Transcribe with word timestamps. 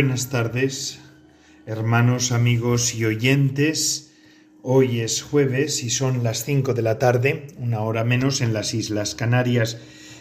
Buenas 0.00 0.30
tardes, 0.30 0.98
hermanos, 1.66 2.32
amigos 2.32 2.94
y 2.94 3.04
oyentes. 3.04 4.14
Hoy 4.62 5.00
es 5.00 5.20
jueves 5.20 5.84
y 5.84 5.90
son 5.90 6.24
las 6.24 6.42
cinco 6.42 6.72
de 6.72 6.80
la 6.80 6.98
tarde, 6.98 7.48
una 7.58 7.82
hora 7.82 8.02
menos 8.02 8.40
en 8.40 8.54
las 8.54 8.72
Islas 8.72 9.14
Canarias. 9.14 9.76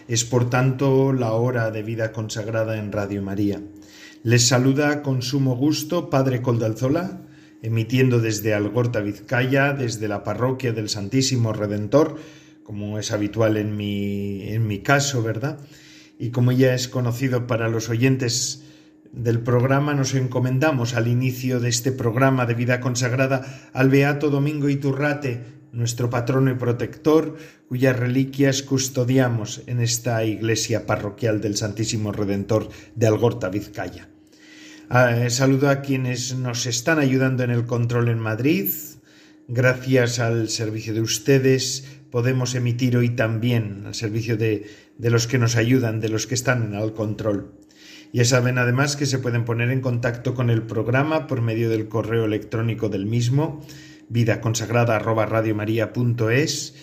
Es 0.10 0.26
por 0.26 0.50
tanto 0.50 1.14
la 1.14 1.32
hora 1.32 1.72
de 1.72 1.82
vida 1.82 2.12
consagrada 2.12 2.78
en 2.78 2.92
Radio 2.92 3.22
María. 3.22 3.62
Les 4.22 4.46
saluda 4.46 5.02
con 5.02 5.22
sumo 5.22 5.56
gusto 5.56 6.10
Padre 6.10 6.42
Coldalzola, 6.42 7.22
emitiendo 7.62 8.20
desde 8.20 8.54
Algorta, 8.54 9.00
Vizcaya, 9.00 9.72
desde 9.72 10.10
la 10.10 10.26
parroquia 10.26 10.74
del 10.74 10.90
Santísimo 10.90 11.54
Redentor, 11.54 12.18
como 12.66 13.00
es 13.00 13.14
habitual 13.14 13.56
en 13.56 13.78
mi, 13.78 14.44
en 14.50 14.68
mi 14.68 14.80
caso, 14.80 15.24
¿verdad? 15.24 15.58
Y 16.20 16.32
como 16.32 16.52
ya 16.52 16.74
es 16.74 16.90
conocido 16.90 17.48
para 17.48 17.70
los 17.70 17.88
oyentes 17.88 18.66
del 19.12 19.40
programa 19.40 19.94
nos 19.94 20.14
encomendamos 20.14 20.94
al 20.94 21.08
inicio 21.08 21.60
de 21.60 21.70
este 21.70 21.92
programa 21.92 22.46
de 22.46 22.54
vida 22.54 22.80
consagrada 22.80 23.70
al 23.74 23.90
Beato 23.90 24.30
Domingo 24.30 24.70
Iturrate, 24.70 25.44
nuestro 25.72 26.10
patrono 26.10 26.52
y 26.52 26.56
protector, 26.56 27.38
cuyas 27.68 27.98
reliquias 27.98 28.64
custodiamos 28.64 29.62
en 29.68 29.82
esta 29.82 30.24
iglesia 30.24 30.86
parroquial 30.86 31.42
del 31.42 31.56
Santísimo 31.56 32.12
Redentor 32.12 32.70
de 32.96 33.08
Algorta, 33.08 33.50
Vizcaya. 33.50 34.10
Ah, 34.90 35.30
saludo 35.30 35.70
a 35.70 35.82
quienes 35.82 36.36
nos 36.36 36.66
están 36.66 37.00
ayudando 37.00 37.44
en 37.44 37.52
el 37.52 37.66
control 37.66 38.10
en 38.10 38.20
Madrid. 38.20 38.70
Gracias 39.48 40.20
al 40.20 40.50
servicio 40.50 40.94
de 40.94 41.02
ustedes 41.02 41.86
podemos 42.10 42.56
emitir 42.56 42.98
hoy 42.98 43.10
también 43.10 43.84
al 43.86 43.96
servicio 43.96 44.36
de, 44.38 44.68
de 44.98 45.10
los 45.10 45.28
que 45.28 45.38
nos 45.38 45.56
ayudan, 45.56 46.00
de 46.00 46.10
los 46.10 46.26
que 46.26 46.36
están 46.36 46.64
en 46.64 46.74
el 46.74 46.94
control. 46.94 47.54
Ya 48.12 48.26
saben 48.26 48.58
además 48.58 48.96
que 48.96 49.06
se 49.06 49.20
pueden 49.20 49.46
poner 49.46 49.70
en 49.70 49.82
contacto 49.82 50.34
con 50.34 50.50
el 50.50 50.64
programa 50.64 51.28
por 51.28 51.42
medio 51.42 51.70
del 51.70 51.88
correo 51.88 52.26
electrónico 52.26 52.90
del 52.90 53.06
mismo, 53.06 53.64
vidaconsagrada@radiomaria.es. 54.10 56.74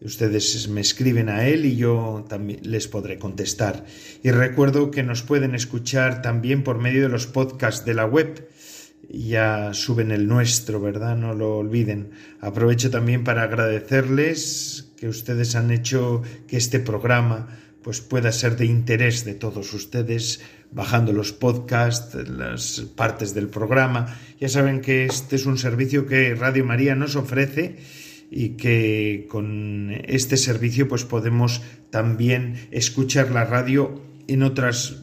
Ustedes 0.00 0.68
me 0.68 0.80
escriben 0.80 1.28
a 1.28 1.46
él 1.46 1.66
y 1.66 1.76
yo 1.76 2.24
también 2.26 2.60
les 2.62 2.88
podré 2.88 3.18
contestar. 3.18 3.84
Y 4.22 4.30
recuerdo 4.30 4.90
que 4.90 5.02
nos 5.02 5.22
pueden 5.22 5.54
escuchar 5.54 6.22
también 6.22 6.64
por 6.64 6.78
medio 6.78 7.02
de 7.02 7.10
los 7.10 7.26
podcasts 7.26 7.84
de 7.84 7.92
la 7.94 8.06
web. 8.06 8.48
Ya 9.10 9.74
suben 9.74 10.10
el 10.10 10.26
nuestro, 10.26 10.80
¿verdad? 10.80 11.16
No 11.16 11.34
lo 11.34 11.58
olviden. 11.58 12.12
Aprovecho 12.40 12.90
también 12.90 13.24
para 13.24 13.42
agradecerles 13.42 14.90
que 14.96 15.08
ustedes 15.08 15.54
han 15.54 15.70
hecho 15.70 16.22
que 16.48 16.56
este 16.56 16.80
programa 16.80 17.48
pues 17.82 18.00
pueda 18.00 18.32
ser 18.32 18.56
de 18.56 18.66
interés 18.66 19.24
de 19.24 19.34
todos 19.34 19.72
ustedes 19.74 20.40
bajando 20.70 21.12
los 21.12 21.32
podcasts, 21.32 22.14
las 22.28 22.80
partes 22.96 23.34
del 23.34 23.48
programa. 23.48 24.18
Ya 24.40 24.48
saben 24.48 24.80
que 24.80 25.04
este 25.04 25.36
es 25.36 25.46
un 25.46 25.58
servicio 25.58 26.06
que 26.06 26.34
Radio 26.34 26.64
María 26.64 26.94
nos 26.94 27.16
ofrece 27.16 27.76
y 28.30 28.50
que 28.50 29.26
con 29.28 29.92
este 30.04 30.36
servicio 30.36 30.88
pues 30.88 31.04
podemos 31.04 31.62
también 31.90 32.68
escuchar 32.70 33.30
la 33.30 33.44
radio 33.44 34.00
en 34.26 34.42
otras 34.42 34.96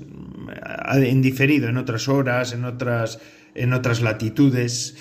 en 0.93 1.21
diferido, 1.21 1.69
en 1.69 1.77
otras 1.77 2.07
horas, 2.07 2.53
en 2.53 2.65
otras 2.65 3.19
en 3.53 3.73
otras 3.73 4.01
latitudes. 4.01 4.95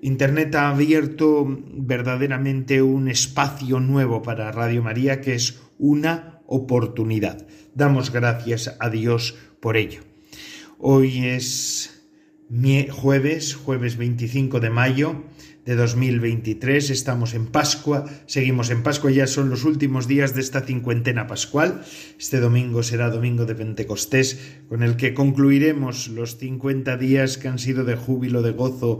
Internet 0.00 0.54
ha 0.54 0.70
abierto 0.70 1.46
verdaderamente 1.74 2.82
un 2.82 3.08
espacio 3.08 3.80
nuevo 3.80 4.22
para 4.22 4.52
Radio 4.52 4.82
María 4.82 5.20
que 5.20 5.34
es 5.34 5.60
una 5.78 6.31
oportunidad. 6.52 7.46
Damos 7.74 8.12
gracias 8.12 8.76
a 8.78 8.90
Dios 8.90 9.36
por 9.60 9.76
ello. 9.76 10.02
Hoy 10.78 11.26
es 11.26 12.02
jueves, 12.90 13.54
jueves 13.54 13.96
25 13.96 14.60
de 14.60 14.70
mayo 14.70 15.22
de 15.64 15.76
2023, 15.76 16.90
estamos 16.90 17.34
en 17.34 17.46
Pascua, 17.46 18.04
seguimos 18.26 18.70
en 18.70 18.82
Pascua, 18.82 19.12
ya 19.12 19.26
son 19.26 19.48
los 19.48 19.64
últimos 19.64 20.08
días 20.08 20.34
de 20.34 20.40
esta 20.40 20.62
cincuentena 20.62 21.28
pascual. 21.28 21.82
Este 22.18 22.40
domingo 22.40 22.82
será 22.82 23.10
domingo 23.10 23.46
de 23.46 23.54
Pentecostés, 23.54 24.58
con 24.68 24.82
el 24.82 24.96
que 24.96 25.14
concluiremos 25.14 26.08
los 26.08 26.36
50 26.36 26.96
días 26.96 27.38
que 27.38 27.48
han 27.48 27.60
sido 27.60 27.84
de 27.84 27.94
júbilo, 27.94 28.42
de 28.42 28.50
gozo. 28.50 28.98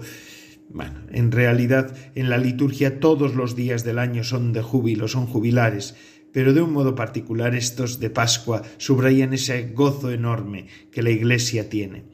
Bueno, 0.71 1.01
en 1.11 1.33
realidad 1.33 1.95
en 2.15 2.31
la 2.31 2.39
liturgia 2.39 3.01
todos 3.01 3.35
los 3.35 3.57
días 3.57 3.83
del 3.85 3.99
año 3.99 4.23
son 4.23 4.53
de 4.53 4.63
júbilo, 4.63 5.09
son 5.09 5.27
jubilares, 5.27 5.97
pero 6.33 6.53
de 6.53 6.63
un 6.63 6.73
modo 6.73 6.95
particular 6.95 7.55
estos 7.55 8.01
de 8.01 8.11
Pascua 8.11 8.63
subrayan 8.79 9.33
ese 9.33 9.71
gozo 9.75 10.11
enorme 10.11 10.67
que 10.91 11.03
la 11.03 11.11
Iglesia 11.11 11.69
tiene. 11.69 12.05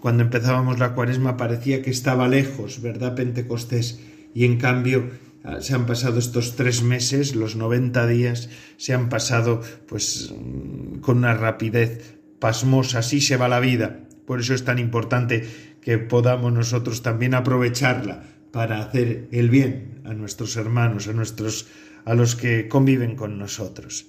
Cuando 0.00 0.22
empezábamos 0.22 0.78
la 0.78 0.94
cuaresma 0.94 1.36
parecía 1.36 1.82
que 1.82 1.90
estaba 1.90 2.28
lejos, 2.28 2.82
¿verdad? 2.82 3.14
Pentecostés, 3.14 4.00
y 4.34 4.44
en 4.44 4.58
cambio 4.58 5.10
ah, 5.44 5.60
se 5.60 5.74
han 5.74 5.86
pasado 5.86 6.18
estos 6.18 6.56
tres 6.56 6.82
meses, 6.82 7.36
los 7.36 7.56
noventa 7.56 8.06
días, 8.06 8.50
se 8.76 8.94
han 8.94 9.08
pasado 9.08 9.60
pues 9.86 10.34
mm, 10.36 10.98
con 10.98 11.18
una 11.18 11.34
rapidez 11.34 12.18
pasmosa, 12.40 12.98
así 12.98 13.20
se 13.20 13.36
va 13.36 13.48
la 13.48 13.60
vida. 13.60 14.00
Por 14.26 14.40
eso 14.40 14.54
es 14.54 14.64
tan 14.64 14.78
importante 14.78 15.46
que 15.80 15.98
podamos 15.98 16.52
nosotros 16.52 17.02
también 17.02 17.34
aprovecharla 17.34 18.24
para 18.50 18.80
hacer 18.80 19.28
el 19.32 19.50
bien 19.50 20.00
a 20.04 20.14
nuestros 20.14 20.56
hermanos, 20.56 21.08
a 21.08 21.12
nuestros 21.12 21.66
a 22.04 22.14
los 22.14 22.36
que 22.36 22.68
conviven 22.68 23.16
con 23.16 23.38
nosotros. 23.38 24.06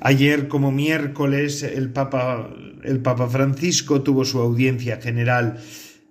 Ayer, 0.00 0.48
como 0.48 0.72
miércoles, 0.72 1.62
el 1.62 1.90
Papa, 1.90 2.48
el 2.82 3.00
Papa 3.00 3.28
Francisco 3.28 4.02
tuvo 4.02 4.24
su 4.24 4.38
audiencia 4.40 4.98
general. 5.00 5.58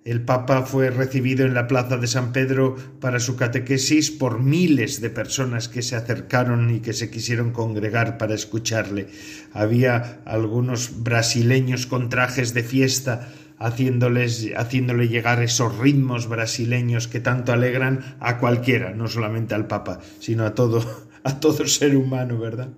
El 0.04 0.22
Papa 0.22 0.62
fue 0.62 0.90
recibido 0.90 1.44
en 1.44 1.54
la 1.54 1.66
Plaza 1.66 1.96
de 1.96 2.06
San 2.06 2.32
Pedro 2.32 2.76
para 3.00 3.18
su 3.18 3.36
catequesis 3.36 4.10
por 4.12 4.40
miles 4.40 5.00
de 5.00 5.10
personas 5.10 5.68
que 5.68 5.82
se 5.82 5.96
acercaron 5.96 6.74
y 6.74 6.80
que 6.80 6.92
se 6.92 7.10
quisieron 7.10 7.50
congregar 7.50 8.16
para 8.16 8.34
escucharle. 8.34 9.08
Había 9.52 10.20
algunos 10.24 11.02
brasileños 11.02 11.86
con 11.86 12.08
trajes 12.08 12.54
de 12.54 12.62
fiesta 12.62 13.28
haciéndoles, 13.58 14.50
haciéndole 14.56 15.08
llegar 15.08 15.42
esos 15.42 15.76
ritmos 15.78 16.28
brasileños 16.28 17.08
que 17.08 17.20
tanto 17.20 17.52
alegran 17.52 18.16
a 18.20 18.38
cualquiera, 18.38 18.92
no 18.94 19.06
solamente 19.06 19.54
al 19.54 19.66
Papa, 19.66 20.00
sino 20.18 20.46
a 20.46 20.54
todo, 20.54 21.09
a 21.24 21.40
todo 21.40 21.66
ser 21.66 21.96
humano, 21.96 22.38
¿verdad? 22.38 22.70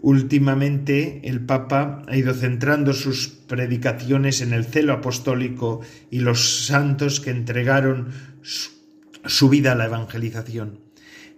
Últimamente 0.00 1.22
el 1.24 1.40
Papa 1.40 2.02
ha 2.06 2.16
ido 2.16 2.32
centrando 2.32 2.92
sus 2.92 3.28
predicaciones 3.28 4.40
en 4.40 4.52
el 4.52 4.64
celo 4.64 4.92
apostólico 4.92 5.80
y 6.10 6.20
los 6.20 6.66
santos 6.66 7.20
que 7.20 7.30
entregaron 7.30 8.12
su 8.42 9.48
vida 9.48 9.72
a 9.72 9.74
la 9.74 9.86
evangelización. 9.86 10.80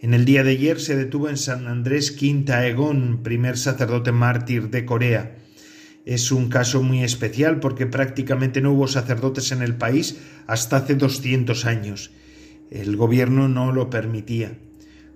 En 0.02 0.14
el 0.14 0.26
día 0.26 0.44
de 0.44 0.52
ayer 0.52 0.78
se 0.80 0.96
detuvo 0.96 1.28
en 1.28 1.38
San 1.38 1.68
Andrés 1.68 2.10
Quinta 2.10 2.66
Egón, 2.66 3.20
primer 3.22 3.56
sacerdote 3.56 4.12
mártir 4.12 4.70
de 4.70 4.84
Corea. 4.84 5.36
Es 6.04 6.32
un 6.32 6.48
caso 6.48 6.82
muy 6.82 7.02
especial 7.02 7.60
porque 7.60 7.86
prácticamente 7.86 8.60
no 8.60 8.72
hubo 8.72 8.88
sacerdotes 8.88 9.52
en 9.52 9.62
el 9.62 9.74
país 9.74 10.18
hasta 10.46 10.78
hace 10.78 10.94
200 10.94 11.66
años. 11.66 12.12
El 12.70 12.96
gobierno 12.96 13.48
no 13.48 13.72
lo 13.72 13.90
permitía. 13.90 14.58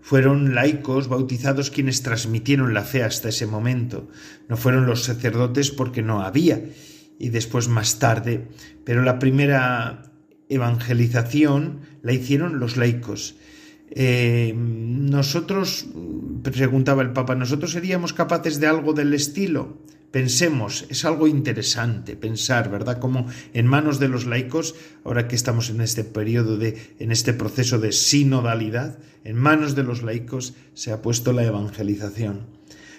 Fueron 0.05 0.55
laicos 0.55 1.09
bautizados 1.09 1.71
quienes 1.71 2.03
transmitieron 2.03 2.75
la 2.75 2.83
fe 2.83 3.03
hasta 3.03 3.31
ese 3.31 3.47
momento. 3.47 4.11
No 4.51 4.59
fueron 4.59 4.85
los 4.85 5.05
sacerdotes 5.05 5.71
porque 5.71 6.03
no 6.03 6.21
había. 6.21 6.63
Y 7.19 7.31
después 7.31 7.69
más 7.69 7.99
tarde. 7.99 8.49
Pero 8.85 9.03
la 9.03 9.19
primera 9.19 10.13
evangelización 10.51 11.81
la 12.03 12.13
hicieron 12.13 12.61
los 12.61 12.77
laicos. 12.77 13.37
Eh, 13.93 14.53
nosotros, 14.55 15.87
preguntaba 16.43 17.01
el 17.01 17.15
Papa, 17.15 17.35
¿nosotros 17.35 17.73
seríamos 17.73 18.13
capaces 18.13 18.61
de 18.61 18.67
algo 18.67 18.93
del 18.93 19.15
estilo? 19.15 19.79
Pensemos, 20.15 20.87
es 20.91 21.05
algo 21.05 21.27
interesante 21.27 22.15
pensar, 22.15 22.71
¿verdad? 22.71 23.01
Como 23.01 23.27
en 23.53 23.67
manos 23.67 23.99
de 23.99 24.07
los 24.07 24.27
laicos, 24.27 24.77
ahora 25.03 25.27
que 25.27 25.35
estamos 25.35 25.71
en 25.71 25.81
este 25.81 26.05
periodo 26.05 26.57
de, 26.57 26.95
en 27.01 27.11
este 27.11 27.33
proceso 27.33 27.81
de 27.81 27.91
sinodalidad, 27.91 28.97
en 29.25 29.35
manos 29.35 29.75
de 29.75 29.83
los 29.83 30.05
laicos 30.05 30.55
se 30.73 30.93
ha 30.93 31.03
puesto 31.03 31.33
la 31.33 31.43
evangelización. 31.43 32.47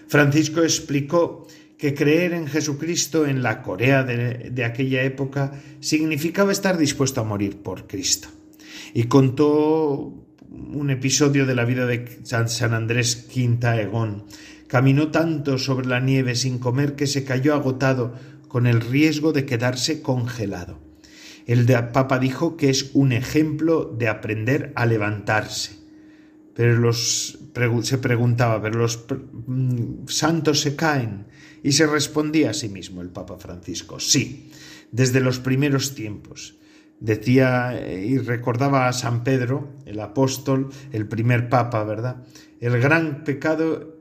Francisco 0.10 0.62
explicó 0.62 1.48
que 1.78 1.94
creer 1.94 2.34
en 2.34 2.48
Jesucristo 2.48 3.26
en 3.26 3.44
la 3.44 3.62
Corea 3.62 4.04
de, 4.04 4.66
aquella 4.66 5.04
época 5.04 5.54
significaba 5.80 6.52
estar 6.52 6.78
dispuesto 6.78 7.22
a 7.22 7.24
morir 7.24 7.64
por 7.64 7.88
Cristo. 7.88 8.28
Y 8.94 9.06
contó 9.06 10.14
un 10.52 10.90
episodio 10.90 11.46
de 11.46 11.56
la 11.56 11.64
vida 11.64 11.86
de 11.86 12.20
San 12.24 12.74
Andrés 12.74 13.16
Quinta 13.16 13.80
Egón. 13.80 14.26
Caminó 14.68 15.12
tanto 15.12 15.58
sobre 15.58 15.88
la 15.88 16.00
nieve 16.00 16.36
sin 16.36 16.60
comer 16.60 16.96
que 16.96 17.08
se 17.08 17.24
cayó 17.24 17.54
agotado 17.54 18.16
con 18.48 18.68
el 18.68 18.82
riesgo 18.82 19.32
de 19.34 19.46
quedarse 19.46 20.02
congelado. 20.02 20.80
El 21.46 21.66
Papa 21.92 22.20
dijo 22.20 22.58
que 22.58 22.70
es 22.70 22.92
un 22.94 23.12
ejemplo 23.12 23.86
de 23.86 24.08
aprender 24.08 24.72
a 24.76 24.86
levantarse. 24.86 25.78
Pero 26.56 26.94
se 26.94 27.98
preguntaba, 27.98 28.62
pero 28.62 28.80
los 28.80 29.06
mm, 29.48 30.08
santos 30.08 30.62
se 30.62 30.76
caen. 30.76 31.26
Y 31.62 31.74
se 31.74 31.86
respondía 31.86 32.52
a 32.52 32.54
sí 32.54 32.70
mismo 32.70 33.02
el 33.02 33.10
Papa 33.10 33.38
Francisco, 33.38 34.00
sí, 34.00 34.52
desde 34.92 35.20
los 35.20 35.40
primeros 35.40 35.96
tiempos. 35.96 36.56
Decía 37.00 37.78
eh, 37.78 38.06
y 38.06 38.18
recordaba 38.20 38.88
a 38.88 38.94
San 38.94 39.24
Pedro, 39.24 39.74
el 39.86 40.00
apóstol, 40.00 40.70
el 40.94 41.08
primer 41.08 41.50
papa, 41.50 41.84
¿verdad? 41.84 42.24
El 42.62 42.80
gran 42.80 43.24
pecado 43.24 43.95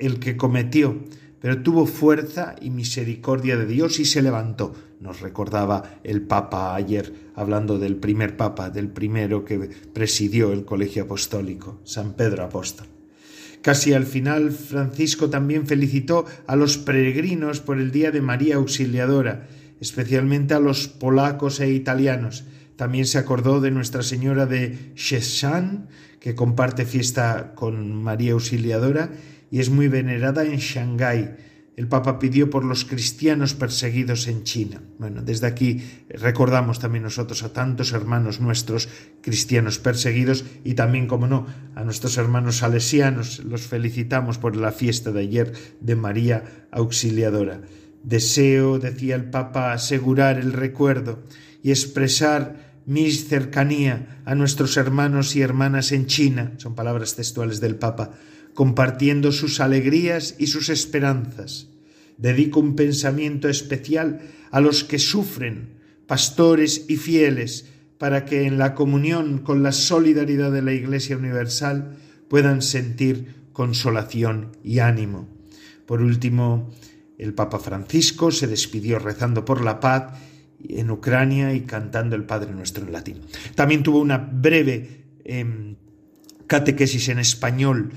el 0.00 0.18
que 0.18 0.36
cometió, 0.36 1.04
pero 1.40 1.62
tuvo 1.62 1.86
fuerza 1.86 2.56
y 2.60 2.70
misericordia 2.70 3.56
de 3.56 3.66
Dios 3.66 4.00
y 4.00 4.04
se 4.04 4.22
levantó. 4.22 4.74
Nos 5.00 5.20
recordaba 5.20 6.00
el 6.04 6.22
Papa 6.22 6.74
ayer, 6.74 7.12
hablando 7.34 7.78
del 7.78 7.96
primer 7.96 8.36
Papa, 8.36 8.68
del 8.68 8.88
primero 8.88 9.44
que 9.44 9.58
presidió 9.92 10.52
el 10.52 10.64
colegio 10.64 11.04
apostólico, 11.04 11.80
San 11.84 12.12
Pedro 12.12 12.44
Apóstol. 12.44 12.86
Casi 13.62 13.92
al 13.92 14.06
final, 14.06 14.52
Francisco 14.52 15.28
también 15.28 15.66
felicitó 15.66 16.24
a 16.46 16.56
los 16.56 16.78
peregrinos 16.78 17.60
por 17.60 17.78
el 17.78 17.90
Día 17.90 18.10
de 18.10 18.22
María 18.22 18.56
Auxiliadora, 18.56 19.48
especialmente 19.80 20.54
a 20.54 20.60
los 20.60 20.88
polacos 20.88 21.60
e 21.60 21.70
italianos. 21.70 22.44
También 22.76 23.06
se 23.06 23.18
acordó 23.18 23.60
de 23.60 23.70
Nuestra 23.70 24.02
Señora 24.02 24.46
de 24.46 24.92
Szczecin, 24.96 25.88
que 26.20 26.34
comparte 26.34 26.86
fiesta 26.86 27.52
con 27.54 28.02
María 28.02 28.32
Auxiliadora, 28.32 29.10
y 29.50 29.60
es 29.60 29.70
muy 29.70 29.88
venerada 29.88 30.44
en 30.44 30.58
Shanghái. 30.58 31.30
El 31.76 31.88
Papa 31.88 32.18
pidió 32.18 32.50
por 32.50 32.64
los 32.64 32.84
cristianos 32.84 33.54
perseguidos 33.54 34.26
en 34.26 34.44
China. 34.44 34.82
Bueno, 34.98 35.22
desde 35.22 35.46
aquí 35.46 35.82
recordamos 36.10 36.78
también 36.78 37.04
nosotros 37.04 37.42
a 37.42 37.52
tantos 37.52 37.92
hermanos 37.92 38.40
nuestros 38.40 38.88
cristianos 39.22 39.78
perseguidos 39.78 40.44
y 40.62 40.74
también, 40.74 41.06
como 41.06 41.26
no, 41.26 41.46
a 41.74 41.84
nuestros 41.84 42.18
hermanos 42.18 42.56
salesianos. 42.56 43.42
Los 43.44 43.62
felicitamos 43.62 44.36
por 44.36 44.56
la 44.56 44.72
fiesta 44.72 45.10
de 45.10 45.20
ayer 45.20 45.52
de 45.80 45.96
María 45.96 46.66
Auxiliadora. 46.70 47.62
Deseo, 48.02 48.78
decía 48.78 49.14
el 49.14 49.30
Papa, 49.30 49.72
asegurar 49.72 50.38
el 50.38 50.52
recuerdo 50.52 51.22
y 51.62 51.70
expresar 51.70 52.70
mi 52.86 53.10
cercanía 53.10 54.20
a 54.24 54.34
nuestros 54.34 54.76
hermanos 54.76 55.36
y 55.36 55.42
hermanas 55.42 55.92
en 55.92 56.06
China, 56.06 56.52
son 56.56 56.74
palabras 56.74 57.14
textuales 57.14 57.60
del 57.60 57.76
Papa, 57.76 58.10
compartiendo 58.54 59.32
sus 59.32 59.60
alegrías 59.60 60.34
y 60.38 60.48
sus 60.48 60.68
esperanzas. 60.68 61.68
Dedico 62.18 62.60
un 62.60 62.76
pensamiento 62.76 63.48
especial 63.48 64.20
a 64.50 64.60
los 64.60 64.84
que 64.84 64.98
sufren, 64.98 65.80
pastores 66.06 66.84
y 66.88 66.96
fieles, 66.96 67.66
para 67.98 68.24
que 68.24 68.46
en 68.46 68.58
la 68.58 68.74
comunión 68.74 69.38
con 69.38 69.62
la 69.62 69.72
solidaridad 69.72 70.50
de 70.50 70.62
la 70.62 70.72
Iglesia 70.72 71.16
Universal 71.16 71.96
puedan 72.28 72.62
sentir 72.62 73.34
consolación 73.52 74.56
y 74.64 74.78
ánimo. 74.78 75.28
Por 75.86 76.02
último, 76.02 76.70
el 77.18 77.34
Papa 77.34 77.58
Francisco 77.58 78.30
se 78.30 78.46
despidió 78.46 78.98
rezando 78.98 79.44
por 79.44 79.62
la 79.62 79.80
paz 79.80 80.14
en 80.68 80.90
Ucrania 80.90 81.52
y 81.52 81.62
cantando 81.62 82.16
el 82.16 82.24
Padre 82.24 82.52
Nuestro 82.52 82.86
en 82.86 82.92
latín. 82.92 83.20
También 83.54 83.82
tuvo 83.82 84.00
una 84.00 84.18
breve 84.18 85.04
em, 85.24 85.76
catequesis 86.46 87.08
en 87.08 87.18
español 87.18 87.90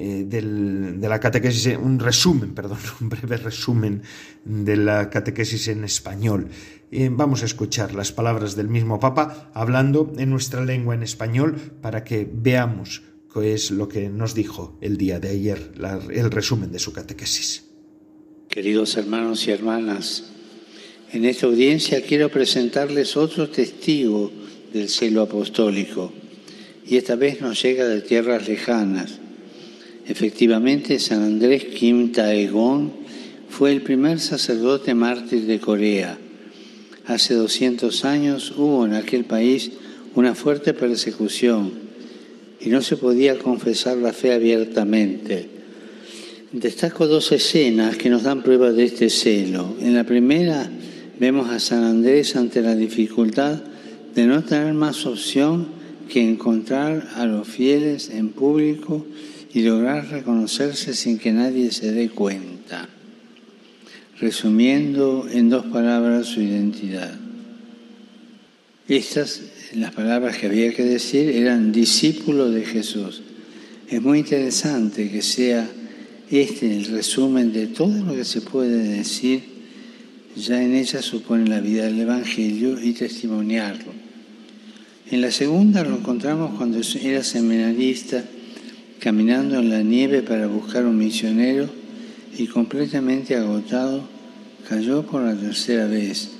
eh, 0.00 0.26
de 0.28 1.08
la 1.08 1.18
catequesis, 1.18 1.76
un 1.76 1.98
resumen, 1.98 2.54
perdón, 2.54 2.78
un 3.00 3.08
breve 3.08 3.36
resumen 3.36 4.02
de 4.44 4.76
la 4.76 5.10
catequesis 5.10 5.66
en 5.66 5.82
español. 5.82 6.50
Eh, 6.92 7.08
vamos 7.10 7.42
a 7.42 7.46
escuchar 7.46 7.94
las 7.94 8.12
palabras 8.12 8.54
del 8.54 8.68
mismo 8.68 9.00
Papa 9.00 9.50
hablando 9.54 10.12
en 10.16 10.30
nuestra 10.30 10.64
lengua 10.64 10.94
en 10.94 11.02
español 11.02 11.56
para 11.82 12.04
que 12.04 12.30
veamos 12.32 13.02
qué 13.34 13.54
es 13.54 13.72
lo 13.72 13.88
que 13.88 14.08
nos 14.08 14.36
dijo 14.36 14.78
el 14.80 14.98
día 14.98 15.18
de 15.18 15.30
ayer, 15.30 15.72
el 16.10 16.30
resumen 16.30 16.70
de 16.70 16.78
su 16.78 16.92
catequesis. 16.92 17.64
Queridos 18.48 18.96
hermanos 18.96 19.48
y 19.48 19.50
hermanas, 19.50 20.30
en 21.12 21.24
esta 21.24 21.46
audiencia 21.46 22.02
quiero 22.02 22.28
presentarles 22.28 23.16
otro 23.16 23.50
testigo 23.50 24.30
del 24.72 24.88
celo 24.88 25.22
apostólico, 25.22 26.12
y 26.86 26.96
esta 26.96 27.16
vez 27.16 27.40
nos 27.40 27.60
llega 27.60 27.84
de 27.84 28.00
tierras 28.00 28.46
lejanas 28.46 29.20
Efectivamente, 30.08 30.98
San 30.98 31.22
Andrés 31.22 31.66
Kim 31.66 32.12
Taegong 32.12 32.90
fue 33.50 33.72
el 33.72 33.82
primer 33.82 34.20
sacerdote 34.20 34.94
mártir 34.94 35.42
de 35.42 35.60
Corea. 35.60 36.18
Hace 37.06 37.34
200 37.34 38.04
años 38.06 38.54
hubo 38.56 38.86
en 38.86 38.94
aquel 38.94 39.26
país 39.26 39.70
una 40.14 40.34
fuerte 40.34 40.72
persecución 40.72 41.72
y 42.58 42.70
no 42.70 42.80
se 42.80 42.96
podía 42.96 43.38
confesar 43.38 43.98
la 43.98 44.14
fe 44.14 44.32
abiertamente. 44.32 45.48
Destaco 46.52 47.06
dos 47.06 47.30
escenas 47.32 47.98
que 47.98 48.08
nos 48.08 48.22
dan 48.22 48.42
prueba 48.42 48.72
de 48.72 48.84
este 48.84 49.10
celo. 49.10 49.76
En 49.78 49.94
la 49.94 50.04
primera 50.04 50.70
vemos 51.20 51.50
a 51.50 51.60
San 51.60 51.84
Andrés 51.84 52.34
ante 52.34 52.62
la 52.62 52.74
dificultad 52.74 53.60
de 54.14 54.26
no 54.26 54.42
tener 54.42 54.72
más 54.72 55.04
opción 55.04 55.68
que 56.08 56.26
encontrar 56.26 57.10
a 57.16 57.26
los 57.26 57.46
fieles 57.46 58.08
en 58.08 58.30
público 58.30 59.04
y 59.52 59.62
lograr 59.62 60.08
reconocerse 60.10 60.94
sin 60.94 61.18
que 61.18 61.32
nadie 61.32 61.70
se 61.70 61.92
dé 61.92 62.10
cuenta, 62.10 62.88
resumiendo 64.20 65.26
en 65.30 65.48
dos 65.48 65.66
palabras 65.66 66.26
su 66.26 66.42
identidad. 66.42 67.18
Estas, 68.88 69.42
las 69.74 69.92
palabras 69.92 70.36
que 70.36 70.46
había 70.46 70.72
que 70.74 70.84
decir, 70.84 71.30
eran 71.30 71.72
discípulo 71.72 72.50
de 72.50 72.64
Jesús. 72.64 73.22
Es 73.88 74.02
muy 74.02 74.18
interesante 74.18 75.10
que 75.10 75.22
sea 75.22 75.68
este 76.30 76.76
el 76.76 76.86
resumen 76.86 77.52
de 77.52 77.68
todo 77.68 78.04
lo 78.04 78.14
que 78.14 78.24
se 78.24 78.42
puede 78.42 78.82
decir, 78.82 79.42
ya 80.36 80.62
en 80.62 80.74
ella 80.74 81.02
supone 81.02 81.48
la 81.48 81.60
vida 81.60 81.84
del 81.84 82.00
Evangelio 82.00 82.80
y 82.82 82.92
testimoniarlo. 82.92 83.92
En 85.10 85.22
la 85.22 85.30
segunda 85.30 85.82
lo 85.82 85.96
encontramos 85.96 86.56
cuando 86.56 86.80
era 87.02 87.24
seminarista 87.24 88.22
caminando 89.00 89.58
en 89.58 89.70
la 89.70 89.82
nieve 89.82 90.22
para 90.22 90.46
buscar 90.46 90.84
un 90.84 90.98
misionero 90.98 91.68
y 92.36 92.46
completamente 92.46 93.36
agotado, 93.36 94.02
cayó 94.68 95.02
por 95.02 95.22
la 95.22 95.34
tercera 95.34 95.86
vez. 95.86 96.30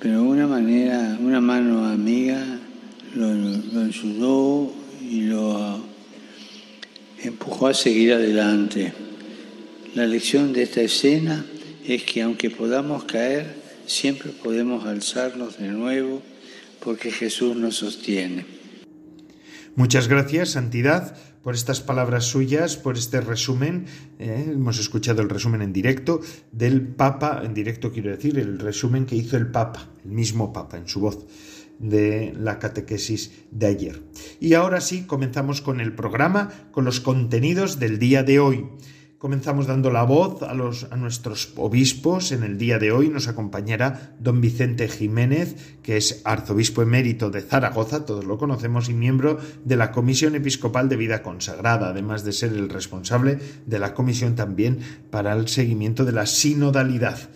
Pero 0.00 0.22
una 0.22 0.46
manera, 0.46 1.18
una 1.20 1.40
mano 1.40 1.86
amiga 1.86 2.42
lo, 3.14 3.32
lo 3.32 3.80
ayudó 3.80 4.72
y 5.02 5.22
lo 5.22 5.80
empujó 7.22 7.68
a 7.68 7.74
seguir 7.74 8.12
adelante. 8.12 8.92
La 9.94 10.06
lección 10.06 10.52
de 10.52 10.62
esta 10.62 10.82
escena 10.82 11.44
es 11.86 12.02
que 12.02 12.22
aunque 12.22 12.50
podamos 12.50 13.04
caer, 13.04 13.54
siempre 13.86 14.30
podemos 14.30 14.84
alzarnos 14.84 15.58
de 15.58 15.68
nuevo 15.68 16.22
porque 16.80 17.10
Jesús 17.10 17.56
nos 17.56 17.76
sostiene. 17.76 18.55
Muchas 19.76 20.08
gracias, 20.08 20.52
Santidad, 20.52 21.14
por 21.42 21.54
estas 21.54 21.82
palabras 21.82 22.24
suyas, 22.24 22.78
por 22.78 22.96
este 22.96 23.20
resumen. 23.20 23.84
Eh, 24.18 24.52
hemos 24.54 24.78
escuchado 24.78 25.20
el 25.20 25.28
resumen 25.28 25.60
en 25.60 25.74
directo 25.74 26.22
del 26.50 26.80
Papa, 26.80 27.42
en 27.44 27.52
directo 27.52 27.92
quiero 27.92 28.10
decir, 28.10 28.38
el 28.38 28.58
resumen 28.58 29.04
que 29.04 29.16
hizo 29.16 29.36
el 29.36 29.48
Papa, 29.48 29.90
el 30.02 30.12
mismo 30.12 30.50
Papa, 30.50 30.78
en 30.78 30.88
su 30.88 31.00
voz 31.00 31.26
de 31.78 32.32
la 32.38 32.58
catequesis 32.58 33.32
de 33.50 33.66
ayer. 33.66 34.02
Y 34.40 34.54
ahora 34.54 34.80
sí, 34.80 35.04
comenzamos 35.04 35.60
con 35.60 35.82
el 35.82 35.92
programa, 35.92 36.50
con 36.70 36.86
los 36.86 37.00
contenidos 37.00 37.78
del 37.78 37.98
día 37.98 38.22
de 38.22 38.40
hoy. 38.40 38.66
Comenzamos 39.18 39.66
dando 39.66 39.90
la 39.90 40.02
voz 40.02 40.42
a, 40.42 40.52
los, 40.52 40.88
a 40.90 40.96
nuestros 40.96 41.54
obispos. 41.56 42.32
En 42.32 42.42
el 42.42 42.58
día 42.58 42.78
de 42.78 42.92
hoy 42.92 43.08
nos 43.08 43.28
acompañará 43.28 44.14
don 44.20 44.42
Vicente 44.42 44.88
Jiménez, 44.88 45.78
que 45.82 45.96
es 45.96 46.20
arzobispo 46.24 46.82
emérito 46.82 47.30
de 47.30 47.40
Zaragoza, 47.40 48.04
todos 48.04 48.26
lo 48.26 48.36
conocemos, 48.36 48.90
y 48.90 48.94
miembro 48.94 49.38
de 49.64 49.76
la 49.76 49.90
Comisión 49.90 50.34
Episcopal 50.34 50.90
de 50.90 50.96
Vida 50.96 51.22
Consagrada, 51.22 51.88
además 51.88 52.24
de 52.24 52.32
ser 52.32 52.52
el 52.52 52.68
responsable 52.68 53.38
de 53.64 53.78
la 53.78 53.94
comisión 53.94 54.34
también 54.34 54.80
para 55.10 55.32
el 55.32 55.48
seguimiento 55.48 56.04
de 56.04 56.12
la 56.12 56.26
sinodalidad. 56.26 57.30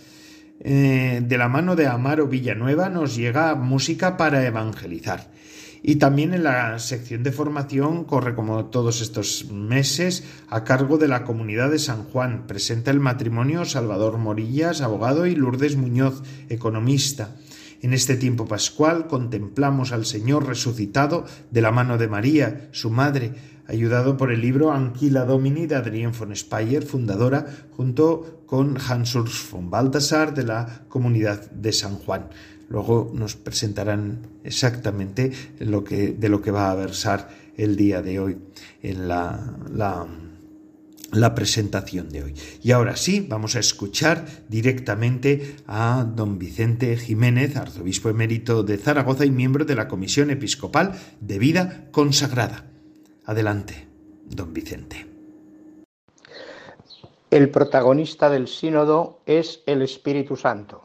Eh, 0.63 1.23
de 1.25 1.39
la 1.39 1.49
mano 1.49 1.77
de 1.77 1.87
Amaro 1.87 2.27
Villanueva 2.27 2.91
nos 2.91 3.17
llega 3.17 3.55
música 3.55 4.19
para 4.19 4.45
evangelizar. 4.45 5.31
Y 5.83 5.97
también 5.97 6.35
en 6.35 6.45
la 6.45 6.79
sección 6.79 7.23
de 7.23 7.33
formación 7.33 8.05
corre 8.05 8.35
como 8.35 8.67
todos 8.67 9.01
estos 9.01 9.47
meses 9.51 10.25
a 10.49 10.63
cargo 10.65 10.99
de 10.99 11.09
la 11.09 11.25
comunidad 11.25 11.71
de 11.71 11.79
San 11.79 12.05
Juan. 12.05 12.47
Presenta 12.47 12.91
el 12.91 13.01
matrimonio 13.01 13.65
Salvador 13.65 14.19
Morillas, 14.19 14.83
abogado, 14.83 15.27
y 15.27 15.35
Lourdes 15.35 15.77
Muñoz, 15.77 16.23
economista. 16.49 17.37
En 17.83 17.95
este 17.95 18.17
tiempo 18.17 18.47
pascual 18.47 19.07
contemplamos 19.07 19.93
al 19.93 20.05
Señor 20.05 20.47
resucitado 20.47 21.25
de 21.51 21.63
la 21.63 21.71
mano 21.71 21.97
de 21.97 22.09
María, 22.09 22.69
su 22.73 22.91
madre, 22.91 23.33
ayudado 23.67 24.19
por 24.19 24.33
el 24.33 24.43
libro 24.43 24.73
Anquila 24.73 25.25
Domini 25.25 25.67
de 25.67 25.77
Adrienne 25.77 26.13
von 26.13 26.37
Speyer, 26.37 26.83
fundadora, 26.83 27.47
junto 27.71 28.43
con 28.45 28.77
Hans 28.77 29.15
Urs 29.15 29.49
von 29.51 29.71
Balthasar 29.71 30.35
de 30.35 30.45
la 30.45 30.85
Comunidad 30.89 31.51
de 31.53 31.73
San 31.73 31.97
Juan. 31.97 32.29
Luego 32.71 33.11
nos 33.13 33.37
presentarán 33.37 34.21
exactamente 34.45 35.33
de 35.59 35.67
lo 36.29 36.41
que 36.41 36.51
va 36.51 36.71
a 36.71 36.75
versar 36.77 37.29
el 37.57 37.77
día 37.77 38.01
de 38.01 38.21
hoy 38.21 38.39
en 38.83 39.09
la, 39.09 39.57
la 41.13 41.35
presentación 41.35 42.11
de 42.11 42.23
hoy. 42.23 42.35
Y 42.63 42.71
ahora 42.71 42.97
sí, 42.97 43.27
vamos 43.29 43.57
a 43.57 43.59
escuchar 43.59 44.25
directamente 44.49 45.57
a 45.67 46.07
don 46.15 46.39
Vicente 46.39 46.97
Jiménez, 46.97 47.57
arzobispo 47.57 48.09
emérito 48.09 48.63
de 48.63 48.79
Zaragoza 48.79 49.25
y 49.25 49.31
miembro 49.31 49.65
de 49.65 49.75
la 49.75 49.89
Comisión 49.89 50.31
Episcopal 50.31 50.93
de 51.21 51.39
Vida 51.39 51.89
Consagrada. 51.91 52.67
Adelante, 53.25 53.89
don 54.27 54.55
Vicente. 54.55 55.07
El 57.31 57.51
protagonista 57.51 58.31
del 58.31 58.49
sínodo 58.49 59.21
es 59.27 59.63
el 59.67 59.83
Espíritu 59.83 60.37
Santo. 60.37 60.85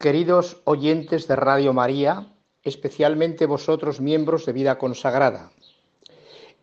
Queridos 0.00 0.58
oyentes 0.62 1.26
de 1.26 1.34
Radio 1.34 1.72
María, 1.72 2.28
especialmente 2.62 3.46
vosotros 3.46 4.00
miembros 4.00 4.46
de 4.46 4.52
vida 4.52 4.78
consagrada, 4.78 5.50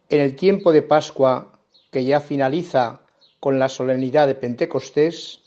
en 0.07 0.21
el 0.21 0.37
tiempo 0.37 0.71
de 0.71 0.81
Pascua 0.81 1.59
que 1.91 2.05
ya 2.05 2.21
finaliza 2.21 3.01
con 3.41 3.59
la 3.59 3.67
solemnidad 3.67 4.27
de 4.27 4.35
Pentecostés, 4.35 5.41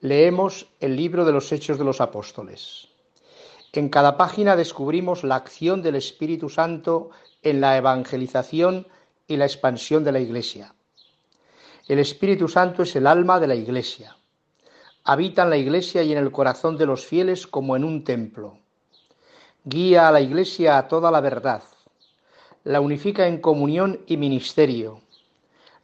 leemos 0.00 0.66
el 0.80 0.96
libro 0.96 1.24
de 1.24 1.30
los 1.30 1.52
Hechos 1.52 1.78
de 1.78 1.84
los 1.84 2.00
Apóstoles. 2.00 2.88
En 3.72 3.88
cada 3.88 4.16
página 4.16 4.56
descubrimos 4.56 5.22
la 5.22 5.36
acción 5.36 5.80
del 5.80 5.94
Espíritu 5.94 6.48
Santo 6.48 7.10
en 7.42 7.60
la 7.60 7.76
evangelización 7.76 8.88
y 9.28 9.36
la 9.36 9.44
expansión 9.44 10.02
de 10.02 10.10
la 10.10 10.18
Iglesia. 10.18 10.74
El 11.86 12.00
Espíritu 12.00 12.48
Santo 12.48 12.82
es 12.82 12.96
el 12.96 13.06
alma 13.06 13.38
de 13.38 13.46
la 13.46 13.54
Iglesia 13.54 14.17
habita 15.04 15.42
en 15.42 15.50
la 15.50 15.56
iglesia 15.56 16.02
y 16.02 16.12
en 16.12 16.18
el 16.18 16.30
corazón 16.30 16.76
de 16.76 16.86
los 16.86 17.06
fieles 17.06 17.46
como 17.46 17.76
en 17.76 17.84
un 17.84 18.04
templo. 18.04 18.58
Guía 19.64 20.08
a 20.08 20.12
la 20.12 20.20
iglesia 20.20 20.78
a 20.78 20.88
toda 20.88 21.10
la 21.10 21.20
verdad, 21.20 21.62
la 22.64 22.80
unifica 22.80 23.26
en 23.26 23.40
comunión 23.40 24.00
y 24.06 24.16
ministerio, 24.16 25.00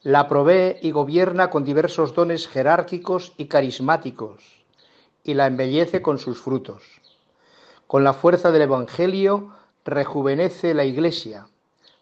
la 0.02 0.28
provee 0.28 0.76
y 0.82 0.90
gobierna 0.90 1.48
con 1.48 1.64
diversos 1.64 2.14
dones 2.14 2.46
jerárquicos 2.46 3.32
y 3.36 3.46
carismáticos, 3.46 4.42
y 5.22 5.34
la 5.34 5.46
embellece 5.46 6.02
con 6.02 6.18
sus 6.18 6.40
frutos. 6.40 6.82
Con 7.86 8.04
la 8.04 8.12
fuerza 8.12 8.52
del 8.52 8.62
Evangelio 8.62 9.54
rejuvenece 9.84 10.74
la 10.74 10.84
iglesia, 10.84 11.46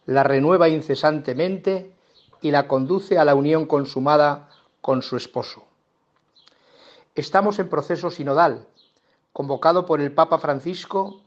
la 0.07 0.25
renueva 0.25 0.69
incesantemente 0.69 1.93
y 2.41 2.51
la 2.51 2.67
conduce 2.67 3.19
a 3.19 3.25
la 3.25 3.35
unión 3.35 3.67
consumada 3.67 4.49
con 4.81 5.03
su 5.03 5.17
esposo. 5.17 5.65
Estamos 7.15 7.59
en 7.59 7.69
proceso 7.69 8.11
sinodal, 8.11 8.67
convocado 9.35 9.85
por 9.85 10.01
el 10.01 10.13
Papa 10.13 10.39
Francisco 10.39 11.21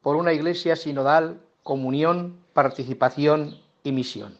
por 0.00 0.14
una 0.14 0.32
iglesia 0.32 0.76
sinodal, 0.76 1.42
comunión, 1.64 2.38
participación 2.52 3.60
y 3.82 3.90
misión. 3.90 4.38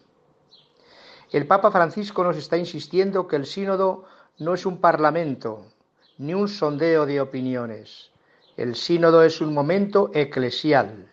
El 1.32 1.48
Papa 1.48 1.72
Francisco 1.72 2.22
nos 2.22 2.36
está 2.36 2.56
insistiendo 2.56 3.26
que 3.26 3.34
el 3.34 3.46
sínodo 3.46 4.04
no 4.38 4.54
es 4.54 4.64
un 4.64 4.78
parlamento 4.78 5.66
ni 6.18 6.34
un 6.34 6.46
sondeo 6.46 7.04
de 7.04 7.20
opiniones. 7.20 8.12
El 8.56 8.76
sínodo 8.76 9.24
es 9.24 9.40
un 9.40 9.52
momento 9.52 10.12
eclesial 10.14 11.10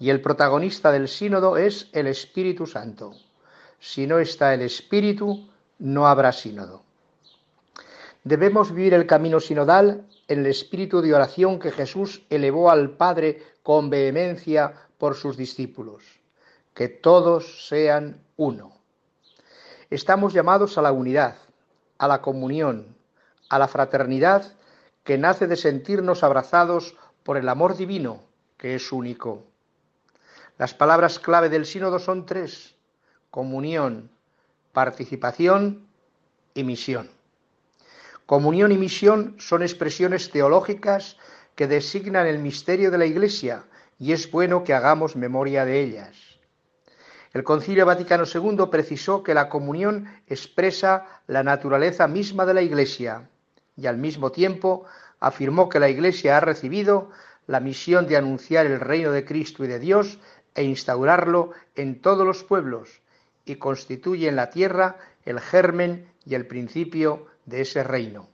y 0.00 0.10
el 0.10 0.20
protagonista 0.20 0.90
del 0.90 1.06
sínodo 1.06 1.58
es 1.58 1.88
el 1.92 2.08
Espíritu 2.08 2.66
Santo. 2.66 3.12
Si 3.78 4.04
no 4.04 4.18
está 4.18 4.52
el 4.52 4.62
Espíritu, 4.62 5.48
no 5.78 6.08
habrá 6.08 6.32
sínodo. 6.32 6.82
Debemos 8.24 8.72
vivir 8.72 8.94
el 8.94 9.06
camino 9.06 9.40
sinodal 9.40 10.06
en 10.28 10.40
el 10.40 10.46
espíritu 10.46 11.00
de 11.00 11.12
oración 11.12 11.58
que 11.58 11.72
Jesús 11.72 12.24
elevó 12.30 12.70
al 12.70 12.90
Padre 12.90 13.42
con 13.62 13.90
vehemencia 13.90 14.74
por 14.96 15.16
sus 15.16 15.36
discípulos. 15.36 16.04
Que 16.72 16.88
todos 16.88 17.66
sean 17.66 18.22
uno. 18.36 18.72
Estamos 19.90 20.32
llamados 20.32 20.78
a 20.78 20.82
la 20.82 20.92
unidad, 20.92 21.36
a 21.98 22.06
la 22.06 22.22
comunión, 22.22 22.96
a 23.48 23.58
la 23.58 23.66
fraternidad 23.68 24.52
que 25.02 25.18
nace 25.18 25.48
de 25.48 25.56
sentirnos 25.56 26.22
abrazados 26.22 26.96
por 27.24 27.36
el 27.36 27.48
amor 27.48 27.76
divino, 27.76 28.22
que 28.56 28.76
es 28.76 28.92
único. 28.92 29.42
Las 30.58 30.74
palabras 30.74 31.18
clave 31.18 31.48
del 31.48 31.66
sínodo 31.66 31.98
son 31.98 32.24
tres, 32.24 32.76
comunión, 33.30 34.10
participación 34.72 35.88
y 36.54 36.62
misión. 36.62 37.10
Comunión 38.26 38.72
y 38.72 38.78
misión 38.78 39.36
son 39.38 39.62
expresiones 39.62 40.30
teológicas 40.30 41.16
que 41.54 41.66
designan 41.66 42.26
el 42.26 42.38
misterio 42.38 42.90
de 42.90 42.98
la 42.98 43.06
Iglesia 43.06 43.64
y 43.98 44.12
es 44.12 44.30
bueno 44.30 44.64
que 44.64 44.74
hagamos 44.74 45.16
memoria 45.16 45.64
de 45.64 45.80
ellas. 45.80 46.16
El 47.32 47.44
Concilio 47.44 47.86
Vaticano 47.86 48.24
II 48.32 48.66
precisó 48.70 49.22
que 49.22 49.34
la 49.34 49.48
comunión 49.48 50.06
expresa 50.26 51.06
la 51.26 51.42
naturaleza 51.42 52.06
misma 52.06 52.44
de 52.44 52.54
la 52.54 52.62
Iglesia 52.62 53.28
y 53.76 53.86
al 53.86 53.96
mismo 53.96 54.32
tiempo 54.32 54.84
afirmó 55.18 55.68
que 55.68 55.80
la 55.80 55.88
Iglesia 55.88 56.36
ha 56.36 56.40
recibido 56.40 57.10
la 57.46 57.60
misión 57.60 58.06
de 58.06 58.16
anunciar 58.16 58.66
el 58.66 58.80
reino 58.80 59.12
de 59.12 59.24
Cristo 59.24 59.64
y 59.64 59.68
de 59.68 59.78
Dios 59.78 60.18
e 60.54 60.62
instaurarlo 60.62 61.52
en 61.74 62.00
todos 62.00 62.26
los 62.26 62.44
pueblos 62.44 63.00
y 63.44 63.56
constituye 63.56 64.28
en 64.28 64.36
la 64.36 64.50
tierra 64.50 64.96
el 65.24 65.40
germen 65.40 66.08
y 66.24 66.34
el 66.34 66.46
principio 66.46 67.26
de 67.46 67.62
ese 67.62 67.82
reino. 67.82 68.28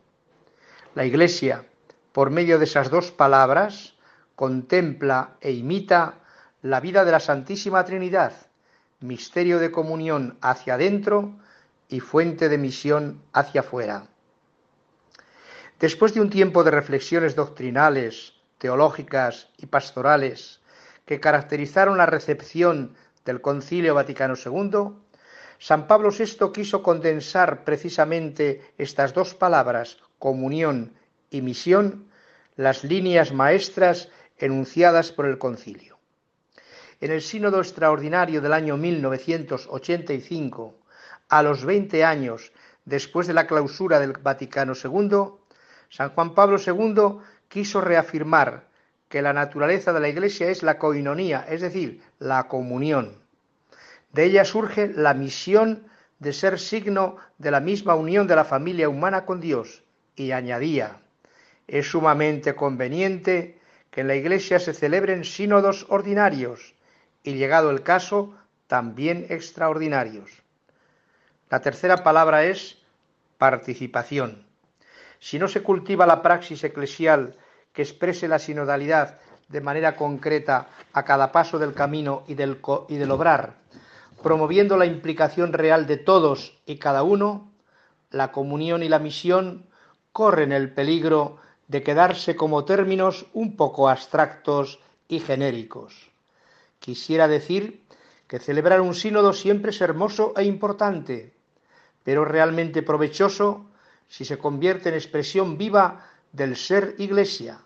La 0.94 1.04
Iglesia, 1.04 1.66
por 2.12 2.30
medio 2.30 2.58
de 2.58 2.64
esas 2.64 2.90
dos 2.90 3.10
palabras, 3.10 3.94
contempla 4.34 5.36
e 5.40 5.52
imita 5.52 6.14
la 6.62 6.80
vida 6.80 7.04
de 7.04 7.12
la 7.12 7.20
Santísima 7.20 7.84
Trinidad, 7.84 8.32
misterio 9.00 9.58
de 9.58 9.70
comunión 9.70 10.38
hacia 10.40 10.74
adentro 10.74 11.36
y 11.88 12.00
fuente 12.00 12.48
de 12.48 12.58
misión 12.58 13.22
hacia 13.32 13.60
afuera. 13.60 14.06
Después 15.78 16.14
de 16.14 16.20
un 16.20 16.30
tiempo 16.30 16.64
de 16.64 16.72
reflexiones 16.72 17.36
doctrinales, 17.36 18.34
teológicas 18.58 19.48
y 19.56 19.66
pastorales 19.66 20.60
que 21.06 21.20
caracterizaron 21.20 21.96
la 21.96 22.06
recepción 22.06 22.94
del 23.24 23.40
Concilio 23.40 23.94
Vaticano 23.94 24.34
II, 24.34 24.96
San 25.58 25.86
Pablo 25.86 26.10
VI 26.10 26.52
quiso 26.52 26.82
condensar 26.82 27.64
precisamente 27.64 28.72
estas 28.78 29.12
dos 29.12 29.34
palabras, 29.34 29.98
comunión 30.18 30.94
y 31.30 31.42
misión, 31.42 32.08
las 32.56 32.84
líneas 32.84 33.32
maestras 33.32 34.08
enunciadas 34.38 35.10
por 35.12 35.26
el 35.26 35.38
concilio. 35.38 35.98
En 37.00 37.10
el 37.12 37.22
sínodo 37.22 37.58
extraordinario 37.58 38.40
del 38.40 38.52
año 38.52 38.76
1985, 38.76 40.74
a 41.28 41.42
los 41.42 41.64
20 41.64 42.04
años 42.04 42.52
después 42.84 43.26
de 43.26 43.34
la 43.34 43.46
clausura 43.46 44.00
del 44.00 44.12
Vaticano 44.12 44.72
II, 44.72 45.34
San 45.90 46.10
Juan 46.10 46.34
Pablo 46.34 46.58
II 46.64 47.20
quiso 47.48 47.80
reafirmar 47.80 48.68
que 49.08 49.22
la 49.22 49.32
naturaleza 49.32 49.92
de 49.92 50.00
la 50.00 50.08
Iglesia 50.08 50.50
es 50.50 50.62
la 50.62 50.78
coinonía, 50.78 51.46
es 51.48 51.60
decir, 51.60 52.02
la 52.18 52.48
comunión. 52.48 53.27
De 54.12 54.24
ella 54.24 54.44
surge 54.44 54.88
la 54.88 55.14
misión 55.14 55.86
de 56.18 56.32
ser 56.32 56.58
signo 56.58 57.16
de 57.38 57.50
la 57.50 57.60
misma 57.60 57.94
unión 57.94 58.26
de 58.26 58.36
la 58.36 58.44
familia 58.44 58.88
humana 58.88 59.24
con 59.24 59.40
Dios 59.40 59.84
y 60.16 60.32
añadía, 60.32 61.00
es 61.68 61.90
sumamente 61.90 62.54
conveniente 62.56 63.60
que 63.90 64.00
en 64.00 64.08
la 64.08 64.16
Iglesia 64.16 64.58
se 64.58 64.72
celebren 64.72 65.24
sínodos 65.24 65.86
ordinarios 65.88 66.74
y 67.22 67.34
llegado 67.34 67.70
el 67.70 67.82
caso, 67.82 68.34
también 68.66 69.26
extraordinarios. 69.28 70.30
La 71.50 71.60
tercera 71.60 72.02
palabra 72.02 72.44
es 72.44 72.78
participación. 73.38 74.46
Si 75.20 75.38
no 75.38 75.48
se 75.48 75.62
cultiva 75.62 76.06
la 76.06 76.22
praxis 76.22 76.64
eclesial 76.64 77.36
que 77.72 77.82
exprese 77.82 78.28
la 78.28 78.38
sinodalidad 78.38 79.18
de 79.48 79.60
manera 79.60 79.96
concreta 79.96 80.68
a 80.92 81.04
cada 81.04 81.32
paso 81.32 81.58
del 81.58 81.74
camino 81.74 82.24
y 82.28 82.34
del, 82.34 82.60
y 82.88 82.96
del 82.96 83.10
obrar, 83.10 83.54
promoviendo 84.22 84.76
la 84.76 84.86
implicación 84.86 85.52
real 85.52 85.86
de 85.86 85.96
todos 85.96 86.58
y 86.66 86.76
cada 86.76 87.02
uno, 87.02 87.52
la 88.10 88.32
comunión 88.32 88.82
y 88.82 88.88
la 88.88 88.98
misión 88.98 89.66
corren 90.12 90.52
el 90.52 90.72
peligro 90.72 91.38
de 91.68 91.82
quedarse 91.82 92.34
como 92.34 92.64
términos 92.64 93.26
un 93.32 93.56
poco 93.56 93.88
abstractos 93.88 94.80
y 95.06 95.20
genéricos. 95.20 96.10
Quisiera 96.78 97.28
decir 97.28 97.82
que 98.26 98.38
celebrar 98.38 98.80
un 98.80 98.94
sínodo 98.94 99.32
siempre 99.32 99.70
es 99.70 99.80
hermoso 99.80 100.32
e 100.36 100.44
importante, 100.44 101.34
pero 102.04 102.24
realmente 102.24 102.82
provechoso 102.82 103.66
si 104.08 104.24
se 104.24 104.38
convierte 104.38 104.88
en 104.88 104.94
expresión 104.94 105.58
viva 105.58 106.06
del 106.32 106.56
ser 106.56 106.94
iglesia, 106.98 107.60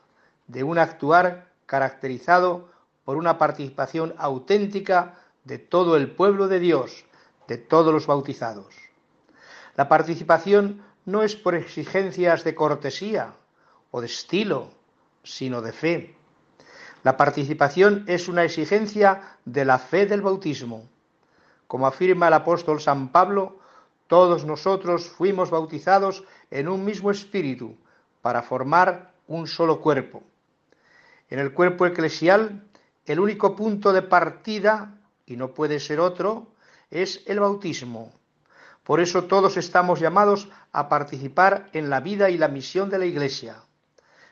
de 0.47 0.65
un 0.65 0.79
actuar 0.79 1.53
caracterizado 1.67 2.71
por 3.05 3.17
una 3.17 3.39
participación 3.39 4.15
auténtica 4.19 5.22
de 5.45 5.59
todo 5.59 5.97
el 5.97 6.11
pueblo 6.11 6.49
de 6.49 6.61
Dios, 6.61 7.05
de 7.49 7.59
todos 7.59 7.93
los 7.93 8.07
bautizados. 8.07 8.75
La 9.77 9.89
participación 9.89 10.83
no 11.05 11.23
es 11.23 11.35
por 11.35 11.55
exigencias 11.55 12.45
de 12.45 12.55
cortesía 12.55 13.35
o 13.91 14.01
de 14.01 14.07
estilo, 14.07 14.71
sino 15.23 15.63
de 15.63 15.73
fe. 15.73 16.17
La 17.03 17.17
participación 17.17 18.05
es 18.07 18.29
una 18.29 18.45
exigencia 18.45 19.39
de 19.45 19.65
la 19.65 19.79
fe 19.79 20.07
del 20.07 20.23
bautismo. 20.23 20.89
Como 21.67 21.87
afirma 21.87 22.29
el 22.29 22.35
apóstol 22.35 22.81
San 22.81 23.09
Pablo, 23.11 23.59
todos 24.07 24.45
nosotros 24.45 25.09
fuimos 25.09 25.51
bautizados 25.51 26.23
en 26.51 26.69
un 26.69 26.85
mismo 26.85 27.11
espíritu 27.11 27.77
para 28.21 28.43
formar 28.43 29.15
un 29.27 29.47
solo 29.47 29.81
cuerpo. 29.81 30.23
En 31.29 31.39
el 31.39 31.55
cuerpo 31.55 31.87
eclesial, 31.87 32.63
el 33.07 33.19
único 33.19 33.57
punto 33.57 33.93
de 33.93 34.03
partida, 34.03 34.99
y 35.33 35.37
no 35.37 35.55
puede 35.55 35.81
ser 35.81 35.99
otro, 35.99 36.47
es 36.91 37.23
el 37.27 37.41
bautismo. 37.41 38.13
Por 38.85 39.01
eso 39.01 39.25
todos 39.25 39.57
estamos 39.57 40.01
llamados 40.01 40.49
a 40.73 40.89
participar 40.89 41.69
en 41.73 41.89
la 41.89 42.01
vida 42.01 42.31
y 42.31 42.37
la 42.37 42.49
misión 42.49 42.91
de 42.91 42.99
la 42.99 43.07
Iglesia. 43.07 43.57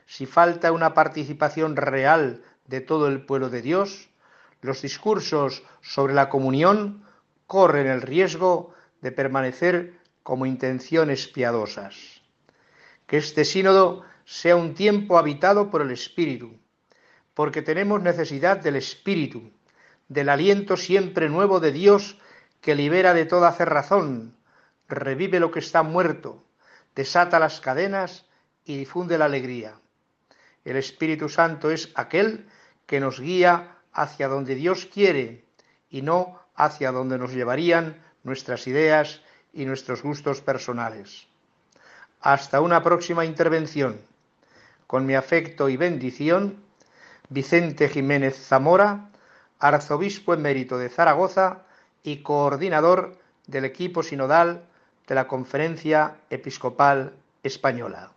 Si 0.05 0.25
falta 0.25 0.71
una 0.71 0.93
participación 0.93 1.75
real 1.75 2.43
de 2.67 2.81
todo 2.81 3.07
el 3.07 3.25
pueblo 3.25 3.49
de 3.49 3.61
Dios, 3.61 4.09
los 4.61 4.81
discursos 4.81 5.63
sobre 5.81 6.13
la 6.13 6.29
comunión 6.29 7.03
corren 7.47 7.87
el 7.87 8.01
riesgo 8.01 8.73
de 9.01 9.11
permanecer 9.11 9.93
como 10.21 10.45
intenciones 10.45 11.27
piadosas. 11.27 12.21
Que 13.07 13.17
este 13.17 13.43
sínodo 13.43 14.03
sea 14.25 14.55
un 14.55 14.75
tiempo 14.75 15.17
habitado 15.17 15.71
por 15.71 15.81
el 15.81 15.91
Espíritu, 15.91 16.59
porque 17.33 17.61
tenemos 17.61 18.01
necesidad 18.01 18.57
del 18.57 18.75
Espíritu, 18.75 19.51
del 20.11 20.27
aliento 20.27 20.75
siempre 20.75 21.29
nuevo 21.29 21.61
de 21.61 21.71
Dios 21.71 22.17
que 22.59 22.75
libera 22.75 23.13
de 23.13 23.23
toda 23.23 23.53
cerrazón, 23.53 24.35
revive 24.89 25.39
lo 25.39 25.51
que 25.51 25.59
está 25.59 25.83
muerto, 25.83 26.43
desata 26.93 27.39
las 27.39 27.61
cadenas 27.61 28.25
y 28.65 28.75
difunde 28.75 29.17
la 29.17 29.23
alegría. 29.23 29.79
El 30.65 30.75
Espíritu 30.75 31.29
Santo 31.29 31.71
es 31.71 31.93
aquel 31.95 32.49
que 32.87 32.99
nos 32.99 33.21
guía 33.21 33.77
hacia 33.93 34.27
donde 34.27 34.55
Dios 34.55 34.85
quiere 34.85 35.45
y 35.89 36.01
no 36.01 36.41
hacia 36.55 36.91
donde 36.91 37.17
nos 37.17 37.31
llevarían 37.31 38.03
nuestras 38.23 38.67
ideas 38.67 39.21
y 39.53 39.63
nuestros 39.63 40.03
gustos 40.03 40.41
personales. 40.41 41.29
Hasta 42.19 42.59
una 42.59 42.83
próxima 42.83 43.23
intervención. 43.23 44.01
Con 44.87 45.05
mi 45.05 45.15
afecto 45.15 45.69
y 45.69 45.77
bendición, 45.77 46.61
Vicente 47.29 47.87
Jiménez 47.87 48.35
Zamora, 48.35 49.10
arzobispo 49.61 50.33
emérito 50.33 50.77
de 50.77 50.89
Zaragoza 50.89 51.63
y 52.03 52.17
coordinador 52.17 53.17
del 53.47 53.65
equipo 53.65 54.03
sinodal 54.03 54.63
de 55.07 55.15
la 55.15 55.27
Conferencia 55.27 56.17
Episcopal 56.29 57.13
Española. 57.43 58.11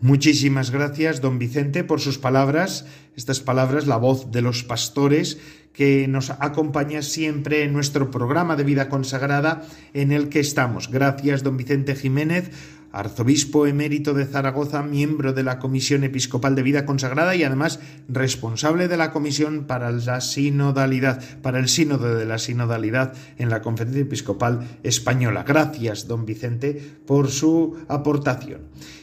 Muchísimas 0.00 0.70
gracias, 0.70 1.20
don 1.20 1.40
Vicente, 1.40 1.82
por 1.82 2.00
sus 2.00 2.18
palabras, 2.18 2.86
estas 3.16 3.40
palabras, 3.40 3.88
la 3.88 3.96
voz 3.96 4.30
de 4.30 4.42
los 4.42 4.62
pastores, 4.62 5.38
que 5.72 6.06
nos 6.06 6.30
acompaña 6.30 7.02
siempre 7.02 7.64
en 7.64 7.72
nuestro 7.72 8.08
programa 8.08 8.54
de 8.54 8.62
vida 8.62 8.88
consagrada 8.88 9.66
en 9.94 10.12
el 10.12 10.28
que 10.28 10.38
estamos. 10.38 10.88
Gracias, 10.88 11.42
don 11.42 11.56
Vicente 11.56 11.96
Jiménez, 11.96 12.52
arzobispo 12.92 13.66
emérito 13.66 14.14
de 14.14 14.24
Zaragoza, 14.24 14.82
miembro 14.82 15.32
de 15.32 15.42
la 15.42 15.58
Comisión 15.58 16.04
Episcopal 16.04 16.54
de 16.54 16.62
Vida 16.62 16.86
Consagrada 16.86 17.34
y 17.34 17.42
además 17.42 17.80
responsable 18.08 18.86
de 18.86 18.96
la 18.96 19.10
Comisión 19.10 19.66
para 19.66 19.90
la 19.90 20.20
Sinodalidad, 20.20 21.22
para 21.42 21.58
el 21.58 21.68
Sínodo 21.68 22.14
de 22.14 22.24
la 22.24 22.38
Sinodalidad 22.38 23.14
en 23.36 23.50
la 23.50 23.62
Conferencia 23.62 24.02
Episcopal 24.02 24.66
Española. 24.84 25.44
Gracias, 25.46 26.06
don 26.06 26.24
Vicente, 26.24 26.80
por 27.04 27.30
su 27.30 27.76
aportación. 27.88 28.60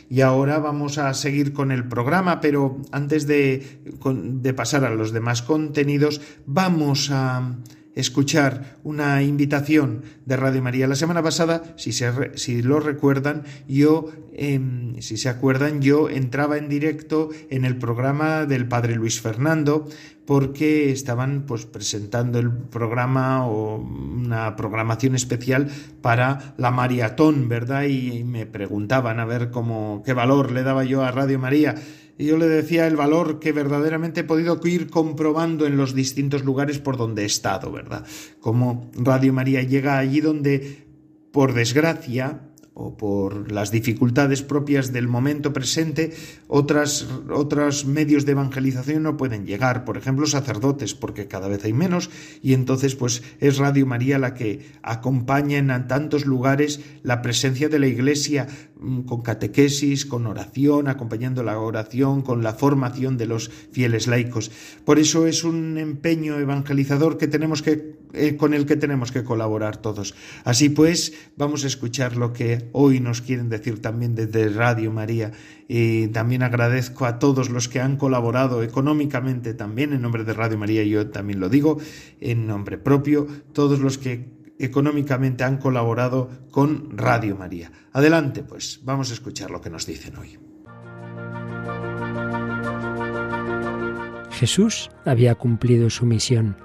Y 0.10 0.22
ahora 0.22 0.60
vamos 0.60 0.98
a 0.98 1.14
seguir 1.14 1.52
con 1.54 1.72
el 1.72 1.88
programa, 1.88 2.40
pero 2.40 2.82
antes 2.92 3.26
de, 3.28 3.82
de 4.04 4.54
pasar 4.54 4.86
a 4.86 4.94
los 4.94 5.12
demás 5.12 5.42
contenidos, 5.42 6.22
vamos 6.46 7.10
a 7.12 7.56
escuchar 7.96 8.78
una 8.84 9.24
invitación 9.24 10.04
de 10.26 10.38
Radio 10.38 10.62
María. 10.62 10.88
La 10.88 10.96
semana 10.96 11.24
pasada, 11.24 11.64
si, 11.78 11.92
si 11.92 12.62
lo 12.62 12.80
recuerdan, 12.80 13.44
yo, 13.68 14.12
em, 14.34 15.00
si 15.02 15.18
se 15.18 15.30
acuerdan, 15.30 15.82
yo 15.82 16.10
entraba 16.10 16.58
en 16.58 16.70
directo 16.70 17.30
en 17.50 17.66
el 17.66 17.78
programa 17.78 18.46
del 18.46 18.68
Padre 18.68 18.96
Luis 18.96 19.22
Fernando 19.22 19.88
porque 20.26 20.92
estaban 20.92 21.44
pues 21.46 21.66
presentando 21.66 22.40
el 22.40 22.52
programa 22.52 23.48
o 23.48 23.78
una 23.78 24.56
programación 24.56 25.16
especial 25.16 25.70
para 26.02 26.56
la 26.58 26.72
maratón, 26.72 27.48
¿verdad? 27.48 27.84
Y, 27.84 28.18
y 28.18 28.24
me 28.24 28.46
preguntaban 28.46 29.20
a 29.20 29.26
ver 29.26 29.52
cómo 29.52 30.02
qué 30.04 30.14
valor 30.14 30.52
le 30.52 30.64
daba 30.64 30.84
yo 30.84 31.04
a 31.04 31.12
Radio 31.12 31.40
María 31.40 31.76
y 32.18 32.26
yo 32.26 32.38
le 32.38 32.48
decía 32.48 32.88
el 32.88 32.96
valor 32.96 33.40
que 33.40 33.52
verdaderamente 33.52 34.22
he 34.22 34.24
podido 34.24 34.60
ir 34.64 34.90
comprobando 34.90 35.66
en 35.66 35.78
los 35.78 35.94
distintos 35.94 36.46
lugares 36.46 36.80
por 36.80 36.98
donde 36.98 37.24
he 37.24 37.26
estado, 37.26 37.72
¿verdad? 37.72 38.06
Como 38.40 38.90
Radio 38.94 39.34
María 39.34 39.62
llega 39.64 39.98
allí 39.98 40.22
donde, 40.22 40.86
por 41.32 41.54
desgracia, 41.54 42.52
o 42.76 42.98
por 42.98 43.52
las 43.52 43.72
dificultades 43.72 44.44
propias 44.44 44.92
del 44.92 45.08
momento 45.08 45.54
presente, 45.54 46.14
otras, 46.48 47.08
otros 47.34 47.86
medios 47.86 48.26
de 48.26 48.34
evangelización 48.34 49.04
no 49.04 49.16
pueden 49.16 49.46
llegar, 49.46 49.86
por 49.86 49.98
ejemplo, 49.98 50.28
sacerdotes, 50.28 50.94
porque 50.94 51.28
cada 51.28 51.48
vez 51.48 51.64
hay 51.64 51.72
menos, 51.72 52.10
y 52.44 52.54
entonces 52.54 52.96
pues 52.96 53.24
es 53.40 53.58
Radio 53.58 53.86
María 53.86 54.20
la 54.20 54.34
que 54.34 54.68
acompaña 54.84 55.58
en 55.58 55.88
tantos 55.88 56.26
lugares 56.26 56.82
la 57.02 57.22
presencia 57.22 57.70
de 57.70 57.80
la 57.80 57.88
Iglesia 57.88 58.48
mm, 58.78 59.02
con 59.02 59.22
catequesis, 59.22 60.06
con 60.06 60.28
oración, 60.28 60.90
acompañando 60.90 61.44
la 61.44 61.58
oración, 61.58 62.22
con 62.22 62.44
la 62.44 62.54
formación 62.54 63.18
de 63.18 63.26
los 63.26 63.50
fieles 63.72 64.08
laicos. 64.08 64.52
Por 64.84 65.00
eso 65.00 65.28
es 65.28 65.46
un 65.46 65.78
empeño 65.78 66.38
evangelizador 66.40 67.18
que 67.18 67.28
tenemos 67.28 67.62
que, 67.62 67.96
eh, 68.16 68.38
con 68.38 68.54
el 68.54 68.66
que 68.66 68.76
tenemos 68.76 69.12
que 69.12 69.24
colaborar 69.24 69.78
todos. 69.78 70.16
Así 70.44 70.70
pues, 70.70 71.14
vamos 71.38 71.64
a 71.64 71.68
escuchar 71.68 72.18
lo 72.18 72.34
que 72.34 72.70
hoy 72.72 73.00
nos 73.00 73.22
quieren 73.22 73.50
decir 73.50 73.82
también 73.82 74.16
desde 74.16 74.50
Radio 74.50 74.92
María. 74.92 75.32
Y 75.68 76.08
también 76.08 76.44
agradezco 76.44 77.06
a 77.06 77.20
todos 77.20 77.50
los 77.50 77.68
que 77.68 77.80
han 77.80 77.98
colaborado 77.98 78.64
económicamente 78.64 79.54
también 79.54 79.94
en 79.94 80.02
nombre 80.02 80.24
de 80.24 80.34
Radio 80.34 80.58
María, 80.58 80.84
yo 80.84 81.10
también 81.10 81.40
lo 81.40 81.50
digo 81.50 81.80
en 82.22 82.48
nombre 82.48 82.78
propio, 82.78 83.28
todos 83.54 83.80
los 83.80 83.98
que 83.98 84.36
económicamente 84.60 85.44
han 85.44 85.58
colaborado 85.58 86.30
con 86.52 86.98
Radio 86.98 87.36
María. 87.36 87.72
Adelante, 87.92 88.44
pues 88.44 88.80
vamos 88.84 89.12
a 89.12 89.14
escuchar 89.14 89.52
lo 89.52 89.62
que 89.62 89.70
nos 89.70 89.86
dicen 89.86 90.16
hoy. 90.18 90.38
Jesús 94.32 94.90
había 95.06 95.36
cumplido 95.36 95.90
su 95.90 96.06
misión. 96.06 96.65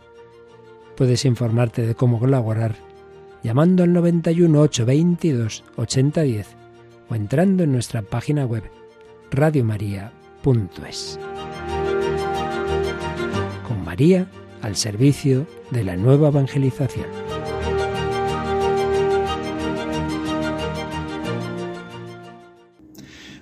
Puedes 0.95 1.25
informarte 1.25 1.85
de 1.85 1.95
cómo 1.95 2.19
colaborar 2.19 2.75
llamando 3.43 3.83
al 3.83 3.93
91 3.93 4.61
822 4.61 5.63
8010 5.75 6.47
o 7.09 7.15
entrando 7.15 7.63
en 7.63 7.71
nuestra 7.71 8.01
página 8.01 8.45
web 8.45 8.63
radiomaria.es. 9.31 11.19
Con 13.67 13.83
María 13.83 14.27
al 14.61 14.75
servicio 14.75 15.47
de 15.71 15.83
la 15.83 15.95
nueva 15.95 16.27
evangelización. 16.27 17.07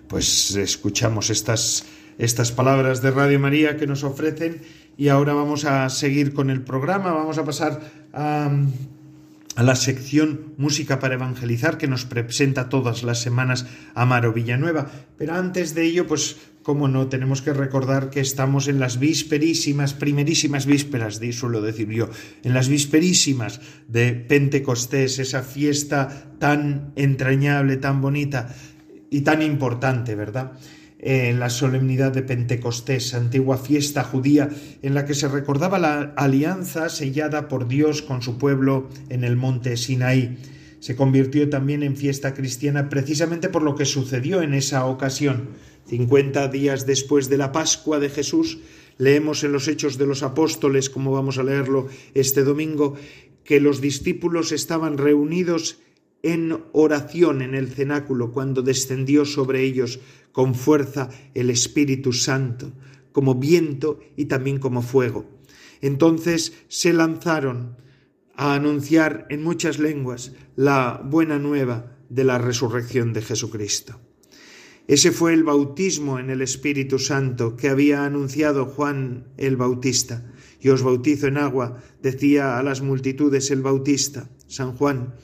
Pues 0.07 0.55
escuchamos 0.55 1.29
estas, 1.29 1.85
estas 2.19 2.51
palabras 2.51 3.01
de 3.01 3.11
Radio 3.11 3.39
María 3.39 3.77
que 3.77 3.87
nos 3.87 4.03
ofrecen 4.03 4.61
y 4.97 5.07
ahora 5.07 5.33
vamos 5.33 5.63
a 5.63 5.89
seguir 5.89 6.33
con 6.33 6.49
el 6.49 6.61
programa, 6.61 7.13
vamos 7.13 7.37
a 7.37 7.45
pasar 7.45 7.79
a 8.13 9.63
la 9.63 9.75
sección 9.75 10.53
Música 10.57 10.99
para 10.99 11.15
Evangelizar 11.15 11.77
que 11.77 11.87
nos 11.87 12.05
presenta 12.05 12.67
todas 12.67 13.03
las 13.03 13.21
semanas 13.21 13.65
Amaro 13.95 14.33
Villanueva. 14.33 14.91
Pero 15.17 15.35
antes 15.35 15.73
de 15.73 15.85
ello, 15.85 16.07
pues, 16.07 16.37
como 16.63 16.89
no, 16.89 17.07
tenemos 17.07 17.41
que 17.41 17.53
recordar 17.53 18.09
que 18.09 18.19
estamos 18.19 18.67
en 18.67 18.79
las 18.79 18.99
visperísimas, 18.99 19.93
primerísimas 19.93 20.65
vísperas, 20.65 21.21
de, 21.21 21.31
suelo 21.31 21.61
decir 21.61 21.89
yo, 21.89 22.09
en 22.43 22.53
las 22.53 22.67
visperísimas 22.67 23.61
de 23.87 24.13
Pentecostés, 24.13 25.19
esa 25.19 25.41
fiesta 25.41 26.33
tan 26.39 26.91
entrañable, 26.95 27.77
tan 27.77 28.01
bonita 28.01 28.53
y 29.09 29.21
tan 29.21 29.41
importante, 29.41 30.15
¿verdad? 30.15 30.53
En 30.99 31.39
la 31.39 31.49
solemnidad 31.49 32.11
de 32.11 32.21
Pentecostés, 32.21 33.13
antigua 33.13 33.57
fiesta 33.57 34.03
judía 34.03 34.49
en 34.81 34.93
la 34.93 35.05
que 35.05 35.13
se 35.13 35.29
recordaba 35.29 35.79
la 35.79 36.13
alianza 36.17 36.89
sellada 36.89 37.47
por 37.47 37.67
Dios 37.67 38.01
con 38.01 38.21
su 38.21 38.37
pueblo 38.37 38.89
en 39.07 39.23
el 39.23 39.37
monte 39.37 39.77
Sinaí. 39.77 40.37
Se 40.79 40.95
convirtió 40.95 41.49
también 41.49 41.83
en 41.83 41.95
fiesta 41.95 42.33
cristiana 42.33 42.89
precisamente 42.89 43.49
por 43.49 43.63
lo 43.63 43.75
que 43.75 43.85
sucedió 43.85 44.41
en 44.41 44.53
esa 44.53 44.85
ocasión. 44.85 45.49
Cincuenta 45.87 46.47
días 46.49 46.85
después 46.85 47.29
de 47.29 47.37
la 47.37 47.51
Pascua 47.51 47.99
de 47.99 48.09
Jesús, 48.09 48.59
leemos 48.97 49.43
en 49.43 49.53
los 49.53 49.67
Hechos 49.67 49.97
de 49.97 50.05
los 50.05 50.21
Apóstoles, 50.21 50.89
como 50.89 51.11
vamos 51.11 51.37
a 51.37 51.43
leerlo 51.43 51.87
este 52.13 52.43
domingo, 52.43 52.95
que 53.43 53.61
los 53.61 53.81
discípulos 53.81 54.51
estaban 54.51 54.97
reunidos 54.97 55.79
en 56.21 56.61
oración 56.73 57.41
en 57.41 57.55
el 57.55 57.69
cenáculo 57.69 58.31
cuando 58.31 58.61
descendió 58.61 59.25
sobre 59.25 59.63
ellos 59.63 59.99
con 60.39 60.55
fuerza 60.55 61.09
el 61.33 61.49
Espíritu 61.49 62.13
Santo, 62.13 62.71
como 63.11 63.35
viento 63.35 63.99
y 64.15 64.27
también 64.27 64.57
como 64.57 64.81
fuego. 64.81 65.29
Entonces 65.81 66.53
se 66.69 66.93
lanzaron 66.93 67.75
a 68.37 68.53
anunciar 68.53 69.27
en 69.29 69.43
muchas 69.43 69.79
lenguas 69.79 70.31
la 70.55 71.01
buena 71.03 71.39
nueva 71.39 71.97
de 72.07 72.23
la 72.23 72.37
resurrección 72.37 73.11
de 73.11 73.21
Jesucristo. 73.21 73.99
Ese 74.87 75.11
fue 75.11 75.33
el 75.33 75.43
bautismo 75.43 76.19
en 76.19 76.29
el 76.29 76.41
Espíritu 76.41 76.99
Santo 76.99 77.57
que 77.57 77.67
había 77.67 78.05
anunciado 78.05 78.65
Juan 78.65 79.27
el 79.35 79.57
Bautista. 79.57 80.31
Y 80.61 80.69
os 80.69 80.83
bautizo 80.83 81.27
en 81.27 81.37
agua, 81.37 81.83
decía 82.01 82.57
a 82.57 82.63
las 82.63 82.81
multitudes 82.81 83.51
el 83.51 83.61
Bautista, 83.61 84.29
San 84.47 84.71
Juan, 84.77 85.15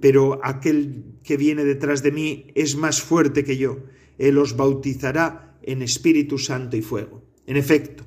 pero 0.00 0.38
aquel 0.44 1.16
que 1.24 1.36
viene 1.36 1.64
detrás 1.64 2.04
de 2.04 2.12
mí 2.12 2.52
es 2.54 2.76
más 2.76 3.02
fuerte 3.02 3.42
que 3.42 3.56
yo 3.56 3.78
él 4.20 4.36
os 4.36 4.54
bautizará 4.54 5.56
en 5.64 5.80
Espíritu 5.80 6.36
Santo 6.36 6.76
y 6.76 6.82
fuego. 6.82 7.24
En 7.46 7.56
efecto, 7.56 8.04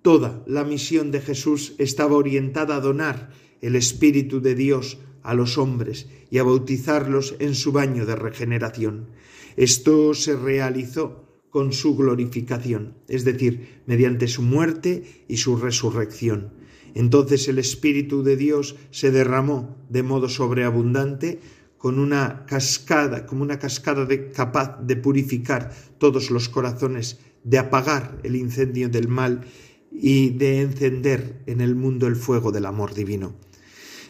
toda 0.00 0.42
la 0.46 0.62
misión 0.62 1.10
de 1.10 1.20
Jesús 1.20 1.74
estaba 1.78 2.14
orientada 2.14 2.76
a 2.76 2.80
donar 2.80 3.30
el 3.60 3.74
Espíritu 3.74 4.40
de 4.40 4.54
Dios 4.54 4.98
a 5.22 5.34
los 5.34 5.58
hombres 5.58 6.06
y 6.30 6.38
a 6.38 6.44
bautizarlos 6.44 7.34
en 7.40 7.54
su 7.54 7.72
baño 7.72 8.06
de 8.06 8.14
regeneración. 8.14 9.10
Esto 9.56 10.14
se 10.14 10.36
realizó 10.36 11.26
con 11.50 11.72
su 11.72 11.96
glorificación, 11.96 12.94
es 13.08 13.24
decir, 13.24 13.82
mediante 13.86 14.28
su 14.28 14.42
muerte 14.42 15.24
y 15.28 15.36
su 15.36 15.56
resurrección. 15.56 16.54
Entonces 16.94 17.48
el 17.48 17.58
Espíritu 17.58 18.22
de 18.22 18.36
Dios 18.36 18.76
se 18.90 19.10
derramó 19.10 19.76
de 19.88 20.02
modo 20.02 20.28
sobreabundante 20.28 21.40
con 21.82 21.98
una 21.98 22.46
cascada, 22.46 23.26
como 23.26 23.42
una 23.42 23.58
cascada 23.58 24.06
capaz 24.32 24.78
de 24.86 24.94
purificar 24.94 25.74
todos 25.98 26.30
los 26.30 26.48
corazones, 26.48 27.18
de 27.42 27.58
apagar 27.58 28.20
el 28.22 28.36
incendio 28.36 28.88
del 28.88 29.08
mal 29.08 29.44
y 29.90 30.30
de 30.30 30.60
encender 30.60 31.42
en 31.46 31.60
el 31.60 31.74
mundo 31.74 32.06
el 32.06 32.14
fuego 32.14 32.52
del 32.52 32.66
amor 32.66 32.94
divino. 32.94 33.34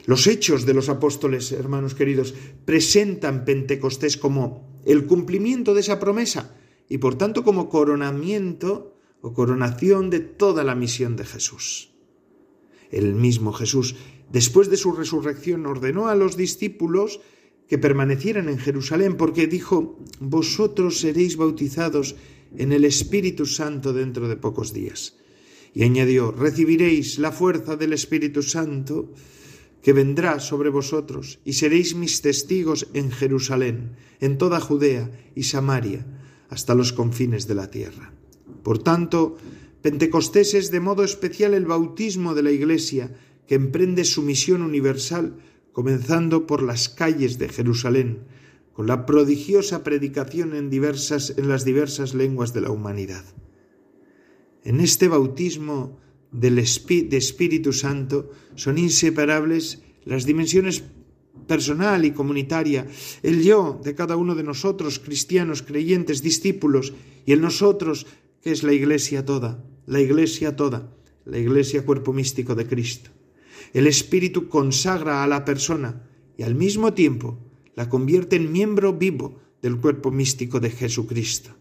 Los 0.04 0.26
hechos 0.26 0.66
de 0.66 0.74
los 0.74 0.90
apóstoles, 0.90 1.50
hermanos 1.50 1.94
queridos, 1.94 2.35
presentan 2.66 3.46
Pentecostés 3.46 4.18
como 4.18 4.82
el 4.85 5.06
cumplimiento 5.06 5.72
de 5.72 5.80
esa 5.80 5.98
promesa 5.98 6.54
y 6.90 6.98
por 6.98 7.14
tanto 7.14 7.42
como 7.42 7.70
coronamiento 7.70 8.98
o 9.22 9.32
coronación 9.32 10.11
de 10.11 10.20
toda 10.20 10.62
la 10.62 10.74
misión 10.74 11.16
de 11.16 11.24
Jesús. 11.24 11.94
El 12.90 13.14
mismo 13.14 13.54
Jesús, 13.54 13.96
después 14.30 14.68
de 14.68 14.76
su 14.76 14.92
resurrección, 14.92 15.64
ordenó 15.64 16.08
a 16.08 16.14
los 16.14 16.37
discípulos 16.37 17.20
que 17.68 17.79
permanecieran 17.79 18.48
en 18.48 18.59
Jerusalén, 18.59 19.16
porque 19.16 19.46
dijo, 19.46 19.98
vosotros 20.20 21.01
seréis 21.01 21.37
bautizados 21.37 22.16
en 22.57 22.72
el 22.72 22.85
Espíritu 22.85 23.46
Santo 23.46 23.92
dentro 23.92 24.29
de 24.29 24.37
pocos 24.37 24.72
días. 24.72 25.16
Y 25.75 25.85
añadió, 25.85 26.33
recibiréis 26.33 27.18
la 27.18 27.33
fuerza 27.33 27.77
del 27.77 27.92
Espíritu 27.94 28.42
Santo 28.42 29.14
que 29.83 29.92
vendrá 29.92 30.38
sobre 30.38 30.70
vosotros, 30.70 31.40
y 31.44 31.55
seréis 31.55 31.94
mis 31.94 32.22
testigos 32.22 32.87
en 32.94 33.11
Jerusalén, 33.11 33.96
en 34.20 34.38
toda 34.38 34.61
Judea 34.61 35.11
y 35.35 35.42
Samaria, 35.44 36.07
hasta 36.51 36.75
los 36.75 36.92
confines 36.92 37.48
de 37.48 37.55
la 37.57 37.70
tierra. 37.70 38.12
Por 38.62 38.79
tanto, 38.79 39.37
Pentecostés 39.83 40.55
es 40.55 40.70
de 40.70 40.79
modo 40.79 41.03
especial 41.03 41.55
el 41.55 41.66
bautismo 41.66 42.35
de 42.35 42.42
la 42.44 42.53
Iglesia, 42.53 43.11
que 43.48 43.57
emprende 43.57 44.05
su 44.05 44.22
misión 44.22 44.62
universal 44.62 45.35
comenzando 45.72 46.46
por 46.46 46.62
las 46.62 46.88
calles 46.88 47.38
de 47.38 47.48
Jerusalén, 47.48 48.24
con 48.72 48.87
la 48.87 49.04
prodigiosa 49.06 49.82
predicación 49.82 50.54
en, 50.54 50.70
diversas, 50.70 51.35
en 51.37 51.48
las 51.48 51.64
diversas 51.64 52.14
lenguas 52.14 52.52
de 52.52 52.62
la 52.62 52.70
humanidad. 52.70 53.24
En 54.64 54.80
este 54.80 55.08
bautismo 55.08 55.98
del 56.30 56.56
de 56.56 57.16
Espíritu 57.16 57.72
Santo 57.72 58.30
son 58.54 58.78
inseparables 58.78 59.82
las 60.04 60.24
dimensiones 60.24 60.82
personal 61.46 62.04
y 62.04 62.12
comunitaria, 62.12 62.87
el 63.22 63.42
yo 63.42 63.80
de 63.82 63.94
cada 63.94 64.16
uno 64.16 64.35
de 64.35 64.42
nosotros, 64.42 64.98
cristianos, 64.98 65.62
creyentes, 65.62 66.22
discípulos, 66.22 66.92
y 67.26 67.32
el 67.32 67.40
nosotros, 67.40 68.06
que 68.40 68.52
es 68.52 68.62
la 68.62 68.72
Iglesia 68.72 69.24
toda, 69.24 69.64
la 69.87 70.00
Iglesia 70.00 70.56
toda, 70.56 70.94
la 71.24 71.38
Iglesia 71.38 71.85
cuerpo 71.85 72.12
místico 72.12 72.54
de 72.54 72.66
Cristo. 72.66 73.11
El 73.72 73.87
Espíritu 73.87 74.48
consagra 74.48 75.22
a 75.22 75.26
la 75.26 75.44
persona 75.44 76.08
y 76.37 76.42
al 76.42 76.54
mismo 76.54 76.92
tiempo 76.92 77.38
la 77.74 77.88
convierte 77.88 78.37
en 78.37 78.52
miembro 78.52 78.92
vivo 78.92 79.40
del 79.62 79.78
cuerpo 79.78 80.11
místico 80.11 80.61
de 80.61 80.70
Jesucristo, 80.70 81.56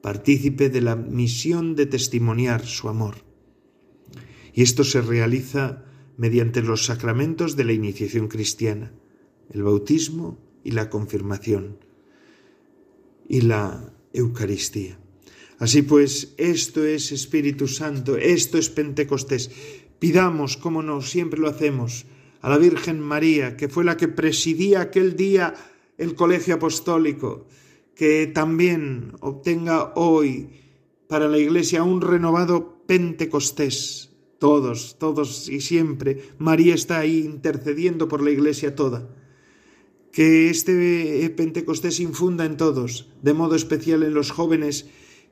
partícipe 0.00 0.68
de 0.68 0.80
la 0.80 0.94
misión 0.94 1.74
de 1.74 1.86
testimoniar 1.86 2.64
su 2.66 2.88
amor. 2.88 3.16
Y 4.52 4.62
esto 4.62 4.84
se 4.84 5.00
realiza 5.00 5.84
mediante 6.16 6.62
los 6.62 6.84
sacramentos 6.84 7.56
de 7.56 7.64
la 7.64 7.72
iniciación 7.72 8.28
cristiana, 8.28 8.92
el 9.50 9.62
bautismo 9.64 10.38
y 10.62 10.70
la 10.70 10.88
confirmación 10.88 11.78
y 13.28 13.40
la 13.40 13.92
Eucaristía. 14.12 14.98
Así 15.58 15.82
pues, 15.82 16.34
esto 16.36 16.84
es 16.84 17.12
Espíritu 17.12 17.68
Santo, 17.68 18.16
esto 18.16 18.58
es 18.58 18.70
Pentecostés. 18.70 19.50
Pidamos, 20.04 20.58
como 20.58 20.82
no, 20.82 21.00
siempre 21.00 21.40
lo 21.40 21.48
hacemos, 21.48 22.04
a 22.42 22.50
la 22.50 22.58
Virgen 22.58 23.00
María, 23.00 23.56
que 23.56 23.70
fue 23.70 23.84
la 23.84 23.96
que 23.96 24.06
presidía 24.06 24.82
aquel 24.82 25.16
día 25.16 25.54
el 25.96 26.14
colegio 26.14 26.56
apostólico, 26.56 27.46
que 27.94 28.26
también 28.26 29.12
obtenga 29.20 29.94
hoy 29.96 30.50
para 31.08 31.26
la 31.26 31.38
Iglesia 31.38 31.84
un 31.84 32.02
renovado 32.02 32.84
Pentecostés. 32.86 34.10
Todos, 34.38 34.98
todos 34.98 35.48
y 35.48 35.62
siempre. 35.62 36.34
María 36.36 36.74
está 36.74 36.98
ahí 36.98 37.20
intercediendo 37.20 38.06
por 38.06 38.22
la 38.22 38.30
Iglesia 38.30 38.74
toda. 38.74 39.08
Que 40.12 40.50
este 40.50 41.32
Pentecostés 41.34 41.98
infunda 41.98 42.44
en 42.44 42.58
todos, 42.58 43.08
de 43.22 43.32
modo 43.32 43.54
especial 43.54 44.02
en 44.02 44.12
los 44.12 44.32
jóvenes 44.32 44.84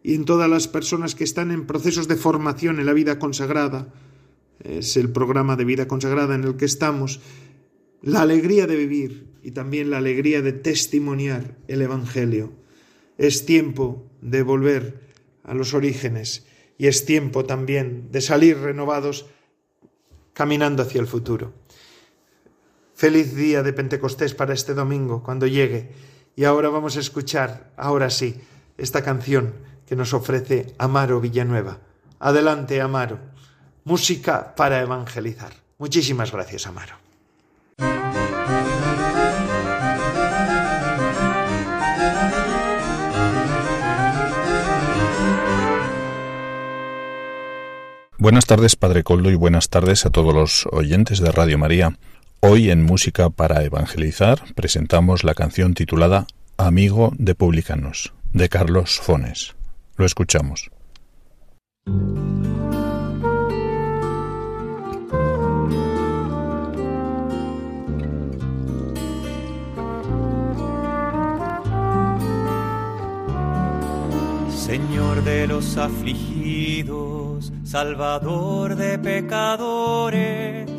y 0.02 0.14
en 0.14 0.24
todas 0.24 0.48
las 0.48 0.66
personas 0.66 1.14
que 1.14 1.24
están 1.24 1.50
en 1.50 1.66
procesos 1.66 2.08
de 2.08 2.16
formación 2.16 2.80
en 2.80 2.86
la 2.86 2.94
vida 2.94 3.18
consagrada, 3.18 3.92
es 4.60 4.96
el 4.96 5.10
programa 5.10 5.56
de 5.56 5.64
vida 5.64 5.88
consagrada 5.88 6.34
en 6.34 6.44
el 6.44 6.56
que 6.56 6.64
estamos, 6.64 7.20
la 8.02 8.22
alegría 8.22 8.66
de 8.66 8.76
vivir 8.76 9.32
y 9.42 9.52
también 9.52 9.90
la 9.90 9.98
alegría 9.98 10.42
de 10.42 10.52
testimoniar 10.52 11.56
el 11.68 11.82
Evangelio. 11.82 12.52
Es 13.18 13.44
tiempo 13.44 14.10
de 14.20 14.42
volver 14.42 15.00
a 15.44 15.54
los 15.54 15.74
orígenes 15.74 16.46
y 16.78 16.86
es 16.86 17.04
tiempo 17.04 17.44
también 17.44 18.08
de 18.10 18.20
salir 18.20 18.58
renovados 18.58 19.26
caminando 20.32 20.82
hacia 20.82 21.00
el 21.00 21.06
futuro. 21.06 21.52
Feliz 22.94 23.34
día 23.34 23.62
de 23.62 23.72
Pentecostés 23.72 24.34
para 24.34 24.54
este 24.54 24.74
domingo, 24.74 25.22
cuando 25.22 25.46
llegue. 25.46 25.90
Y 26.36 26.44
ahora 26.44 26.68
vamos 26.68 26.96
a 26.96 27.00
escuchar, 27.00 27.72
ahora 27.76 28.10
sí, 28.10 28.36
esta 28.78 29.02
canción 29.02 29.54
que 29.86 29.96
nos 29.96 30.14
ofrece 30.14 30.74
Amaro 30.78 31.20
Villanueva. 31.20 31.80
Adelante, 32.18 32.80
Amaro. 32.80 33.31
Música 33.84 34.54
para 34.54 34.80
evangelizar. 34.80 35.52
Muchísimas 35.78 36.30
gracias, 36.30 36.66
Amaro. 36.66 36.94
Buenas 48.18 48.46
tardes, 48.46 48.76
Padre 48.76 49.02
Coldo, 49.02 49.32
y 49.32 49.34
buenas 49.34 49.68
tardes 49.68 50.06
a 50.06 50.10
todos 50.10 50.32
los 50.32 50.68
oyentes 50.70 51.18
de 51.18 51.32
Radio 51.32 51.58
María. 51.58 51.98
Hoy 52.38 52.70
en 52.70 52.84
Música 52.84 53.30
para 53.30 53.64
Evangelizar 53.64 54.44
presentamos 54.54 55.24
la 55.24 55.34
canción 55.34 55.74
titulada 55.74 56.28
Amigo 56.56 57.12
de 57.18 57.34
Publicanos, 57.34 58.12
de 58.32 58.48
Carlos 58.48 59.00
Fones. 59.00 59.56
Lo 59.96 60.06
escuchamos. 60.06 60.70
De 75.24 75.46
los 75.46 75.76
afligidos, 75.76 77.52
Salvador 77.64 78.74
de 78.76 78.98
pecadores, 78.98 80.70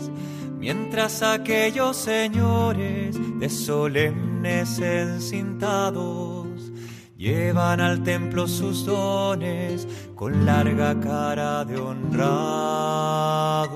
mientras 0.59 1.23
aquellos 1.23 1.95
señores 1.95 3.17
de 3.39 3.49
solemnes 3.49 4.79
encintados 4.79 6.71
llevan 7.17 7.79
al 7.79 8.03
templo 8.03 8.47
sus 8.47 8.85
dones 8.85 9.87
con 10.15 10.45
larga 10.45 10.99
cara 10.99 11.63
de 11.63 11.79
honrados. 11.79 13.73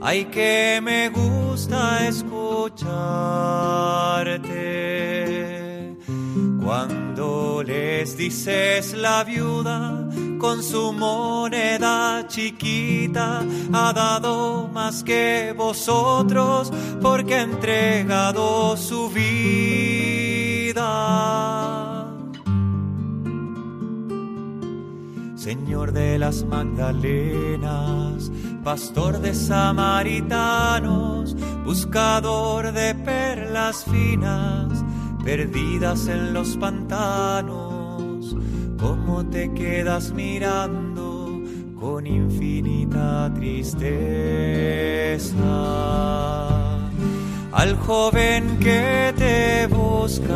Ay 0.00 0.26
que 0.26 0.80
me 0.82 1.08
gusta 1.08 2.06
escucharte 2.06 2.84
cuando 6.62 7.03
les 7.64 8.16
dices 8.16 8.94
la 8.94 9.24
viuda 9.24 10.08
con 10.38 10.62
su 10.62 10.92
moneda 10.92 12.24
chiquita 12.28 13.42
ha 13.72 13.92
dado 13.92 14.68
más 14.68 15.02
que 15.02 15.52
vosotros 15.56 16.70
porque 17.00 17.36
ha 17.36 17.42
entregado 17.42 18.76
su 18.76 19.08
vida. 19.08 20.84
Señor 25.34 25.92
de 25.92 26.18
las 26.18 26.44
Magdalenas, 26.44 28.30
pastor 28.62 29.20
de 29.20 29.32
samaritanos, 29.34 31.34
buscador 31.64 32.72
de 32.72 32.94
perlas 32.94 33.84
finas, 33.84 34.83
perdidas 35.24 36.06
en 36.08 36.34
los 36.34 36.56
pantanos, 36.58 38.36
cómo 38.78 39.24
te 39.26 39.50
quedas 39.54 40.12
mirando 40.12 41.42
con 41.80 42.06
infinita 42.06 43.32
tristeza 43.34 44.04
al 47.52 47.76
joven 47.78 48.58
que 48.58 49.14
te 49.16 49.66
buscaba 49.68 50.28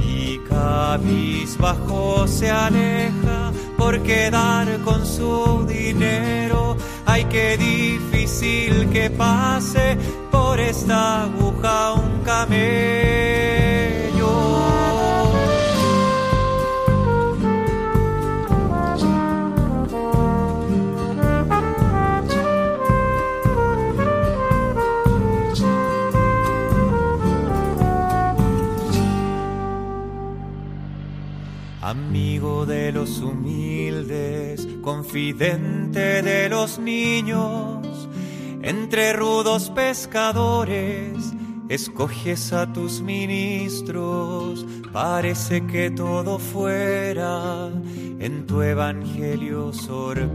y 0.00 0.38
cabizbajo 0.48 2.26
se 2.26 2.50
aleja 2.50 3.52
por 3.76 4.02
quedar 4.02 4.78
con 4.78 5.04
su 5.04 5.66
dinero. 5.68 6.76
Ay, 7.04 7.26
qué 7.26 7.58
difícil 7.58 8.88
que 8.90 9.10
pase 9.10 9.98
por 10.52 10.60
esta 10.60 11.22
aguja 11.22 11.94
un 11.94 12.22
camello. 12.24 12.52
Amigo 31.80 32.66
de 32.66 32.92
los 32.92 33.20
humildes, 33.20 34.68
confidente 34.82 36.20
de 36.20 36.50
los 36.50 36.78
niños, 36.78 38.08
entre 38.60 39.14
pescadores, 39.92 41.34
escoges 41.68 42.54
a 42.54 42.72
tus 42.72 43.02
ministros, 43.02 44.64
parece 44.90 45.66
que 45.66 45.90
todo 45.90 46.38
fuera 46.38 47.68
en 48.18 48.46
tu 48.46 48.62
evangelio 48.62 49.70
sorpresa. 49.74 50.32